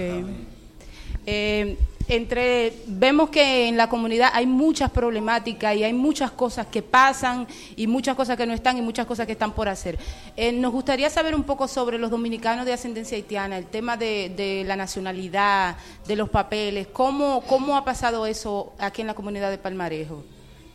Eh, 1.24 1.76
entre 2.08 2.72
vemos 2.86 3.30
que 3.30 3.68
en 3.68 3.76
la 3.76 3.88
comunidad 3.88 4.30
hay 4.32 4.46
muchas 4.46 4.90
problemáticas 4.90 5.74
y 5.74 5.82
hay 5.84 5.92
muchas 5.92 6.30
cosas 6.30 6.66
que 6.66 6.82
pasan 6.82 7.46
y 7.74 7.86
muchas 7.86 8.14
cosas 8.14 8.36
que 8.36 8.46
no 8.46 8.52
están 8.52 8.78
y 8.78 8.82
muchas 8.82 9.06
cosas 9.06 9.26
que 9.26 9.32
están 9.32 9.52
por 9.52 9.68
hacer. 9.68 9.98
Eh, 10.36 10.52
nos 10.52 10.72
gustaría 10.72 11.10
saber 11.10 11.34
un 11.34 11.42
poco 11.42 11.66
sobre 11.66 11.98
los 11.98 12.10
dominicanos 12.10 12.64
de 12.64 12.72
ascendencia 12.72 13.16
haitiana, 13.16 13.58
el 13.58 13.66
tema 13.66 13.96
de, 13.96 14.64
la 14.66 14.76
nacionalidad, 14.76 15.76
de 16.06 16.16
los 16.16 16.28
papeles, 16.28 16.86
cómo, 16.92 17.42
cómo 17.46 17.76
ha 17.76 17.84
pasado 17.84 18.26
eso 18.26 18.72
aquí 18.78 19.00
en 19.00 19.08
la 19.08 19.14
comunidad 19.14 19.50
de 19.50 19.58
Palmarejo. 19.58 20.24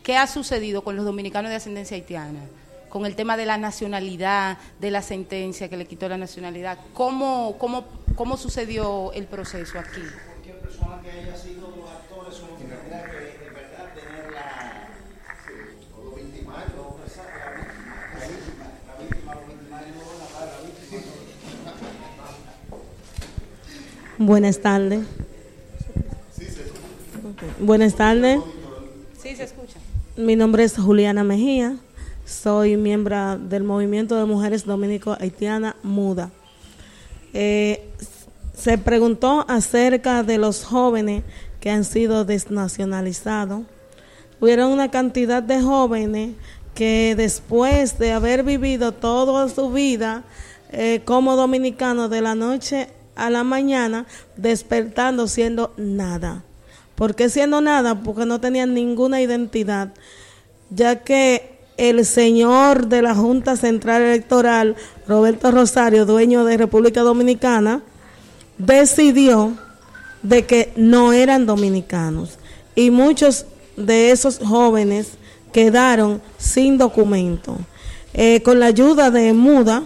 ¿Qué 0.02 0.16
ha 0.16 0.26
sucedido 0.26 0.82
con 0.82 0.96
los 0.96 1.04
dominicanos 1.04 1.50
de 1.50 1.56
ascendencia 1.56 1.96
haitiana? 1.96 2.40
Con 2.88 3.06
el 3.06 3.14
tema 3.14 3.36
de 3.38 3.46
la 3.46 3.56
nacionalidad, 3.56 4.58
de 4.80 4.90
la 4.90 5.00
sentencia 5.00 5.70
que 5.70 5.76
le 5.76 5.86
quitó 5.86 6.08
la 6.08 6.18
nacionalidad. 6.18 6.76
¿Cómo, 6.92 7.56
cómo, 7.58 7.84
cómo 8.16 8.36
sucedió 8.36 9.12
el 9.12 9.24
proceso 9.24 9.78
aquí? 9.78 10.02
Que 11.22 11.30
haya 11.30 11.38
sido 11.38 11.70
los 11.76 11.88
actores 11.88 12.34
son 12.34 12.50
los 12.50 12.58
que 12.58 12.64
tendrán 12.64 13.10
que 13.10 13.16
de 13.16 13.50
verdad 13.50 13.94
tener 13.94 14.32
la 14.32 14.88
o 15.96 16.04
los 16.04 16.16
victimarios 16.16 16.70
o 16.76 16.98
la 16.98 17.50
víctima 17.56 17.94
la 18.18 18.26
víctima 18.26 18.64
la 18.88 18.94
víctima 19.02 19.34
los 19.34 19.46
victimarios 19.48 19.96
no 19.96 20.02
van 20.02 20.20
a 20.20 20.40
dar 20.40 20.48
la 20.48 20.66
víctima 20.66 21.12
Buenas 24.18 24.60
tardes. 24.60 25.04
Okay. 27.32 27.48
Buenas 27.58 27.94
tardes. 27.96 28.40
Sí, 29.20 29.34
se 29.34 29.44
escucha. 29.44 29.78
Mi 30.16 30.36
nombre 30.36 30.62
es 30.62 30.76
Juliana 30.76 31.24
Mejía. 31.24 31.76
Soy 32.24 32.76
miembro 32.76 33.38
del 33.38 33.64
Movimiento 33.64 34.16
de 34.16 34.26
Mujeres 34.26 34.64
Dominico 34.64 35.16
Haitiana 35.18 35.74
MUDA. 35.82 36.30
Eh, 37.32 37.90
se 38.62 38.78
preguntó 38.78 39.44
acerca 39.48 40.22
de 40.22 40.38
los 40.38 40.64
jóvenes 40.64 41.24
que 41.58 41.70
han 41.70 41.84
sido 41.84 42.24
desnacionalizados. 42.24 43.62
Hubieron 44.40 44.70
una 44.70 44.88
cantidad 44.88 45.42
de 45.42 45.60
jóvenes 45.60 46.36
que 46.72 47.14
después 47.16 47.98
de 47.98 48.12
haber 48.12 48.44
vivido 48.44 48.92
toda 48.92 49.48
su 49.48 49.72
vida 49.72 50.22
eh, 50.70 51.00
como 51.04 51.34
dominicanos 51.34 52.08
de 52.08 52.20
la 52.20 52.36
noche 52.36 52.88
a 53.16 53.30
la 53.30 53.42
mañana, 53.42 54.06
despertando 54.36 55.26
siendo 55.26 55.74
nada. 55.76 56.44
¿Por 56.94 57.16
qué 57.16 57.28
siendo 57.30 57.60
nada? 57.60 58.00
Porque 58.00 58.26
no 58.26 58.40
tenían 58.40 58.74
ninguna 58.74 59.20
identidad, 59.20 59.92
ya 60.70 61.00
que 61.00 61.58
el 61.78 62.06
señor 62.06 62.86
de 62.86 63.02
la 63.02 63.16
Junta 63.16 63.56
Central 63.56 64.02
Electoral, 64.02 64.76
Roberto 65.08 65.50
Rosario, 65.50 66.06
dueño 66.06 66.44
de 66.44 66.56
República 66.56 67.00
Dominicana, 67.00 67.82
decidió 68.58 69.52
de 70.22 70.46
que 70.46 70.72
no 70.76 71.12
eran 71.12 71.46
dominicanos 71.46 72.38
y 72.74 72.90
muchos 72.90 73.46
de 73.76 74.10
esos 74.10 74.38
jóvenes 74.38 75.12
quedaron 75.52 76.22
sin 76.38 76.78
documento. 76.78 77.56
Eh, 78.14 78.42
con 78.42 78.60
la 78.60 78.66
ayuda 78.66 79.10
de 79.10 79.32
Muda, 79.32 79.82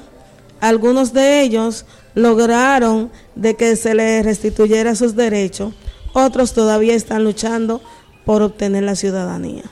algunos 0.61 1.13
de 1.13 1.43
ellos 1.43 1.85
lograron 2.15 3.11
de 3.35 3.55
que 3.57 3.77
se 3.77 3.95
les 3.95 4.25
restituyera 4.25 4.95
sus 4.95 5.15
derechos, 5.15 5.75
otros 6.13 6.55
todavía 6.55 6.95
están 6.95 7.25
luchando 7.25 7.83
por 8.25 8.43
obtener 8.43 8.83
la 8.85 8.97
ciudadanía. 8.97 9.65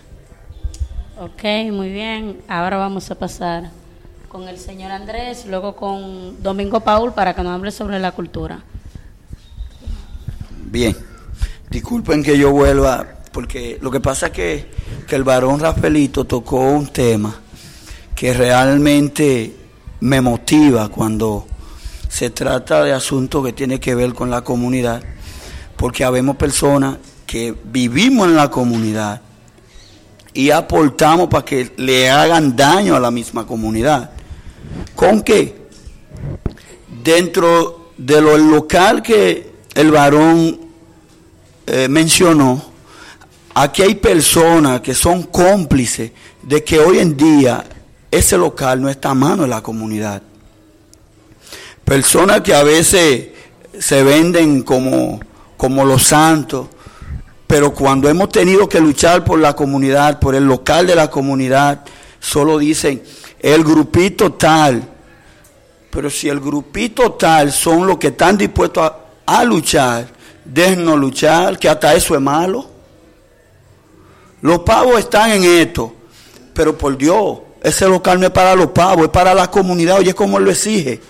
Ok, 1.18 1.72
muy 1.72 1.90
bien. 1.90 2.40
Ahora 2.48 2.76
vamos 2.76 3.10
a 3.10 3.14
pasar 3.14 3.70
con 4.28 4.48
el 4.48 4.58
señor 4.58 4.90
Andrés, 4.90 5.46
luego 5.46 5.74
con 5.76 6.42
Domingo 6.42 6.80
Paul 6.80 7.12
para 7.12 7.34
que 7.34 7.42
nos 7.42 7.52
hable 7.52 7.70
sobre 7.70 7.98
la 7.98 8.12
cultura. 8.12 8.62
Bien, 10.66 10.96
disculpen 11.70 12.22
que 12.22 12.38
yo 12.38 12.50
vuelva, 12.50 13.06
porque 13.32 13.78
lo 13.80 13.90
que 13.90 14.00
pasa 14.00 14.26
es 14.26 14.32
que, 14.32 14.70
que 15.06 15.16
el 15.16 15.24
varón 15.24 15.60
Rafaelito 15.60 16.24
tocó 16.24 16.60
un 16.60 16.88
tema 16.88 17.34
que 18.14 18.32
realmente 18.32 19.54
me 20.00 20.20
motiva 20.20 20.88
cuando 20.88 21.46
se 22.08 22.30
trata 22.30 22.82
de 22.82 22.92
asuntos 22.92 23.44
que 23.44 23.52
tienen 23.52 23.78
que 23.78 23.94
ver 23.94 24.14
con 24.14 24.30
la 24.30 24.42
comunidad, 24.42 25.02
porque 25.76 26.04
habemos 26.04 26.36
personas 26.36 26.98
que 27.26 27.54
vivimos 27.64 28.28
en 28.28 28.36
la 28.36 28.50
comunidad 28.50 29.20
y 30.32 30.50
aportamos 30.50 31.28
para 31.28 31.44
que 31.44 31.72
le 31.76 32.10
hagan 32.10 32.56
daño 32.56 32.96
a 32.96 33.00
la 33.00 33.10
misma 33.10 33.46
comunidad. 33.46 34.10
¿Con 34.94 35.22
qué? 35.22 35.68
Dentro 37.02 37.90
de 37.96 38.20
lo 38.20 38.36
local 38.36 39.02
que 39.02 39.53
el 39.74 39.90
varón 39.90 40.60
eh, 41.66 41.88
mencionó, 41.88 42.62
aquí 43.54 43.82
hay 43.82 43.94
personas 43.96 44.80
que 44.80 44.94
son 44.94 45.24
cómplices 45.24 46.12
de 46.42 46.62
que 46.62 46.78
hoy 46.78 46.98
en 46.98 47.16
día 47.16 47.64
ese 48.10 48.36
local 48.38 48.80
no 48.80 48.88
está 48.88 49.10
a 49.10 49.14
mano 49.14 49.42
de 49.42 49.48
la 49.48 49.62
comunidad. 49.62 50.22
Personas 51.84 52.40
que 52.42 52.54
a 52.54 52.62
veces 52.62 53.28
se 53.78 54.02
venden 54.02 54.62
como, 54.62 55.20
como 55.56 55.84
los 55.84 56.04
santos, 56.04 56.68
pero 57.46 57.74
cuando 57.74 58.08
hemos 58.08 58.30
tenido 58.30 58.68
que 58.68 58.80
luchar 58.80 59.24
por 59.24 59.38
la 59.38 59.54
comunidad, 59.54 60.18
por 60.18 60.34
el 60.34 60.44
local 60.44 60.86
de 60.86 60.94
la 60.94 61.10
comunidad, 61.10 61.84
solo 62.20 62.58
dicen 62.58 63.02
el 63.40 63.64
grupito 63.64 64.32
tal. 64.32 64.88
Pero 65.90 66.10
si 66.10 66.28
el 66.28 66.40
grupito 66.40 67.12
tal 67.12 67.52
son 67.52 67.86
los 67.86 67.98
que 67.98 68.08
están 68.08 68.38
dispuestos 68.38 68.84
a, 68.84 69.03
a 69.26 69.44
luchar, 69.44 70.08
déjenos 70.44 70.98
luchar, 70.98 71.58
que 71.58 71.68
hasta 71.68 71.94
eso 71.94 72.14
es 72.14 72.20
malo. 72.20 72.70
Los 74.40 74.60
pavos 74.60 74.98
están 74.98 75.30
en 75.32 75.44
esto, 75.44 75.94
pero 76.52 76.76
por 76.76 76.96
Dios, 76.96 77.38
ese 77.62 77.88
local 77.88 78.20
no 78.20 78.26
es 78.26 78.32
para 78.32 78.54
los 78.54 78.68
pavos, 78.68 79.04
es 79.04 79.10
para 79.10 79.34
la 79.34 79.50
comunidad, 79.50 79.98
oye, 79.98 80.14
como 80.14 80.38
lo 80.38 80.50
exige. 80.50 81.00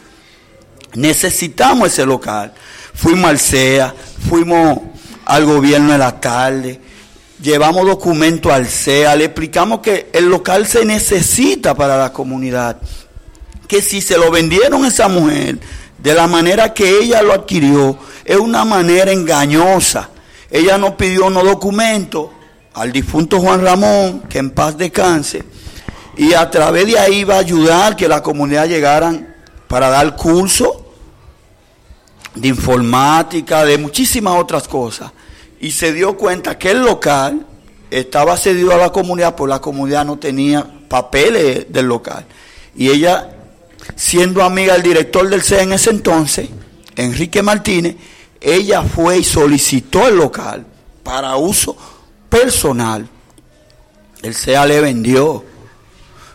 Necesitamos 0.95 1.89
ese 1.89 2.07
local. 2.07 2.53
Fuimos 2.95 3.29
al 3.29 3.41
CEA, 3.41 3.93
fuimos 4.29 4.79
al 5.25 5.45
gobierno 5.45 5.93
de 5.93 5.99
la 5.99 6.21
tarde, 6.21 6.81
llevamos 7.43 7.87
documentos 7.87 8.53
al 8.53 8.67
CEA, 8.67 9.17
le 9.17 9.25
explicamos 9.25 9.81
que 9.81 10.11
el 10.13 10.27
local 10.27 10.67
se 10.67 10.85
necesita 10.85 11.75
para 11.75 11.97
la 11.97 12.13
comunidad, 12.13 12.77
que 13.67 13.83
si 13.83 14.01
se 14.01 14.17
lo 14.17 14.31
vendieron 14.31 14.85
a 14.85 14.89
esa 14.89 15.09
mujer 15.09 15.59
de 16.05 16.13
la 16.13 16.27
manera 16.27 16.75
que 16.75 16.99
ella 16.99 17.23
lo 17.23 17.33
adquirió, 17.33 17.99
es 18.27 18.37
una 18.37 18.67
manera 18.67 19.11
engañosa. 19.11 20.11
Ella 20.51 20.77
no 20.77 20.99
pidió 20.99 21.29
unos 21.29 21.45
documentos 21.45 22.29
al 22.75 22.93
difunto 22.93 23.41
Juan 23.41 23.63
Ramón, 23.63 24.21
que 24.29 24.39
en 24.39 24.51
paz 24.51 24.77
descanse, 24.77 25.45
y 26.19 26.35
a 26.35 26.51
través 26.51 26.87
de 26.87 26.99
ahí 26.99 27.25
va 27.25 27.37
a 27.37 27.39
ayudar 27.39 27.97
que 27.97 28.07
la 28.07 28.23
comunidad 28.23 28.69
llegaran 28.69 29.35
para 29.67 29.89
dar 29.89 30.15
curso 30.15 30.85
de 32.35 32.49
informática, 32.49 33.65
de 33.65 33.79
muchísimas 33.79 34.39
otras 34.39 34.69
cosas. 34.69 35.11
Y 35.59 35.71
se 35.71 35.95
dio 35.95 36.19
cuenta 36.19 36.59
que 36.59 36.73
el 36.73 36.83
local 36.83 37.47
estaba 37.91 38.37
cedido 38.37 38.75
a 38.75 38.77
la 38.77 38.91
comunidad, 38.91 39.37
porque 39.37 39.55
la 39.55 39.61
comunidad 39.63 40.05
no 40.05 40.19
tenía 40.19 40.67
papeles 40.87 41.73
del 41.73 41.87
local. 41.87 42.27
Y 42.77 42.91
ella, 42.91 43.34
siendo 43.97 44.43
amiga 44.43 44.75
del 44.75 44.83
director 44.83 45.29
del 45.29 45.43
CEA 45.43 45.63
en 45.63 45.73
ese 45.73 45.91
entonces, 45.91 46.49
Enrique 46.97 47.43
Martínez, 47.43 47.97
ella 48.41 48.83
fue 48.83 49.19
y 49.19 49.25
solicitó 49.25 50.07
el 50.07 50.17
local 50.17 50.67
para 51.03 51.37
uso 51.37 51.77
personal. 52.29 53.09
El 54.23 54.35
CEA 54.35 54.67
le 54.67 54.81
vendió. 54.81 55.45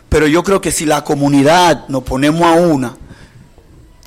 Pero 0.08 0.26
yo 0.26 0.42
creo 0.42 0.60
que 0.60 0.72
si 0.72 0.86
la 0.86 1.04
comunidad 1.04 1.86
nos 1.88 2.02
ponemos 2.02 2.42
a 2.42 2.52
una, 2.52 2.96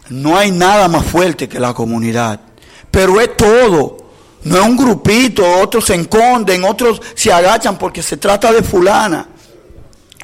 no 0.10 0.38
hay 0.38 0.52
nada 0.52 0.88
más 0.88 1.06
fuerte 1.06 1.48
que 1.48 1.60
la 1.60 1.74
comunidad. 1.74 2.42
Pero 2.92 3.22
es 3.22 3.36
todo. 3.38 3.98
No 4.44 4.58
es 4.58 4.66
un 4.66 4.76
grupito, 4.76 5.46
otros 5.62 5.86
se 5.86 5.96
esconden, 5.96 6.66
otros 6.66 7.02
se 7.16 7.32
agachan 7.32 7.78
porque 7.78 8.04
se 8.04 8.18
trata 8.18 8.52
de 8.52 8.62
fulana. 8.62 9.28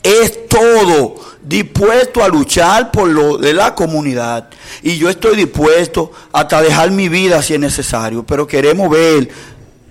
Es 0.04 0.48
todo 0.50 1.16
dispuesto 1.42 2.24
a 2.24 2.28
luchar 2.28 2.92
por 2.92 3.10
lo 3.10 3.38
de 3.38 3.54
la 3.54 3.76
comunidad. 3.76 4.50
Y 4.82 4.98
yo 4.98 5.10
estoy 5.10 5.36
dispuesto 5.36 6.12
hasta 6.32 6.62
dejar 6.62 6.92
mi 6.92 7.10
vida 7.10 7.42
si 7.42 7.54
es 7.54 7.60
necesario. 7.60 8.24
Pero 8.24 8.46
queremos 8.48 8.90
ver 8.90 9.30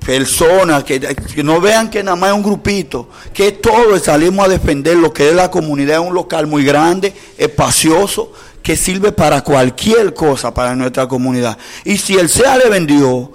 personas 0.04 0.84
que, 0.84 1.00
que, 1.00 1.42
no 1.42 1.60
vean 1.60 1.90
que 1.90 2.02
nada 2.02 2.16
más 2.16 2.30
es 2.30 2.36
un 2.36 2.42
grupito, 2.42 3.08
que 3.34 3.52
todos 3.52 4.02
salimos 4.02 4.46
a 4.46 4.48
defender 4.48 4.96
lo 4.96 5.12
que 5.12 5.28
es 5.28 5.34
la 5.34 5.50
comunidad, 5.50 6.00
es 6.00 6.08
un 6.08 6.14
local 6.14 6.46
muy 6.46 6.64
grande, 6.64 7.12
espacioso, 7.36 8.32
que 8.62 8.76
sirve 8.76 9.12
para 9.12 9.42
cualquier 9.42 10.14
cosa 10.14 10.54
para 10.54 10.74
nuestra 10.74 11.06
comunidad. 11.06 11.58
Y 11.84 11.98
si 11.98 12.16
el 12.16 12.28
SEA 12.28 12.56
le 12.56 12.70
vendió, 12.70 13.32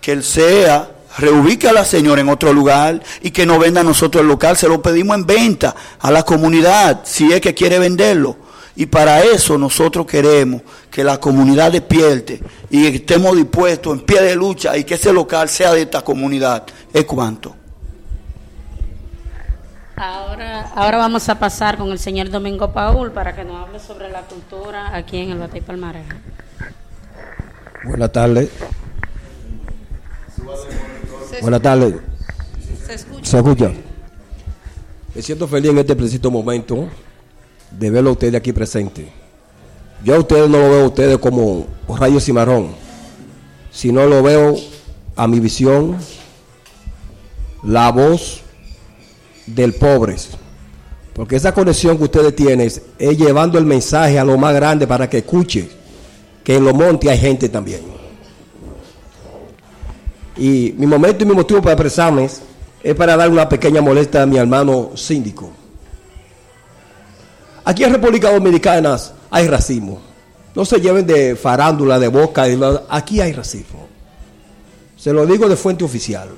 que 0.00 0.12
el 0.12 0.24
SEA 0.24 0.90
reubique 1.18 1.68
a 1.68 1.72
la 1.72 1.84
señora 1.84 2.20
en 2.20 2.28
otro 2.28 2.52
lugar 2.52 3.02
y 3.20 3.30
que 3.30 3.44
no 3.44 3.58
venda 3.58 3.80
a 3.80 3.84
nosotros 3.84 4.22
el 4.22 4.28
local, 4.28 4.56
se 4.56 4.68
lo 4.68 4.80
pedimos 4.80 5.16
en 5.16 5.26
venta 5.26 5.74
a 5.98 6.10
la 6.10 6.22
comunidad, 6.22 7.00
si 7.04 7.32
es 7.32 7.40
que 7.40 7.54
quiere 7.54 7.78
venderlo. 7.78 8.36
Y 8.76 8.86
para 8.86 9.24
eso 9.24 9.58
nosotros 9.58 10.06
queremos 10.06 10.62
que 10.88 11.02
la 11.02 11.18
comunidad 11.18 11.72
despierte 11.72 12.40
y 12.70 12.86
estemos 12.86 13.36
dispuestos 13.36 13.92
en 13.98 14.04
pie 14.04 14.22
de 14.22 14.36
lucha 14.36 14.76
y 14.76 14.84
que 14.84 14.94
ese 14.94 15.12
local 15.12 15.48
sea 15.48 15.72
de 15.72 15.82
esta 15.82 16.02
comunidad. 16.02 16.64
¿Es 16.92 17.04
cuánto? 17.04 17.56
Ahora, 19.96 20.70
ahora 20.76 20.98
vamos 20.98 21.28
a 21.28 21.40
pasar 21.40 21.76
con 21.76 21.90
el 21.90 21.98
señor 21.98 22.30
Domingo 22.30 22.72
Paul 22.72 23.10
para 23.10 23.34
que 23.34 23.42
nos 23.42 23.66
hable 23.66 23.80
sobre 23.80 24.10
la 24.10 24.20
cultura 24.20 24.94
aquí 24.94 25.18
en 25.18 25.30
el 25.32 25.38
Batey 25.38 25.60
Palmarejo. 25.60 26.14
Buenas 27.82 28.12
tardes. 28.12 28.48
Buenas 31.40 31.62
tardes. 31.62 31.94
Se 32.86 32.94
escucha. 32.94 33.30
¿Se 33.30 33.36
escucha? 33.36 33.72
Me 35.14 35.22
siento 35.22 35.48
feliz 35.48 35.70
en 35.70 35.78
este 35.78 35.96
preciso 35.96 36.30
momento 36.30 36.88
de 37.70 37.90
verlo 37.90 38.10
a 38.10 38.12
ustedes 38.12 38.34
aquí 38.34 38.52
presentes. 38.52 39.06
Yo 40.04 40.14
a 40.14 40.18
ustedes 40.18 40.48
no 40.48 40.58
lo 40.58 40.70
veo 40.70 40.84
a 40.84 40.86
ustedes 40.86 41.18
como 41.18 41.66
rayos 41.88 42.24
cimarrón, 42.24 42.68
sino 43.70 44.06
lo 44.06 44.22
veo 44.22 44.56
a 45.16 45.26
mi 45.26 45.40
visión, 45.40 45.96
la 47.64 47.90
voz 47.90 48.42
del 49.46 49.74
pobre. 49.74 50.16
Porque 51.14 51.36
esa 51.36 51.52
conexión 51.52 51.98
que 51.98 52.04
ustedes 52.04 52.36
tienen 52.36 52.60
es 52.60 53.18
llevando 53.18 53.58
el 53.58 53.66
mensaje 53.66 54.18
a 54.18 54.24
lo 54.24 54.38
más 54.38 54.54
grande 54.54 54.86
para 54.86 55.10
que 55.10 55.18
escuche 55.18 55.68
que 56.44 56.56
en 56.56 56.64
los 56.64 56.74
montes 56.74 57.10
hay 57.10 57.18
gente 57.18 57.48
también. 57.48 57.97
Y 60.38 60.72
mi 60.78 60.86
momento 60.86 61.24
y 61.24 61.26
mi 61.26 61.34
motivo 61.34 61.60
para 61.60 61.72
expresarme 61.72 62.24
es, 62.24 62.94
para 62.94 63.16
dar 63.16 63.28
una 63.28 63.48
pequeña 63.48 63.80
molestia 63.80 64.22
a 64.22 64.26
mi 64.26 64.38
hermano 64.38 64.92
síndico. 64.94 65.50
Aquí 67.64 67.82
en 67.82 67.92
República 67.92 68.32
Dominicana 68.32 68.96
hay 69.30 69.48
racismo. 69.48 70.00
No 70.54 70.64
se 70.64 70.80
lleven 70.80 71.06
de 71.06 71.34
farándula, 71.34 71.98
de 71.98 72.08
boca. 72.08 72.44
aquí 72.88 73.20
hay 73.20 73.32
racismo. 73.32 73.88
Se 74.96 75.12
lo 75.12 75.26
digo 75.26 75.48
de 75.48 75.56
fuente 75.56 75.84
oficial. 75.84 76.28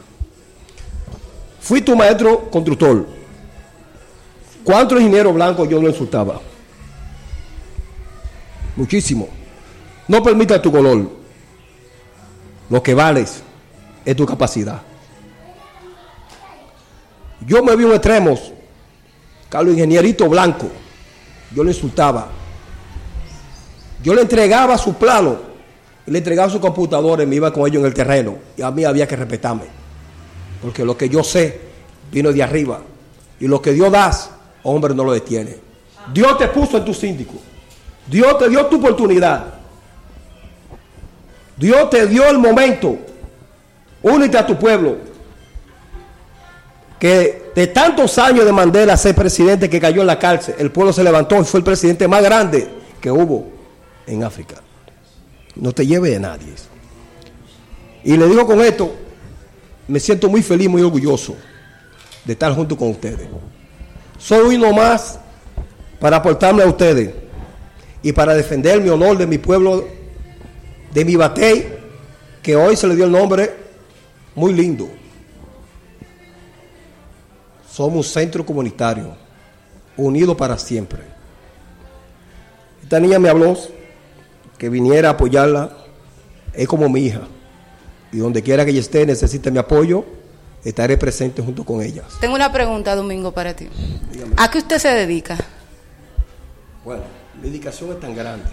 Fui 1.60 1.82
tu 1.82 1.94
maestro 1.94 2.50
constructor. 2.50 3.06
¿Cuántos 4.64 4.98
ingenieros 4.98 5.34
blancos 5.34 5.68
yo 5.68 5.80
lo 5.80 5.88
insultaba? 5.88 6.40
Muchísimo. 8.76 9.28
No 10.08 10.22
permita 10.22 10.60
tu 10.60 10.72
color. 10.72 11.10
Lo 12.68 12.82
que 12.82 12.94
vales 12.94 13.42
es 14.04 14.16
tu 14.16 14.26
capacidad. 14.26 14.80
Yo 17.46 17.62
me 17.62 17.74
vi 17.76 17.84
en 17.84 17.92
extremos. 17.92 18.52
Carlos 19.48 19.74
Ingenierito 19.74 20.28
Blanco. 20.28 20.68
Yo 21.54 21.64
le 21.64 21.70
insultaba. 21.70 22.28
Yo 24.02 24.14
le 24.14 24.22
entregaba 24.22 24.78
su 24.78 24.94
plano. 24.94 25.50
Le 26.06 26.18
entregaba 26.18 26.50
su 26.50 26.60
computadora 26.60 27.22
y 27.22 27.26
me 27.26 27.36
iba 27.36 27.52
con 27.52 27.66
ellos 27.66 27.80
en 27.80 27.86
el 27.86 27.94
terreno. 27.94 28.36
Y 28.56 28.62
a 28.62 28.70
mí 28.70 28.84
había 28.84 29.06
que 29.06 29.16
respetarme. 29.16 29.64
Porque 30.62 30.84
lo 30.84 30.96
que 30.96 31.08
yo 31.08 31.22
sé 31.24 31.60
vino 32.10 32.32
de 32.32 32.42
arriba. 32.42 32.80
Y 33.38 33.46
lo 33.46 33.60
que 33.62 33.72
Dios 33.72 33.90
da, 33.90 34.10
hombre 34.62 34.94
no 34.94 35.04
lo 35.04 35.12
detiene. 35.12 35.56
Dios 36.12 36.36
te 36.38 36.48
puso 36.48 36.78
en 36.78 36.84
tu 36.84 36.94
síndico. 36.94 37.34
Dios 38.06 38.38
te 38.38 38.48
dio 38.48 38.66
tu 38.66 38.76
oportunidad. 38.76 39.54
Dios 41.56 41.90
te 41.90 42.06
dio 42.06 42.28
el 42.28 42.38
momento. 42.38 42.98
Únete 44.02 44.38
a 44.38 44.46
tu 44.46 44.58
pueblo. 44.58 44.96
Que 46.98 47.50
de 47.54 47.66
tantos 47.66 48.18
años 48.18 48.44
de 48.44 48.52
Mandela 48.52 48.96
ser 48.96 49.14
presidente 49.14 49.70
que 49.70 49.80
cayó 49.80 50.02
en 50.02 50.06
la 50.06 50.18
cárcel, 50.18 50.54
el 50.58 50.70
pueblo 50.70 50.92
se 50.92 51.02
levantó 51.02 51.40
y 51.40 51.44
fue 51.44 51.58
el 51.58 51.64
presidente 51.64 52.06
más 52.06 52.22
grande 52.22 52.68
que 53.00 53.10
hubo 53.10 53.48
en 54.06 54.22
África. 54.22 54.56
No 55.56 55.72
te 55.72 55.86
lleve 55.86 56.10
de 56.10 56.20
nadie. 56.20 56.52
Y 58.04 58.16
le 58.16 58.26
digo 58.28 58.46
con 58.46 58.60
esto, 58.60 58.94
me 59.88 59.98
siento 59.98 60.28
muy 60.28 60.42
feliz, 60.42 60.68
muy 60.68 60.82
orgulloso 60.82 61.36
de 62.24 62.32
estar 62.32 62.54
junto 62.54 62.76
con 62.76 62.88
ustedes. 62.90 63.28
Soy 64.18 64.56
uno 64.56 64.72
más 64.72 65.18
para 65.98 66.18
aportarme 66.18 66.62
a 66.62 66.66
ustedes 66.66 67.10
y 68.02 68.12
para 68.12 68.34
defender 68.34 68.80
mi 68.80 68.88
honor 68.88 69.18
de 69.18 69.26
mi 69.26 69.38
pueblo, 69.38 69.86
de 70.92 71.04
mi 71.04 71.16
batey, 71.16 71.66
que 72.42 72.56
hoy 72.56 72.76
se 72.76 72.86
le 72.86 72.96
dio 72.96 73.04
el 73.06 73.12
nombre 73.12 73.60
muy 74.34 74.52
lindo. 74.52 74.88
Somos 77.70 77.96
un 77.96 78.04
centro 78.04 78.44
comunitario, 78.44 79.16
unido 79.96 80.36
para 80.36 80.58
siempre. 80.58 81.02
Esta 82.82 82.98
niña 82.98 83.18
me 83.18 83.28
habló 83.28 83.56
que 84.58 84.68
viniera 84.68 85.08
a 85.08 85.12
apoyarla, 85.12 85.70
es 86.52 86.66
como 86.68 86.88
mi 86.88 87.06
hija. 87.06 87.22
Y 88.12 88.18
donde 88.18 88.42
quiera 88.42 88.64
que 88.64 88.72
ella 88.72 88.80
esté, 88.80 89.06
necesite 89.06 89.50
mi 89.50 89.58
apoyo, 89.58 90.04
estaré 90.64 90.98
presente 90.98 91.40
junto 91.42 91.64
con 91.64 91.80
ellas. 91.80 92.06
Tengo 92.20 92.34
una 92.34 92.52
pregunta, 92.52 92.94
Domingo, 92.94 93.32
para 93.32 93.54
ti. 93.54 93.68
¿A 94.36 94.50
qué 94.50 94.58
usted 94.58 94.78
se 94.78 94.88
dedica? 94.88 95.38
Bueno, 96.84 97.02
mi 97.40 97.48
dedicación 97.48 97.92
es 97.92 98.00
tan 98.00 98.14
grande. 98.14 98.46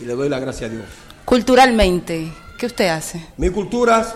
Y 0.00 0.04
le 0.04 0.14
doy 0.14 0.28
la 0.28 0.38
gracia 0.40 0.66
a 0.66 0.70
Dios. 0.70 0.84
Culturalmente, 1.24 2.32
¿qué 2.56 2.66
usted 2.66 2.88
hace? 2.88 3.24
Mi 3.36 3.50
culturas, 3.50 4.14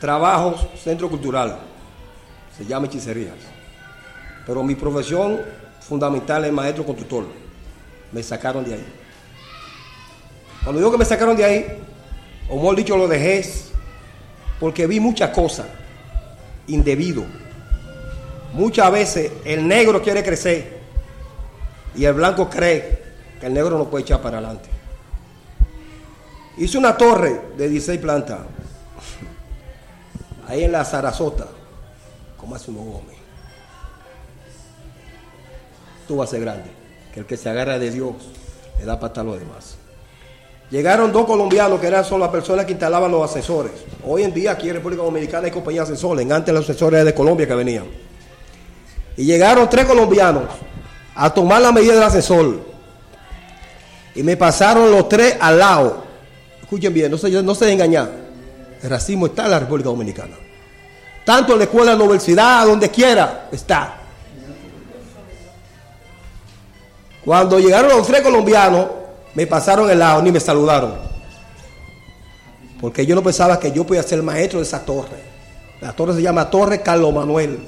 trabajos, 0.00 0.66
centro 0.82 1.08
cultural. 1.08 1.58
Se 2.56 2.64
llama 2.64 2.86
hechicerías. 2.86 3.34
Pero 4.46 4.62
mi 4.62 4.74
profesión 4.74 5.40
fundamental 5.80 6.44
es 6.44 6.52
maestro 6.52 6.84
constructor. 6.84 7.26
Me 8.12 8.22
sacaron 8.22 8.64
de 8.64 8.74
ahí. 8.74 8.86
Cuando 10.62 10.80
digo 10.80 10.92
que 10.92 10.98
me 10.98 11.04
sacaron 11.04 11.36
de 11.36 11.44
ahí, 11.44 11.66
o 12.48 12.56
mejor 12.56 12.76
dicho, 12.76 12.96
lo 12.96 13.08
dejé 13.08 13.44
porque 14.58 14.86
vi 14.86 15.00
muchas 15.00 15.30
cosas 15.30 15.66
indebido. 16.66 17.24
Muchas 18.52 18.90
veces 18.90 19.32
el 19.44 19.66
negro 19.66 20.02
quiere 20.02 20.22
crecer 20.22 20.80
y 21.94 22.04
el 22.04 22.14
blanco 22.14 22.50
cree 22.50 23.02
que 23.40 23.46
el 23.46 23.54
negro 23.54 23.78
no 23.78 23.88
puede 23.88 24.02
echar 24.02 24.20
para 24.20 24.38
adelante. 24.38 24.68
Hice 26.60 26.76
una 26.76 26.94
torre 26.94 27.40
de 27.56 27.70
16 27.70 27.98
plantas 28.00 28.40
ahí 30.46 30.64
en 30.64 30.72
la 30.72 30.84
Sarasota 30.84 31.46
con 32.36 32.50
Máximo 32.50 32.84
Gómez. 32.84 33.16
Tú 36.06 36.16
vas 36.18 36.28
a 36.28 36.32
ser 36.32 36.42
grande, 36.42 36.70
que 37.14 37.20
el 37.20 37.26
que 37.26 37.38
se 37.38 37.48
agarra 37.48 37.78
de 37.78 37.90
Dios 37.90 38.12
le 38.78 38.84
da 38.84 39.00
para 39.00 39.06
estar 39.06 39.24
los 39.24 39.38
demás. 39.38 39.76
Llegaron 40.70 41.10
dos 41.10 41.24
colombianos 41.24 41.80
que 41.80 41.86
eran 41.86 42.04
son 42.04 42.20
las 42.20 42.28
personas 42.28 42.66
que 42.66 42.72
instalaban 42.72 43.10
los 43.10 43.30
ascensores. 43.30 43.72
Hoy 44.04 44.24
en 44.24 44.34
día 44.34 44.50
aquí 44.50 44.68
en 44.68 44.74
República 44.74 45.02
Dominicana 45.02 45.46
hay 45.46 45.52
compañías 45.52 45.88
de 45.88 45.94
ascensores. 45.94 46.30
Antes 46.30 46.52
los 46.52 46.64
ascensores 46.64 46.98
eran 46.98 47.06
de 47.06 47.14
Colombia 47.14 47.46
que 47.46 47.54
venían. 47.54 47.86
Y 49.16 49.24
llegaron 49.24 49.66
tres 49.70 49.86
colombianos 49.86 50.44
a 51.14 51.32
tomar 51.32 51.62
la 51.62 51.72
medida 51.72 51.94
del 51.94 52.02
ascensor. 52.02 52.60
Y 54.14 54.22
me 54.22 54.36
pasaron 54.36 54.90
los 54.90 55.08
tres 55.08 55.38
al 55.40 55.58
lado. 55.58 56.09
Escuchen 56.70 56.94
bien, 56.94 57.10
no 57.10 57.18
se, 57.18 57.28
no 57.42 57.52
se 57.52 57.72
engañar. 57.72 58.08
El 58.80 58.88
racismo 58.88 59.26
está 59.26 59.46
en 59.46 59.50
la 59.50 59.58
República 59.58 59.88
Dominicana. 59.88 60.36
Tanto 61.24 61.54
en 61.54 61.58
la 61.58 61.64
escuela, 61.64 61.94
en 61.94 61.98
la 61.98 62.04
universidad, 62.04 62.64
donde 62.64 62.88
quiera, 62.88 63.48
está. 63.50 63.96
Cuando 67.24 67.58
llegaron 67.58 67.90
los 67.90 68.06
tres 68.06 68.20
colombianos, 68.20 68.86
me 69.34 69.48
pasaron 69.48 69.90
el 69.90 69.98
lado 69.98 70.22
ni 70.22 70.30
me 70.30 70.38
saludaron. 70.38 70.94
Porque 72.80 73.04
yo 73.04 73.16
no 73.16 73.22
pensaba 73.24 73.58
que 73.58 73.72
yo 73.72 73.84
podía 73.84 74.04
ser 74.04 74.22
maestro 74.22 74.60
de 74.60 74.64
esa 74.64 74.84
torre. 74.84 75.18
La 75.80 75.92
torre 75.92 76.14
se 76.14 76.22
llama 76.22 76.48
Torre 76.48 76.82
Carlos 76.82 77.12
Manuel. 77.12 77.58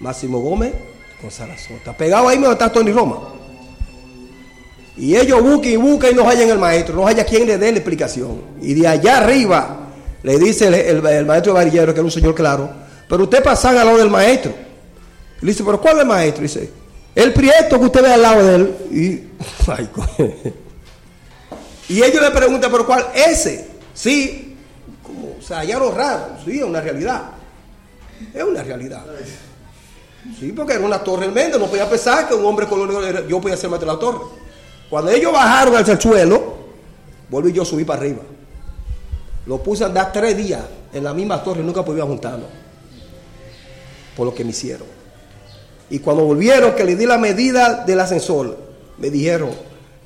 Máximo 0.00 0.40
Gómez 0.40 0.74
con 1.20 1.30
Sarasota. 1.30 1.96
Pegado 1.96 2.28
ahí 2.28 2.40
me 2.40 2.50
está 2.50 2.72
Tony 2.72 2.90
Roma. 2.90 3.39
Y 4.96 5.16
ellos 5.16 5.40
buscan 5.42 5.70
y 5.72 5.76
buscan 5.76 6.10
y 6.10 6.14
no 6.14 6.28
hallan 6.28 6.50
el 6.50 6.58
maestro, 6.58 6.94
no 6.96 7.06
haya 7.06 7.24
quien 7.24 7.46
le 7.46 7.56
dé 7.58 7.70
la 7.72 7.78
explicación. 7.78 8.42
Y 8.60 8.74
de 8.74 8.86
allá 8.88 9.18
arriba 9.18 9.88
le 10.22 10.38
dice 10.38 10.66
el, 10.68 10.74
el- 10.74 11.06
el 11.06 11.26
maestro 11.26 11.54
varillero, 11.54 11.92
que 11.94 12.00
era 12.00 12.04
un 12.04 12.10
señor 12.10 12.34
claro, 12.34 12.70
pero 13.08 13.24
usted 13.24 13.42
pasa 13.42 13.70
al 13.70 13.76
lado 13.76 13.96
del 13.96 14.10
maestro. 14.10 14.52
Le 15.40 15.52
dice, 15.52 15.64
pero 15.64 15.80
¿cuál 15.80 15.96
es 15.96 16.02
el 16.02 16.08
maestro? 16.08 16.42
Dice, 16.42 16.70
el 17.14 17.32
prieto 17.32 17.78
que 17.78 17.86
usted 17.86 18.02
ve 18.02 18.12
al 18.12 18.22
lado 18.22 18.44
de 18.44 18.54
él. 18.56 18.74
Y, 18.90 19.68
ay, 19.70 19.88
y 21.88 22.02
ellos 22.02 22.22
le 22.22 22.30
preguntan, 22.30 22.70
¿pero 22.70 22.86
cuál? 22.86 23.06
Ese. 23.14 23.68
Sí. 23.94 24.56
Como, 25.02 25.36
o 25.38 25.42
sea, 25.42 25.64
ya 25.64 25.78
lo 25.78 25.90
raro. 25.92 26.36
Sí, 26.44 26.58
es 26.58 26.62
una 26.64 26.80
realidad. 26.80 27.22
Es 28.34 28.44
una 28.44 28.62
realidad. 28.62 29.04
Sí, 30.38 30.52
porque 30.52 30.74
era 30.74 30.84
una 30.84 31.02
torre 31.02 31.26
inmensa, 31.26 31.58
no 31.58 31.66
podía 31.66 31.88
pensar 31.88 32.28
que 32.28 32.34
un 32.34 32.44
hombre 32.44 32.66
era- 33.08 33.26
yo 33.26 33.40
podía 33.40 33.56
ser 33.56 33.70
maestro 33.70 33.88
de 33.90 33.94
la 33.96 33.98
torre. 34.00 34.18
Cuando 34.90 35.10
ellos 35.12 35.32
bajaron 35.32 35.76
el 35.76 36.00
suelo, 36.00 36.54
volví 37.28 37.52
yo 37.52 37.62
a 37.62 37.64
subir 37.64 37.86
para 37.86 38.00
arriba. 38.00 38.22
Lo 39.46 39.62
puse 39.62 39.84
a 39.84 39.86
andar 39.86 40.12
tres 40.12 40.36
días 40.36 40.60
en 40.92 41.04
la 41.04 41.14
misma 41.14 41.42
torre 41.42 41.62
nunca 41.62 41.84
podía 41.84 42.04
juntarnos. 42.04 42.48
Por 44.16 44.26
lo 44.26 44.34
que 44.34 44.44
me 44.44 44.50
hicieron. 44.50 44.86
Y 45.88 45.98
cuando 46.00 46.24
volvieron, 46.24 46.74
que 46.74 46.84
le 46.84 46.96
di 46.96 47.06
la 47.06 47.18
medida 47.18 47.84
del 47.84 48.00
ascensor, 48.00 48.56
me 48.98 49.10
dijeron, 49.10 49.50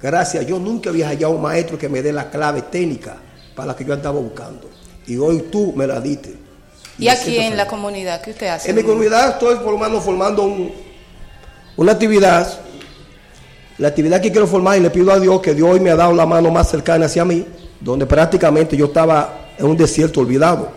gracias, 0.00 0.46
yo 0.46 0.58
nunca 0.58 0.90
había 0.90 1.08
hallado 1.08 1.32
un 1.34 1.42
maestro 1.42 1.78
que 1.78 1.88
me 1.88 2.02
dé 2.02 2.12
la 2.12 2.30
clave 2.30 2.62
técnica 2.62 3.16
para 3.54 3.68
la 3.68 3.76
que 3.76 3.84
yo 3.84 3.92
andaba 3.94 4.18
buscando. 4.20 4.68
Y 5.06 5.16
hoy 5.16 5.48
tú 5.50 5.72
me 5.76 5.86
la 5.86 6.00
diste. 6.00 6.34
Y 6.98 7.08
aquí 7.08 7.38
en 7.38 7.56
la 7.56 7.66
comunidad, 7.66 8.20
¿qué 8.22 8.30
usted 8.30 8.46
hace? 8.46 8.70
En 8.70 8.76
mi 8.76 8.82
comunidad 8.82 9.30
estoy 9.30 9.56
formando, 9.56 10.00
formando 10.00 10.42
un- 10.44 10.72
una 11.76 11.92
actividad. 11.92 12.60
La 13.78 13.88
actividad 13.88 14.20
que 14.20 14.30
quiero 14.30 14.46
formar 14.46 14.78
y 14.78 14.80
le 14.80 14.90
pido 14.90 15.10
a 15.10 15.18
Dios 15.18 15.40
que 15.40 15.52
Dios 15.52 15.68
hoy 15.68 15.80
me 15.80 15.90
ha 15.90 15.96
dado 15.96 16.12
la 16.14 16.26
mano 16.26 16.50
más 16.50 16.70
cercana 16.70 17.06
hacia 17.06 17.24
mí, 17.24 17.44
donde 17.80 18.06
prácticamente 18.06 18.76
yo 18.76 18.86
estaba 18.86 19.48
en 19.58 19.66
un 19.66 19.76
desierto 19.76 20.20
olvidado. 20.20 20.68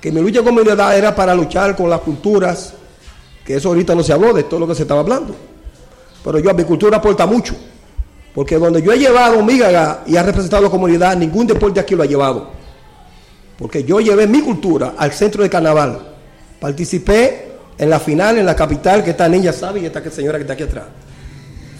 Que 0.00 0.12
mi 0.12 0.20
lucha 0.20 0.42
con 0.42 0.54
mi 0.54 0.60
edad 0.60 0.96
era 0.96 1.14
para 1.14 1.34
luchar 1.34 1.74
con 1.74 1.90
las 1.90 2.00
culturas, 2.00 2.74
que 3.44 3.56
eso 3.56 3.68
ahorita 3.68 3.96
no 3.96 4.04
se 4.04 4.12
habló 4.12 4.32
de 4.32 4.44
todo 4.44 4.60
lo 4.60 4.68
que 4.68 4.76
se 4.76 4.82
estaba 4.82 5.00
hablando. 5.00 5.34
Pero 6.22 6.38
yo, 6.38 6.54
mi 6.54 6.62
cultura 6.62 6.98
aporta 6.98 7.26
mucho. 7.26 7.54
Porque 8.32 8.56
donde 8.56 8.80
yo 8.80 8.92
he 8.92 8.98
llevado 8.98 9.42
mi 9.42 9.58
gaga 9.58 10.04
y 10.06 10.16
ha 10.16 10.22
representado 10.22 10.60
a 10.60 10.64
la 10.66 10.70
comunidad, 10.70 11.16
ningún 11.16 11.48
deporte 11.48 11.80
aquí 11.80 11.96
lo 11.96 12.04
ha 12.04 12.06
llevado. 12.06 12.50
Porque 13.58 13.82
yo 13.82 13.98
llevé 13.98 14.28
mi 14.28 14.40
cultura 14.40 14.94
al 14.96 15.10
centro 15.12 15.42
de 15.42 15.50
carnaval. 15.50 15.98
Participé 16.60 17.48
en 17.76 17.90
la 17.90 17.98
final 17.98 18.38
en 18.38 18.46
la 18.46 18.54
capital, 18.54 19.02
que 19.02 19.10
esta 19.10 19.28
niña 19.28 19.52
sabe 19.52 19.80
y 19.80 19.86
esta 19.86 20.08
señora 20.10 20.38
que 20.38 20.42
está 20.42 20.54
aquí 20.54 20.62
atrás. 20.62 20.84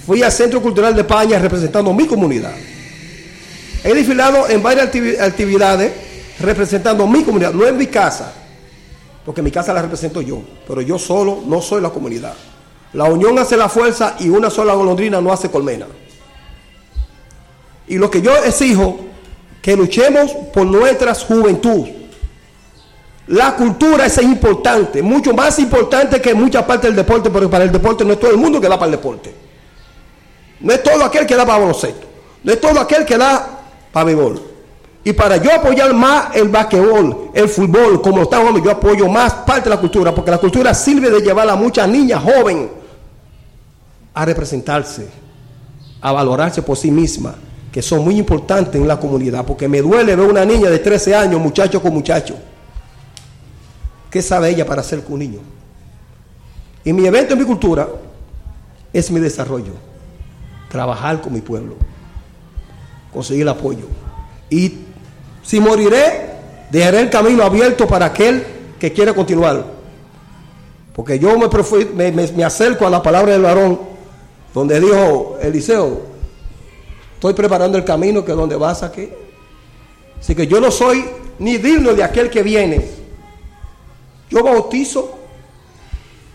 Fui 0.09 0.23
al 0.23 0.33
Centro 0.33 0.63
Cultural 0.63 0.95
de 0.95 1.03
España 1.03 1.39
representando 1.39 1.93
mi 1.93 2.07
comunidad. 2.07 2.55
He 3.85 3.93
desfilado 3.93 4.49
en 4.49 4.63
varias 4.63 4.91
activi- 4.91 5.21
actividades 5.21 5.93
representando 6.41 7.07
mi 7.07 7.23
comunidad, 7.25 7.53
no 7.53 7.67
en 7.67 7.77
mi 7.77 7.89
casa, 7.89 8.33
porque 9.27 9.43
mi 9.43 9.51
casa 9.51 9.75
la 9.75 9.83
represento 9.83 10.23
yo, 10.23 10.41
pero 10.67 10.81
yo 10.81 10.99
solo 10.99 11.43
no 11.47 11.61
soy 11.61 11.83
la 11.83 11.91
comunidad. 11.91 12.33
La 12.95 13.05
unión 13.05 13.39
hace 13.39 13.55
la 13.55 13.69
fuerza 13.69 14.17
y 14.19 14.31
una 14.31 14.49
sola 14.49 14.73
golondrina 14.73 15.21
no 15.21 15.31
hace 15.31 15.51
colmena. 15.51 15.85
Y 17.87 17.99
lo 17.99 18.11
que 18.11 18.23
yo 18.23 18.35
exijo, 18.35 18.99
que 19.61 19.77
luchemos 19.77 20.31
por 20.55 20.65
nuestra 20.65 21.15
juventud. 21.15 21.87
La 23.27 23.55
cultura 23.57 24.07
es 24.07 24.17
importante, 24.23 25.03
mucho 25.03 25.35
más 25.35 25.59
importante 25.59 26.19
que 26.19 26.33
mucha 26.33 26.67
parte 26.67 26.87
del 26.87 26.97
deporte, 26.97 27.29
porque 27.29 27.49
para 27.49 27.65
el 27.65 27.71
deporte 27.73 28.07
no 28.07 28.15
es 28.15 28.19
todo 28.19 28.31
el 28.31 28.39
mundo 28.39 28.59
que 28.59 28.69
da 28.71 28.79
para 28.79 28.87
el 28.87 28.93
deporte. 28.93 29.48
No 30.61 30.73
es 30.73 30.83
todo 30.83 31.05
aquel 31.05 31.27
que 31.27 31.37
da 31.37 31.47
para 31.47 31.59
baloncesto. 31.59 32.07
No 32.43 32.53
es 32.53 32.61
todo 32.61 32.81
aquel 32.81 33.05
que 33.05 33.17
da 33.17 33.61
para 33.93 34.05
béisbol. 34.05 34.43
Y 35.05 35.13
para 35.13 35.37
yo 35.37 35.53
apoyar 35.53 35.95
más 35.95 36.37
el 36.37 36.49
basquetbol, 36.49 37.31
el 37.33 37.49
fútbol, 37.49 38.03
como 38.03 38.19
lo 38.19 38.23
estamos 38.25 38.49
hablando, 38.49 38.69
yo 38.69 38.77
apoyo 38.77 39.09
más 39.09 39.33
parte 39.33 39.65
de 39.65 39.71
la 39.71 39.81
cultura, 39.81 40.15
porque 40.15 40.31
la 40.31 40.39
cultura 40.39 40.75
sirve 40.75 41.11
de 41.11 41.21
llevar 41.21 41.49
a 41.49 41.57
muchas 41.57 41.89
niñas 41.89 42.23
jóvenes 42.23 42.69
a 44.13 44.25
representarse, 44.25 45.09
a 46.01 46.13
valorarse 46.13 46.61
por 46.61 46.77
sí 46.77 46.91
misma, 46.91 47.37
que 47.73 47.81
son 47.81 48.05
muy 48.05 48.19
importantes 48.19 48.81
en 48.81 48.87
la 48.87 48.99
comunidad, 48.99 49.47
porque 49.47 49.69
me 49.69 49.81
duele 49.81 50.15
ver 50.15 50.29
una 50.29 50.45
niña 50.45 50.69
de 50.69 50.79
13 50.79 51.15
años, 51.15 51.41
muchacho 51.41 51.81
con 51.81 51.95
muchacho. 51.95 52.35
¿Qué 54.11 54.21
sabe 54.21 54.51
ella 54.51 54.67
para 54.67 54.81
hacer 54.81 55.03
con 55.05 55.15
un 55.15 55.19
niño? 55.21 55.39
Y 56.85 56.93
mi 56.93 57.07
evento 57.07 57.35
en 57.35 57.39
mi 57.39 57.47
cultura 57.47 57.89
es 58.93 59.11
mi 59.11 59.21
desarrollo, 59.21 59.73
trabajar 60.69 61.21
con 61.21 61.33
mi 61.33 61.41
pueblo, 61.41 61.77
conseguir 63.13 63.43
el 63.43 63.49
apoyo. 63.49 63.87
Y 64.51 64.79
si 65.43 65.61
moriré, 65.61 66.31
dejaré 66.71 67.01
el 67.01 67.11
camino 67.11 67.43
abierto 67.43 67.87
para 67.87 68.07
aquel 68.07 68.45
que 68.79 68.93
quiera 68.93 69.15
continuar. 69.15 69.65
Porque 70.95 71.19
yo 71.19 71.37
me, 71.39 72.45
acerco 72.45 72.87
a 72.87 72.91
la 72.91 73.03
palabra 73.03 73.33
del 73.33 73.43
varón, 73.43 73.79
donde 74.53 74.81
dijo 74.81 75.39
Eliseo, 75.41 76.03
estoy 77.15 77.35
preparando 77.35 77.79
el 77.79 77.85
camino 77.85 78.25
que 78.25 78.33
donde 78.33 78.57
vas 78.57 78.83
a 78.83 78.91
qué. 78.91 79.17
Así 80.19 80.35
que 80.35 80.47
yo 80.47 80.61
no 80.61 80.71
soy 80.71 81.05
ni 81.39 81.57
digno 81.59 81.95
de 81.95 82.03
aquel 82.03 82.29
que 82.31 82.43
viene. 82.43 82.85
Yo 84.29 84.43
bautizo 84.43 85.19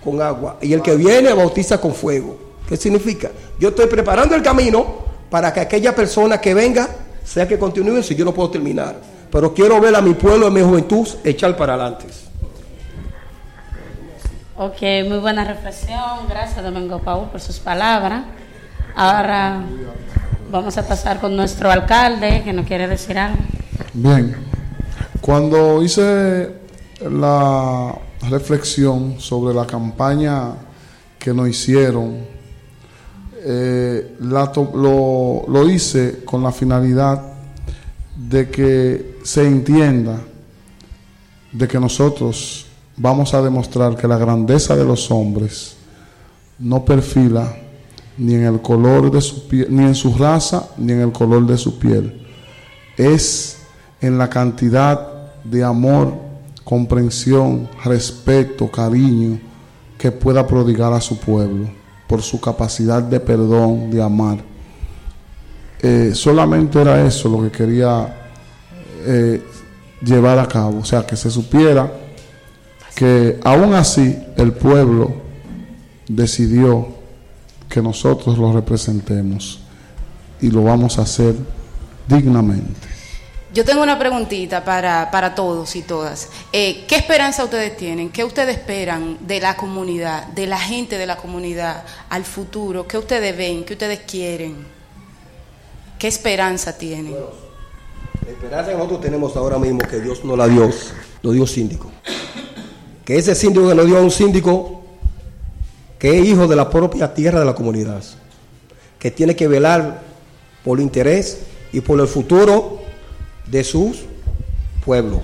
con 0.03 0.21
agua 0.21 0.57
y 0.61 0.73
el 0.73 0.81
que 0.81 0.95
viene 0.95 1.33
bautiza 1.33 1.79
con 1.79 1.93
fuego. 1.93 2.37
¿Qué 2.67 2.77
significa? 2.77 3.31
Yo 3.59 3.69
estoy 3.69 3.87
preparando 3.87 4.35
el 4.35 4.41
camino 4.41 5.03
para 5.29 5.53
que 5.53 5.59
aquella 5.61 5.95
persona 5.95 6.39
que 6.39 6.53
venga 6.53 6.87
sea 7.23 7.47
que 7.47 7.57
continúe 7.57 8.03
si 8.03 8.15
yo 8.15 8.25
no 8.25 8.33
puedo 8.33 8.49
terminar. 8.49 8.95
Pero 9.31 9.53
quiero 9.53 9.79
ver 9.81 9.95
a 9.95 10.01
mi 10.01 10.13
pueblo 10.13 10.47
en 10.47 10.53
mi 10.53 10.61
juventud 10.61 11.07
echar 11.23 11.55
para 11.57 11.73
adelante. 11.73 12.05
Ok, 14.55 14.81
muy 15.07 15.17
buena 15.17 15.43
reflexión. 15.43 16.27
Gracias, 16.29 16.63
Domingo 16.63 16.99
Paul, 16.99 17.29
por 17.29 17.41
sus 17.41 17.59
palabras. 17.59 18.25
Ahora 18.95 19.63
vamos 20.51 20.77
a 20.77 20.87
pasar 20.87 21.19
con 21.19 21.35
nuestro 21.35 21.71
alcalde, 21.71 22.43
que 22.43 22.53
nos 22.53 22.67
quiere 22.67 22.87
decir 22.87 23.17
algo. 23.17 23.39
Bien, 23.93 24.35
cuando 25.19 25.81
hice 25.81 26.51
la 27.01 27.95
reflexión 28.29 29.19
sobre 29.19 29.55
la 29.55 29.65
campaña 29.65 30.53
que 31.17 31.33
nos 31.33 31.49
hicieron, 31.49 32.32
eh, 33.45 34.15
lo, 34.19 35.45
lo 35.47 35.69
hice 35.69 36.23
con 36.23 36.41
la 36.43 36.51
finalidad 36.51 37.21
de 38.15 38.49
que 38.49 39.19
se 39.23 39.45
entienda 39.45 40.19
de 41.51 41.67
que 41.67 41.79
nosotros 41.79 42.65
vamos 42.95 43.33
a 43.33 43.41
demostrar 43.41 43.95
que 43.95 44.07
la 44.07 44.17
grandeza 44.17 44.75
de 44.75 44.85
los 44.85 45.11
hombres 45.11 45.75
no 46.59 46.85
perfila 46.85 47.55
ni 48.17 48.35
en 48.35 48.43
el 48.43 48.61
color 48.61 49.11
de 49.11 49.21
su 49.21 49.47
piel, 49.47 49.67
ni 49.69 49.83
en 49.83 49.95
su 49.95 50.15
raza, 50.15 50.69
ni 50.77 50.93
en 50.93 51.01
el 51.01 51.11
color 51.11 51.45
de 51.45 51.57
su 51.57 51.77
piel. 51.79 52.25
Es 52.95 53.57
en 53.99 54.17
la 54.17 54.29
cantidad 54.29 55.33
de 55.43 55.63
amor, 55.63 56.13
comprensión, 56.63 57.67
respeto, 57.83 58.69
cariño 58.71 59.39
que 59.97 60.11
pueda 60.11 60.45
prodigar 60.45 60.93
a 60.93 61.01
su 61.01 61.17
pueblo 61.17 61.82
por 62.13 62.21
su 62.21 62.39
capacidad 62.39 63.01
de 63.01 63.19
perdón, 63.19 63.89
de 63.89 63.99
amar. 63.99 64.37
Eh, 65.81 66.11
solamente 66.13 66.79
era 66.79 67.03
eso 67.07 67.27
lo 67.27 67.41
que 67.41 67.49
quería 67.49 68.27
eh, 69.03 69.41
llevar 69.99 70.37
a 70.37 70.47
cabo, 70.47 70.81
o 70.81 70.85
sea, 70.85 71.07
que 71.07 71.15
se 71.15 71.31
supiera 71.31 71.91
que 72.93 73.39
aún 73.43 73.73
así 73.73 74.15
el 74.37 74.53
pueblo 74.53 75.11
decidió 76.07 76.87
que 77.67 77.81
nosotros 77.81 78.37
lo 78.37 78.53
representemos 78.53 79.61
y 80.39 80.51
lo 80.51 80.65
vamos 80.65 80.99
a 80.99 81.01
hacer 81.01 81.33
dignamente. 82.07 82.92
Yo 83.53 83.63
tengo 83.63 83.83
una 83.83 83.99
preguntita 83.99 84.65
para, 84.65 85.11
para 85.11 85.35
todos 85.35 85.75
y 85.75 85.83
todas. 85.83 86.29
Eh, 86.51 86.85
¿Qué 86.87 86.95
esperanza 86.95 87.43
ustedes 87.43 87.77
tienen? 87.77 88.09
¿Qué 88.09 88.23
ustedes 88.23 88.57
esperan 88.57 89.19
de 89.21 89.39
la 89.39 89.55
comunidad, 89.55 90.25
de 90.29 90.47
la 90.47 90.57
gente 90.57 90.97
de 90.97 91.05
la 91.05 91.17
comunidad 91.17 91.83
al 92.09 92.25
futuro? 92.25 92.87
¿Qué 92.87 92.97
ustedes 92.97 93.37
ven? 93.37 93.63
¿Qué 93.63 93.73
ustedes 93.73 93.99
quieren? 94.07 94.65
¿Qué 95.99 96.07
esperanza 96.07 96.75
tienen? 96.75 97.13
La 98.25 98.31
esperanza 98.31 98.71
que 98.71 98.77
nosotros 98.77 99.01
tenemos 99.01 99.35
ahora 99.37 99.59
mismo 99.59 99.81
que 99.81 99.99
Dios 99.99 100.25
no 100.25 100.35
la 100.35 100.47
dio, 100.47 100.71
lo 101.21 101.31
dio 101.31 101.45
síndico. 101.45 101.91
Que 103.05 103.17
ese 103.17 103.35
síndico 103.35 103.69
que 103.69 103.75
nos 103.75 103.85
dio 103.85 103.99
a 103.99 104.01
un 104.01 104.09
síndico 104.09 104.81
que 105.99 106.17
es 106.17 106.25
hijo 106.25 106.47
de 106.47 106.55
la 106.55 106.71
propia 106.71 107.13
tierra 107.13 107.39
de 107.39 107.45
la 107.45 107.53
comunidad, 107.53 108.03
que 108.97 109.11
tiene 109.11 109.35
que 109.35 109.47
velar 109.47 110.01
por 110.63 110.79
el 110.79 110.83
interés 110.83 111.41
y 111.71 111.81
por 111.81 111.99
el 111.99 112.07
futuro 112.07 112.82
de 113.47 113.63
sus 113.63 114.05
pueblos. 114.85 115.21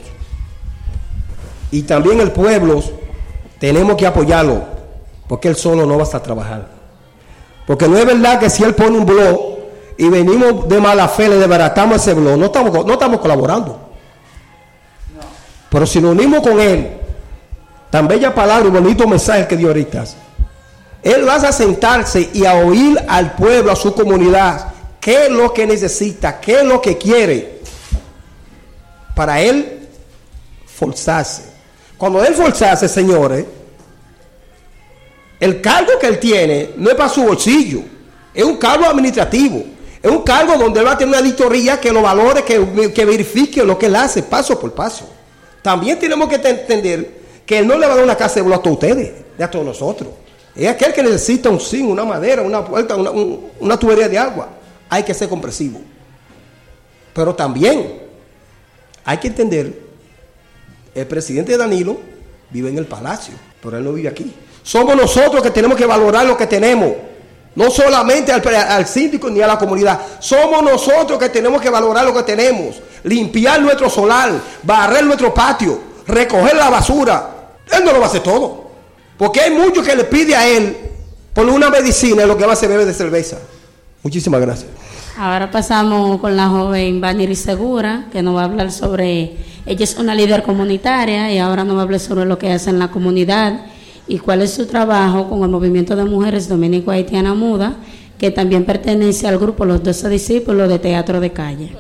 Y 1.71 1.83
también 1.83 2.19
el 2.19 2.31
pueblo 2.31 2.81
tenemos 3.59 3.95
que 3.95 4.07
apoyarlo, 4.07 4.63
porque 5.27 5.47
él 5.49 5.55
solo 5.55 5.85
no 5.85 5.97
va 5.97 6.05
a 6.11 6.23
trabajar. 6.23 6.67
Porque 7.67 7.87
no 7.87 7.97
es 7.97 8.05
verdad 8.05 8.39
que 8.39 8.49
si 8.49 8.63
él 8.63 8.73
pone 8.73 8.97
un 8.97 9.05
blog 9.05 9.59
y 9.97 10.09
venimos 10.09 10.67
de 10.67 10.79
mala 10.79 11.07
fe, 11.07 11.29
le 11.29 11.35
desbaratamos 11.35 11.97
ese 11.97 12.13
blog, 12.13 12.37
no 12.37 12.45
estamos, 12.45 12.85
no 12.85 12.93
estamos 12.93 13.19
colaborando. 13.19 13.79
Pero 15.69 15.85
si 15.85 16.01
nos 16.01 16.13
unimos 16.13 16.41
con 16.41 16.59
él, 16.59 16.97
tan 17.91 18.07
bella 18.07 18.33
palabra 18.33 18.67
y 18.67 18.71
bonito 18.71 19.07
mensaje 19.07 19.47
que 19.47 19.55
dio 19.55 19.67
ahorita, 19.67 20.05
él 21.03 21.27
va 21.27 21.35
a 21.35 21.51
sentarse 21.51 22.29
y 22.33 22.45
a 22.45 22.55
oír 22.55 22.99
al 23.07 23.33
pueblo, 23.35 23.71
a 23.71 23.75
su 23.75 23.93
comunidad, 23.93 24.73
qué 24.99 25.25
es 25.25 25.31
lo 25.31 25.53
que 25.53 25.67
necesita, 25.67 26.39
qué 26.39 26.61
es 26.61 26.63
lo 26.63 26.81
que 26.81 26.97
quiere, 26.97 27.58
para 29.19 29.41
él 29.41 29.85
forzarse. 30.65 31.41
Cuando 31.97 32.23
él 32.23 32.33
forzarse, 32.33 32.87
señores, 32.87 33.45
El 35.41 35.59
cargo 35.59 35.91
que 35.99 36.07
él 36.07 36.19
tiene 36.19 36.69
no 36.77 36.89
es 36.89 36.95
para 36.95 37.09
su 37.09 37.23
bolsillo, 37.23 37.81
es 38.33 38.45
un 38.45 38.55
cargo 38.55 38.85
administrativo. 38.85 39.61
Es 40.01 40.09
un 40.09 40.21
cargo 40.21 40.57
donde 40.57 40.79
él 40.79 40.87
va 40.87 40.93
a 40.93 40.97
tener 40.97 41.09
una 41.09 41.17
auditoría 41.17 41.81
que 41.81 41.91
lo 41.91 42.01
valore, 42.01 42.45
que, 42.45 42.93
que 42.93 43.03
verifique 43.03 43.61
lo 43.61 43.77
que 43.77 43.87
él 43.87 43.97
hace 43.97 44.23
paso 44.23 44.57
por 44.57 44.73
paso. 44.73 45.09
También 45.61 45.99
tenemos 45.99 46.29
que 46.29 46.35
entender 46.35 47.19
que 47.45 47.59
él 47.59 47.67
no 47.67 47.77
le 47.77 47.87
va 47.87 47.93
a 47.93 47.95
dar 47.97 48.05
una 48.05 48.15
casa 48.15 48.41
de 48.41 48.53
a 48.53 48.57
todos 48.57 48.75
ustedes, 48.75 49.11
a 49.37 49.51
todos 49.51 49.65
nosotros. 49.65 50.11
Es 50.55 50.69
aquel 50.69 50.93
que 50.93 51.03
necesita 51.03 51.49
un 51.49 51.59
zinc, 51.59 51.89
una 51.89 52.05
madera, 52.05 52.41
una 52.41 52.63
puerta, 52.63 52.95
una, 52.95 53.11
una 53.11 53.77
tubería 53.77 54.07
de 54.07 54.17
agua. 54.17 54.47
Hay 54.89 55.03
que 55.03 55.13
ser 55.13 55.27
comprensivo. 55.27 55.81
Pero 57.13 57.35
también 57.35 58.08
hay 59.09 59.17
que 59.17 59.27
entender, 59.27 59.73
el 60.93 61.07
presidente 61.07 61.57
Danilo 61.57 61.97
vive 62.51 62.69
en 62.69 62.77
el 62.77 62.85
palacio, 62.85 63.33
pero 63.59 63.75
él 63.75 63.83
no 63.83 63.91
vive 63.91 64.07
aquí. 64.07 64.31
Somos 64.61 64.95
nosotros 64.95 65.41
que 65.41 65.49
tenemos 65.49 65.75
que 65.75 65.87
valorar 65.87 66.27
lo 66.27 66.37
que 66.37 66.45
tenemos. 66.45 66.91
No 67.55 67.71
solamente 67.71 68.31
al, 68.31 68.85
síndico 68.85 69.27
ni 69.31 69.41
a 69.41 69.47
la 69.47 69.57
comunidad. 69.57 69.99
Somos 70.19 70.61
nosotros 70.61 71.17
que 71.17 71.29
tenemos 71.29 71.59
que 71.59 71.71
valorar 71.71 72.05
lo 72.05 72.13
que 72.13 72.21
tenemos. 72.21 72.79
Limpiar 73.01 73.59
nuestro 73.59 73.89
solar, 73.89 74.31
barrer 74.61 75.03
nuestro 75.03 75.33
patio, 75.33 75.79
recoger 76.05 76.55
la 76.55 76.69
basura. 76.69 77.55
Él 77.71 77.83
no 77.83 77.91
lo 77.91 77.99
va 77.99 78.05
a 78.05 78.09
hacer 78.09 78.21
todo. 78.21 78.69
Porque 79.17 79.41
hay 79.41 79.49
muchos 79.49 79.87
que 79.87 79.95
le 79.95 80.03
pide 80.03 80.35
a 80.35 80.47
él 80.47 80.77
por 81.33 81.47
una 81.47 81.71
medicina 81.71 82.27
lo 82.27 82.37
que 82.37 82.45
va 82.45 82.51
a 82.51 82.53
hacer 82.53 82.69
bebe 82.69 82.85
de 82.85 82.93
cerveza. 82.93 83.39
Muchísimas 84.03 84.39
gracias. 84.39 84.69
Ahora 85.19 85.51
pasamos 85.51 86.21
con 86.21 86.37
la 86.37 86.47
joven 86.47 87.01
Vaniri 87.01 87.35
Segura, 87.35 88.05
que 88.09 88.21
nos 88.21 88.37
va 88.37 88.43
a 88.43 88.45
hablar 88.45 88.71
sobre, 88.71 89.33
ella 89.65 89.83
es 89.83 89.97
una 89.97 90.15
líder 90.15 90.43
comunitaria 90.43 91.29
y 91.29 91.39
ahora 91.39 91.65
nos 91.65 91.75
va 91.75 91.81
a 91.81 91.83
hablar 91.83 91.99
sobre 91.99 92.23
lo 92.23 92.39
que 92.39 92.53
hace 92.53 92.69
en 92.69 92.79
la 92.79 92.87
comunidad 92.87 93.65
y 94.07 94.19
cuál 94.19 94.43
es 94.43 94.53
su 94.53 94.65
trabajo 94.65 95.29
con 95.29 95.43
el 95.43 95.49
movimiento 95.49 95.97
de 95.97 96.05
mujeres 96.05 96.47
dominico 96.47 96.91
haitiana 96.91 97.33
muda, 97.33 97.75
que 98.17 98.31
también 98.31 98.63
pertenece 98.63 99.27
al 99.27 99.37
grupo 99.37 99.65
Los 99.65 99.83
Doce 99.83 100.07
Discípulos 100.07 100.69
de 100.69 100.79
Teatro 100.79 101.19
de 101.19 101.33
Calle. 101.33 101.75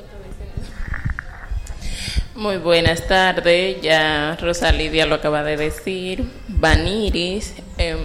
Muy 2.35 2.57
buenas 2.57 3.07
tardes, 3.07 3.81
ya 3.81 4.37
Rosalidia 4.41 5.05
lo 5.05 5.15
acaba 5.15 5.43
de 5.43 5.55
decir, 5.55 6.25
Vaniris, 6.49 7.53
em, 7.77 7.99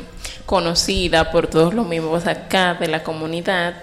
conocida 0.46 1.32
por 1.32 1.48
todos 1.48 1.74
los 1.74 1.88
miembros 1.88 2.24
acá 2.28 2.74
de 2.74 2.86
la 2.86 3.02
comunidad, 3.02 3.74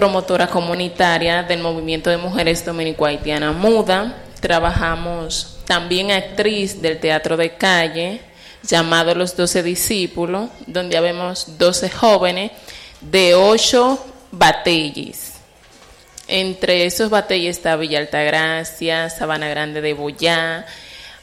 promotora 0.00 0.46
comunitaria 0.46 1.42
del 1.42 1.60
movimiento 1.60 2.08
de 2.08 2.16
mujeres 2.16 2.64
dominico 2.64 3.04
haitiana 3.04 3.52
muda, 3.52 4.16
trabajamos 4.40 5.58
también 5.66 6.10
actriz 6.10 6.80
del 6.80 6.98
teatro 6.98 7.36
de 7.36 7.54
calle, 7.56 8.22
llamado 8.62 9.14
Los 9.14 9.36
Doce 9.36 9.62
Discípulos, 9.62 10.48
donde 10.66 10.96
habemos 10.96 11.58
12 11.58 11.90
jóvenes 11.90 12.50
de 13.02 13.34
ocho 13.34 14.02
batalles. 14.32 15.34
Entre 16.26 16.86
esos 16.86 17.10
batalles 17.10 17.58
está 17.58 17.76
Villa 17.76 17.98
Altagracia, 17.98 19.10
Sabana 19.10 19.50
Grande 19.50 19.82
de 19.82 19.92
Boyá, 19.92 20.64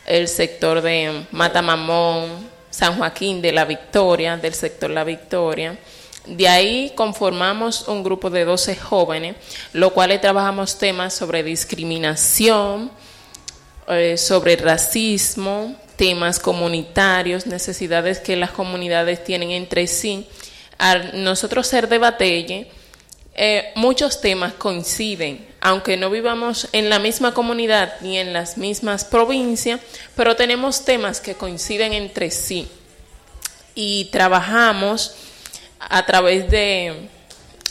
el 0.05 0.27
sector 0.27 0.83
de 0.83 1.25
Matamamón, 1.31 2.47
San 2.69 2.95
Joaquín 2.99 3.41
de 3.41 3.53
la 3.53 3.65
Victoria, 3.65 4.37
del 4.37 4.53
sector 4.53 4.91
La 4.91 5.03
Victoria. 5.03 5.75
De 6.27 6.47
ahí 6.47 6.91
conformamos 6.95 7.87
un 7.87 8.03
grupo 8.03 8.29
de 8.29 8.43
12 8.43 8.75
jóvenes, 8.75 9.35
lo 9.71 9.93
cual 9.93 10.19
trabajamos 10.19 10.77
temas 10.77 11.13
sobre 11.13 11.41
discriminación, 11.41 12.91
eh, 13.87 14.17
sobre 14.17 14.57
racismo, 14.57 15.75
temas 15.95 16.39
comunitarios, 16.39 17.47
necesidades 17.47 18.19
que 18.19 18.35
las 18.35 18.51
comunidades 18.51 19.23
tienen 19.23 19.51
entre 19.51 19.87
sí. 19.87 20.27
Al 20.77 21.23
nosotros 21.23 21.65
ser 21.65 21.87
de 21.87 21.97
Batelle, 21.97 22.67
eh, 23.33 23.71
muchos 23.75 24.19
temas 24.19 24.53
coinciden, 24.53 25.47
aunque 25.61 25.95
no 25.95 26.09
vivamos 26.09 26.67
en 26.73 26.89
la 26.89 26.99
misma 26.99 27.33
comunidad 27.33 27.93
ni 28.01 28.17
en 28.17 28.33
las 28.33 28.57
mismas 28.57 29.05
provincias, 29.05 29.79
pero 30.15 30.35
tenemos 30.35 30.83
temas 30.83 31.21
que 31.21 31.35
coinciden 31.35 31.93
entre 31.93 32.31
sí. 32.31 32.67
Y 33.75 34.05
trabajamos 34.05 35.15
a 35.79 36.05
través 36.05 36.49
de, 36.49 37.09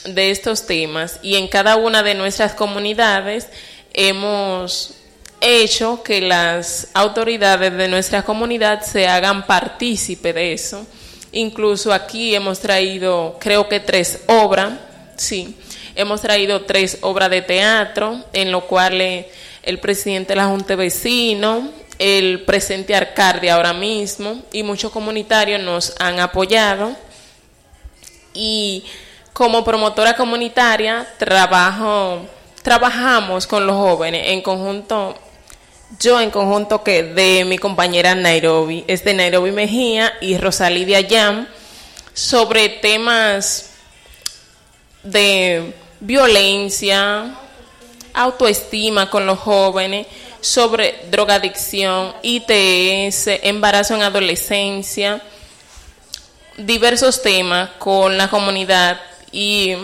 de 0.05 0.31
estos 0.31 0.67
temas 0.67 1.19
y 1.23 1.37
en 1.37 1.49
cada 1.49 1.77
una 1.77 2.03
de 2.03 2.15
nuestras 2.15 2.55
comunidades 2.55 3.49
hemos 3.93 4.95
hecho 5.41 6.03
que 6.03 6.21
las 6.21 6.89
autoridades 6.95 7.77
de 7.77 7.89
nuestra 7.89 8.23
comunidad 8.23 8.83
se 8.83 9.07
hagan 9.07 9.47
partícipe 9.47 10.33
de 10.33 10.53
eso. 10.53 10.87
Incluso 11.33 11.93
aquí 11.93 12.35
hemos 12.35 12.61
traído, 12.61 13.37
creo 13.41 13.69
que 13.69 13.81
tres 13.81 14.21
obras, 14.27 14.73
sí, 15.17 15.57
hemos 15.95 16.23
traído 16.23 16.63
tres 16.63 16.99
obras 17.03 17.31
de 17.31 17.43
teatro, 17.43 18.25
en 18.33 18.53
lo 18.53 18.63
cual 18.67 19.01
eh, 19.01 19.29
el 19.63 19.79
presidente 19.81 20.31
de 20.31 20.37
la 20.37 20.47
Junta 20.47 20.69
de 20.69 20.77
Vecinos, 20.77 21.65
el 21.99 22.43
presente 22.45 22.95
alcalde 22.95 23.51
ahora 23.51 23.73
mismo 23.73 24.43
y 24.53 24.63
muchos 24.63 24.93
comunitarios 24.93 25.63
nos 25.63 25.95
han 25.99 26.21
apoyado. 26.21 26.95
Y 28.37 28.85
como 29.33 29.65
promotora 29.65 30.15
comunitaria 30.15 31.07
trabajo, 31.19 32.21
trabajamos 32.63 33.47
con 33.47 33.67
los 33.67 33.75
jóvenes 33.75 34.29
en 34.29 34.43
conjunto 34.43 35.17
yo 36.01 36.21
en 36.21 36.31
conjunto 36.31 36.83
que 36.83 37.03
de 37.03 37.45
mi 37.45 37.59
compañera 37.59 38.15
Nairobi, 38.15 38.85
es 38.89 39.05
de 39.05 39.15
Nairobi 39.15 39.53
Mejía 39.53 40.13
y 40.21 40.37
Rosalidia 40.37 41.01
Yam, 41.01 41.47
sobre 42.13 42.69
temas 42.69 43.71
de 45.03 45.75
violencia, 46.01 47.37
autoestima 48.15 49.11
con 49.11 49.27
los 49.27 49.39
jóvenes, 49.39 50.07
sobre 50.41 50.97
drogadicción, 51.11 52.15
ITS, 52.23 53.29
embarazo 53.43 53.95
en 53.95 54.03
adolescencia, 54.03 55.23
diversos 56.57 57.23
temas 57.23 57.71
con 57.79 58.17
la 58.17 58.29
comunidad 58.29 59.01
y 59.33 59.75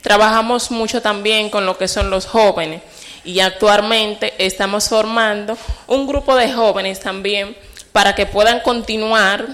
trabajamos 0.00 0.70
mucho 0.70 1.02
también 1.02 1.50
con 1.50 1.66
lo 1.66 1.76
que 1.76 1.88
son 1.88 2.10
los 2.10 2.26
jóvenes 2.26 2.82
y 3.24 3.40
actualmente 3.40 4.34
estamos 4.38 4.88
formando 4.88 5.56
un 5.86 6.06
grupo 6.06 6.36
de 6.36 6.52
jóvenes 6.52 7.00
también 7.00 7.56
para 7.92 8.14
que 8.14 8.26
puedan 8.26 8.60
continuar 8.60 9.46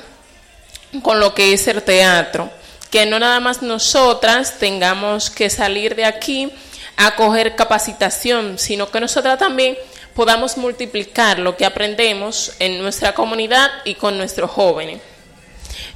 con 1.03 1.21
lo 1.21 1.35
que 1.35 1.53
es 1.53 1.69
el 1.69 1.83
teatro, 1.83 2.51
que 2.91 3.07
no 3.07 3.19
nada 3.19 3.39
más 3.39 3.63
nosotras 3.63 4.59
tengamos 4.59 5.31
que 5.31 5.51
salir 5.51 5.95
de 5.95 6.05
aquí 6.05 6.53
a 6.97 7.15
coger 7.15 7.55
capacitación, 7.55 8.59
sino 8.59 8.91
que 8.91 9.01
nosotras 9.01 9.39
también 9.39 9.79
podamos 10.15 10.57
multiplicar 10.57 11.39
lo 11.39 11.57
que 11.57 11.65
aprendemos 11.65 12.53
en 12.59 12.83
nuestra 12.83 13.15
comunidad 13.15 13.71
y 13.85 13.95
con 13.95 14.19
nuestros 14.19 14.51
jóvenes. 14.51 15.01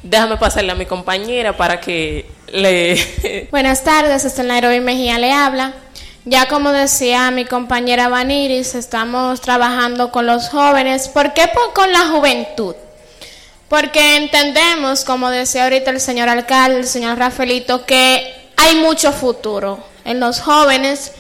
Déjame 0.03 0.37
pasarle 0.37 0.73
a 0.73 0.75
mi 0.75 0.87
compañera 0.87 1.57
para 1.57 1.81
que 1.81 2.27
le... 2.49 3.49
Buenas 3.51 3.85
tardes, 3.85 4.25
este 4.25 4.43
Nairobi 4.43 4.81
Mejía 4.81 5.19
le 5.19 5.33
habla. 5.33 5.75
Ya 6.27 6.49
como 6.49 6.73
decía 6.73 7.31
mi 7.31 7.45
compañera 7.45 8.09
Vaniris, 8.09 8.75
estamos 8.75 9.41
trabajando 9.41 10.11
con 10.11 10.27
los 10.27 10.49
jóvenes. 10.49 11.09
¿Por 11.09 11.35
qué 11.35 11.51
con 11.75 11.93
la 11.93 12.07
juventud? 12.09 12.75
Porque 13.69 14.17
entendemos, 14.17 15.05
como 15.05 15.31
decía 15.31 15.65
ahorita 15.65 15.91
el 15.91 16.01
señor 16.01 16.29
alcalde, 16.29 16.81
el 16.81 16.87
señor 16.87 17.19
Rafaelito, 17.19 17.85
que 17.85 18.51
hay 18.57 18.77
mucho 18.77 19.13
futuro 19.13 19.85
en 20.05 20.21
los 20.21 20.41
jóvenes 20.41 21.13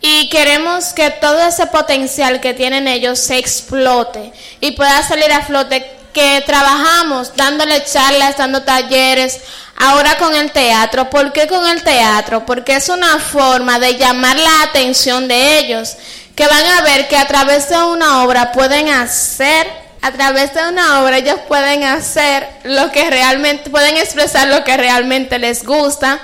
y 0.00 0.28
queremos 0.30 0.94
que 0.94 1.10
todo 1.10 1.40
ese 1.46 1.66
potencial 1.66 2.40
que 2.40 2.54
tienen 2.54 2.88
ellos 2.88 3.18
se 3.18 3.38
explote 3.38 4.32
y 4.60 4.72
pueda 4.72 5.02
salir 5.02 5.30
a 5.30 5.42
flote 5.42 5.99
que 6.12 6.42
trabajamos 6.46 7.34
dándole 7.36 7.84
charlas, 7.84 8.36
dando 8.36 8.62
talleres, 8.62 9.40
ahora 9.76 10.16
con 10.18 10.34
el 10.34 10.50
teatro. 10.52 11.10
¿Por 11.10 11.32
qué 11.32 11.46
con 11.46 11.66
el 11.68 11.82
teatro? 11.82 12.44
Porque 12.46 12.76
es 12.76 12.88
una 12.88 13.18
forma 13.18 13.78
de 13.78 13.96
llamar 13.96 14.36
la 14.36 14.62
atención 14.62 15.28
de 15.28 15.58
ellos, 15.58 15.96
que 16.34 16.46
van 16.46 16.66
a 16.66 16.82
ver 16.82 17.08
que 17.08 17.16
a 17.16 17.26
través 17.26 17.68
de 17.68 17.76
una 17.82 18.22
obra 18.24 18.52
pueden 18.52 18.88
hacer, 18.88 19.66
a 20.02 20.12
través 20.12 20.54
de 20.54 20.68
una 20.68 21.02
obra 21.02 21.18
ellos 21.18 21.38
pueden 21.48 21.84
hacer 21.84 22.48
lo 22.64 22.90
que 22.90 23.10
realmente, 23.10 23.70
pueden 23.70 23.96
expresar 23.96 24.48
lo 24.48 24.64
que 24.64 24.76
realmente 24.76 25.38
les 25.38 25.64
gusta 25.64 26.20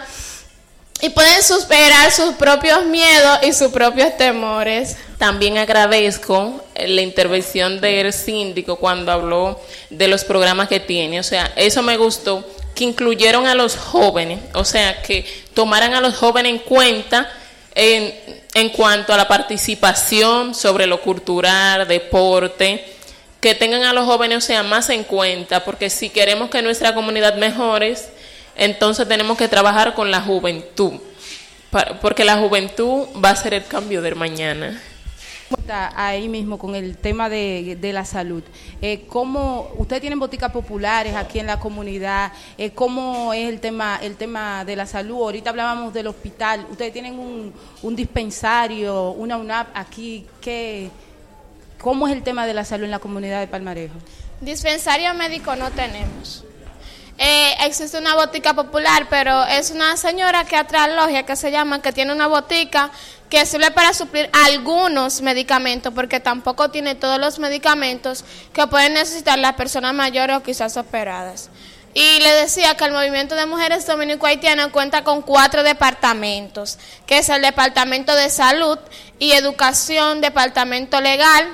y 1.00 1.10
pueden 1.10 1.42
superar 1.42 2.10
sus 2.10 2.34
propios 2.34 2.86
miedos 2.86 3.40
y 3.42 3.52
sus 3.52 3.70
propios 3.70 4.16
temores. 4.16 4.96
También 5.18 5.56
agradezco 5.56 6.62
la 6.74 7.00
intervención 7.00 7.80
del 7.80 8.12
síndico 8.12 8.76
cuando 8.76 9.12
habló 9.12 9.58
de 9.88 10.08
los 10.08 10.24
programas 10.24 10.68
que 10.68 10.78
tiene. 10.78 11.20
O 11.20 11.22
sea, 11.22 11.52
eso 11.56 11.82
me 11.82 11.96
gustó, 11.96 12.46
que 12.74 12.84
incluyeron 12.84 13.46
a 13.46 13.54
los 13.54 13.76
jóvenes, 13.76 14.40
o 14.52 14.64
sea, 14.64 15.00
que 15.00 15.24
tomaran 15.54 15.94
a 15.94 16.02
los 16.02 16.16
jóvenes 16.16 16.52
en 16.52 16.58
cuenta 16.58 17.32
en, 17.74 18.14
en 18.52 18.68
cuanto 18.68 19.14
a 19.14 19.16
la 19.16 19.26
participación 19.26 20.54
sobre 20.54 20.86
lo 20.86 21.00
cultural, 21.00 21.88
deporte, 21.88 22.84
que 23.40 23.54
tengan 23.54 23.84
a 23.84 23.94
los 23.94 24.04
jóvenes, 24.04 24.38
o 24.38 24.40
sea, 24.46 24.62
más 24.62 24.90
en 24.90 25.04
cuenta, 25.04 25.64
porque 25.64 25.88
si 25.88 26.10
queremos 26.10 26.50
que 26.50 26.60
nuestra 26.60 26.94
comunidad 26.94 27.36
mejore, 27.36 27.96
entonces 28.54 29.08
tenemos 29.08 29.38
que 29.38 29.48
trabajar 29.48 29.94
con 29.94 30.10
la 30.10 30.20
juventud, 30.20 30.94
porque 32.02 32.24
la 32.24 32.36
juventud 32.36 33.06
va 33.24 33.30
a 33.30 33.36
ser 33.36 33.54
el 33.54 33.66
cambio 33.66 34.02
del 34.02 34.16
mañana. 34.16 34.82
Ahí 35.68 36.28
mismo 36.28 36.58
con 36.58 36.74
el 36.74 36.96
tema 36.96 37.28
de, 37.28 37.78
la 37.92 38.04
salud. 38.04 38.42
Eh, 38.80 39.04
¿Cómo 39.08 39.70
ustedes 39.76 40.00
tienen 40.00 40.18
boticas 40.18 40.52
populares 40.52 41.14
aquí 41.14 41.38
en 41.38 41.46
la 41.46 41.58
comunidad? 41.58 42.32
Eh, 42.56 42.70
¿Cómo 42.70 43.32
es 43.32 43.48
el 43.48 43.60
tema 43.60 43.98
el 44.02 44.16
tema 44.16 44.64
de 44.64 44.76
la 44.76 44.86
salud? 44.86 45.22
Ahorita 45.22 45.50
hablábamos 45.50 45.92
del 45.92 46.06
hospital. 46.06 46.66
Ustedes 46.70 46.92
tienen 46.92 47.18
un, 47.18 47.52
un 47.82 47.96
dispensario, 47.96 49.10
una 49.10 49.36
UNAP 49.36 49.68
aquí. 49.74 50.26
¿Qué, 50.40 50.90
¿Cómo 51.80 52.08
es 52.08 52.14
el 52.14 52.22
tema 52.22 52.46
de 52.46 52.54
la 52.54 52.64
salud 52.64 52.84
en 52.84 52.90
la 52.90 52.98
comunidad 52.98 53.40
de 53.40 53.46
Palmarejo? 53.46 53.94
Dispensario 54.40 55.14
médico 55.14 55.54
no 55.56 55.70
tenemos. 55.70 56.44
Eh, 57.18 57.54
existe 57.60 57.96
una 57.96 58.14
botica 58.14 58.52
popular, 58.52 59.06
pero 59.08 59.44
es 59.44 59.70
una 59.70 59.96
señora 59.96 60.44
que 60.44 60.56
atrás 60.56 60.90
logia 60.94 61.24
que 61.24 61.34
se 61.34 61.50
llama, 61.50 61.80
que 61.80 61.92
tiene 61.92 62.12
una 62.12 62.26
botica 62.26 62.90
que 63.28 63.44
sirve 63.44 63.70
para 63.70 63.92
suplir 63.92 64.30
algunos 64.32 65.20
medicamentos, 65.20 65.92
porque 65.92 66.20
tampoco 66.20 66.70
tiene 66.70 66.94
todos 66.94 67.18
los 67.18 67.38
medicamentos 67.38 68.24
que 68.52 68.66
pueden 68.66 68.94
necesitar 68.94 69.38
las 69.38 69.54
personas 69.54 69.94
mayores 69.94 70.36
o 70.36 70.42
quizás 70.42 70.76
operadas. 70.76 71.50
Y 71.98 72.20
le 72.20 72.30
decía 72.32 72.76
que 72.76 72.84
el 72.84 72.92
movimiento 72.92 73.34
de 73.34 73.46
mujeres 73.46 73.86
dominico-haitianas 73.86 74.68
cuenta 74.68 75.02
con 75.02 75.22
cuatro 75.22 75.62
departamentos, 75.62 76.78
que 77.06 77.18
es 77.18 77.28
el 77.30 77.40
Departamento 77.40 78.14
de 78.14 78.28
Salud 78.28 78.78
y 79.18 79.32
Educación, 79.32 80.20
Departamento 80.20 81.00
Legal 81.00 81.48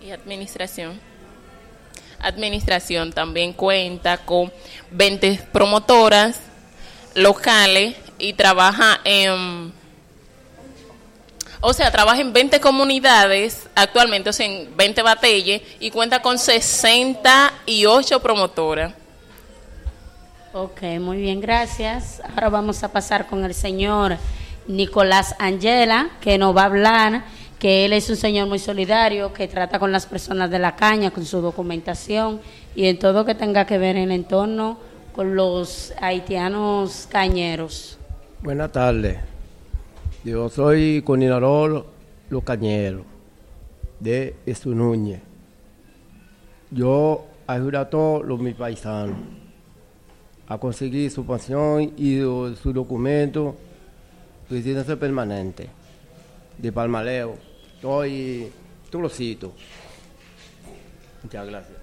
y 0.00 0.10
Administración. 0.10 1.00
Administración 2.18 3.12
también 3.12 3.52
cuenta 3.52 4.18
con 4.18 4.52
20 4.90 5.46
promotoras 5.52 6.40
locales 7.14 7.94
y 8.18 8.32
trabaja 8.32 9.00
en 9.04 9.72
o 11.60 11.72
sea, 11.72 11.90
trabaja 11.90 12.20
en 12.20 12.32
20 12.32 12.60
comunidades 12.60 13.68
actualmente, 13.74 14.30
o 14.30 14.32
sea, 14.32 14.46
en 14.46 14.76
20 14.76 15.02
batalles 15.02 15.62
y 15.80 15.90
cuenta 15.90 16.22
con 16.22 16.38
68 16.38 18.20
promotoras. 18.20 18.94
Ok, 20.52 20.82
muy 21.00 21.18
bien, 21.18 21.40
gracias. 21.40 22.22
Ahora 22.30 22.48
vamos 22.48 22.82
a 22.82 22.90
pasar 22.90 23.26
con 23.26 23.44
el 23.44 23.54
señor 23.54 24.16
Nicolás 24.66 25.34
Angela, 25.38 26.10
que 26.20 26.38
nos 26.38 26.56
va 26.56 26.62
a 26.62 26.66
hablar, 26.66 27.24
que 27.58 27.84
él 27.84 27.92
es 27.92 28.08
un 28.08 28.16
señor 28.16 28.48
muy 28.48 28.58
solidario, 28.58 29.32
que 29.32 29.48
trata 29.48 29.78
con 29.78 29.92
las 29.92 30.06
personas 30.06 30.50
de 30.50 30.58
la 30.58 30.76
caña, 30.76 31.10
con 31.10 31.26
su 31.26 31.40
documentación 31.40 32.40
y 32.74 32.86
en 32.86 32.98
todo 32.98 33.24
que 33.24 33.34
tenga 33.34 33.66
que 33.66 33.78
ver 33.78 33.96
en 33.96 34.04
el 34.04 34.12
entorno 34.12 34.78
con 35.14 35.34
los 35.34 35.92
haitianos 36.00 37.08
cañeros. 37.10 37.98
Buenas 38.40 38.70
tardes. 38.70 39.27
Yo 40.24 40.48
soy 40.48 41.00
coordinador 41.02 41.86
locañero 42.28 43.04
de 44.00 44.34
Núñez. 44.64 45.20
Yo 46.72 47.24
ayudo 47.46 47.78
a 47.78 47.88
todos 47.88 48.26
los 48.26 48.40
mis 48.40 48.56
paisanos 48.56 49.16
a 50.48 50.58
conseguir 50.58 51.10
su 51.10 51.24
pensión 51.24 51.92
y 51.96 52.18
su 52.18 52.72
documento 52.72 53.54
residencia 54.50 54.98
permanente 54.98 55.68
de 56.58 56.72
Palmaleo. 56.72 57.36
Estoy 57.76 58.50
Trocito. 58.90 59.52
Muchas 61.22 61.46
gracias. 61.46 61.78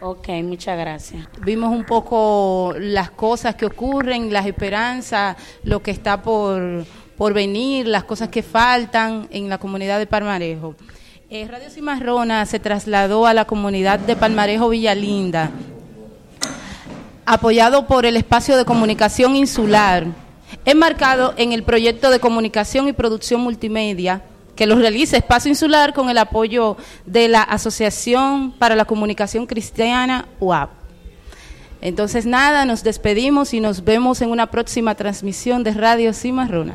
Ok, 0.00 0.28
muchas 0.42 0.78
gracias. 0.78 1.26
Vimos 1.42 1.74
un 1.74 1.84
poco 1.84 2.74
las 2.78 3.10
cosas 3.10 3.54
que 3.54 3.66
ocurren, 3.66 4.32
las 4.32 4.46
esperanzas, 4.46 5.36
lo 5.64 5.82
que 5.82 5.90
está 5.90 6.22
por 6.22 6.84
por 7.16 7.32
venir, 7.32 7.86
las 7.86 8.04
cosas 8.04 8.28
que 8.28 8.42
faltan 8.42 9.28
en 9.30 9.48
la 9.48 9.58
comunidad 9.58 9.98
de 9.98 10.06
Palmarejo. 10.06 10.74
Eh, 11.30 11.46
Radio 11.48 11.70
Cimarrona 11.70 12.46
se 12.46 12.60
trasladó 12.60 13.26
a 13.26 13.34
la 13.34 13.46
comunidad 13.46 13.98
de 13.98 14.16
Palmarejo 14.16 14.68
Villalinda, 14.68 15.50
apoyado 17.24 17.86
por 17.86 18.06
el 18.06 18.16
espacio 18.16 18.56
de 18.56 18.64
comunicación 18.64 19.34
insular, 19.34 20.06
enmarcado 20.64 21.34
en 21.36 21.52
el 21.52 21.62
proyecto 21.62 22.10
de 22.10 22.20
comunicación 22.20 22.86
y 22.88 22.92
producción 22.92 23.40
multimedia 23.40 24.22
que 24.56 24.66
lo 24.66 24.76
realiza 24.76 25.18
Espacio 25.18 25.50
Insular 25.50 25.92
con 25.92 26.08
el 26.08 26.16
apoyo 26.18 26.76
de 27.04 27.28
la 27.28 27.42
Asociación 27.42 28.52
para 28.52 28.74
la 28.74 28.86
Comunicación 28.86 29.46
Cristiana 29.46 30.28
UAP. 30.40 30.85
Entonces 31.86 32.26
nada, 32.26 32.64
nos 32.64 32.82
despedimos 32.82 33.54
y 33.54 33.60
nos 33.60 33.84
vemos 33.84 34.20
en 34.20 34.32
una 34.32 34.50
próxima 34.50 34.96
transmisión 34.96 35.62
de 35.62 35.70
Radio 35.72 36.12
Cimarrona. 36.12 36.74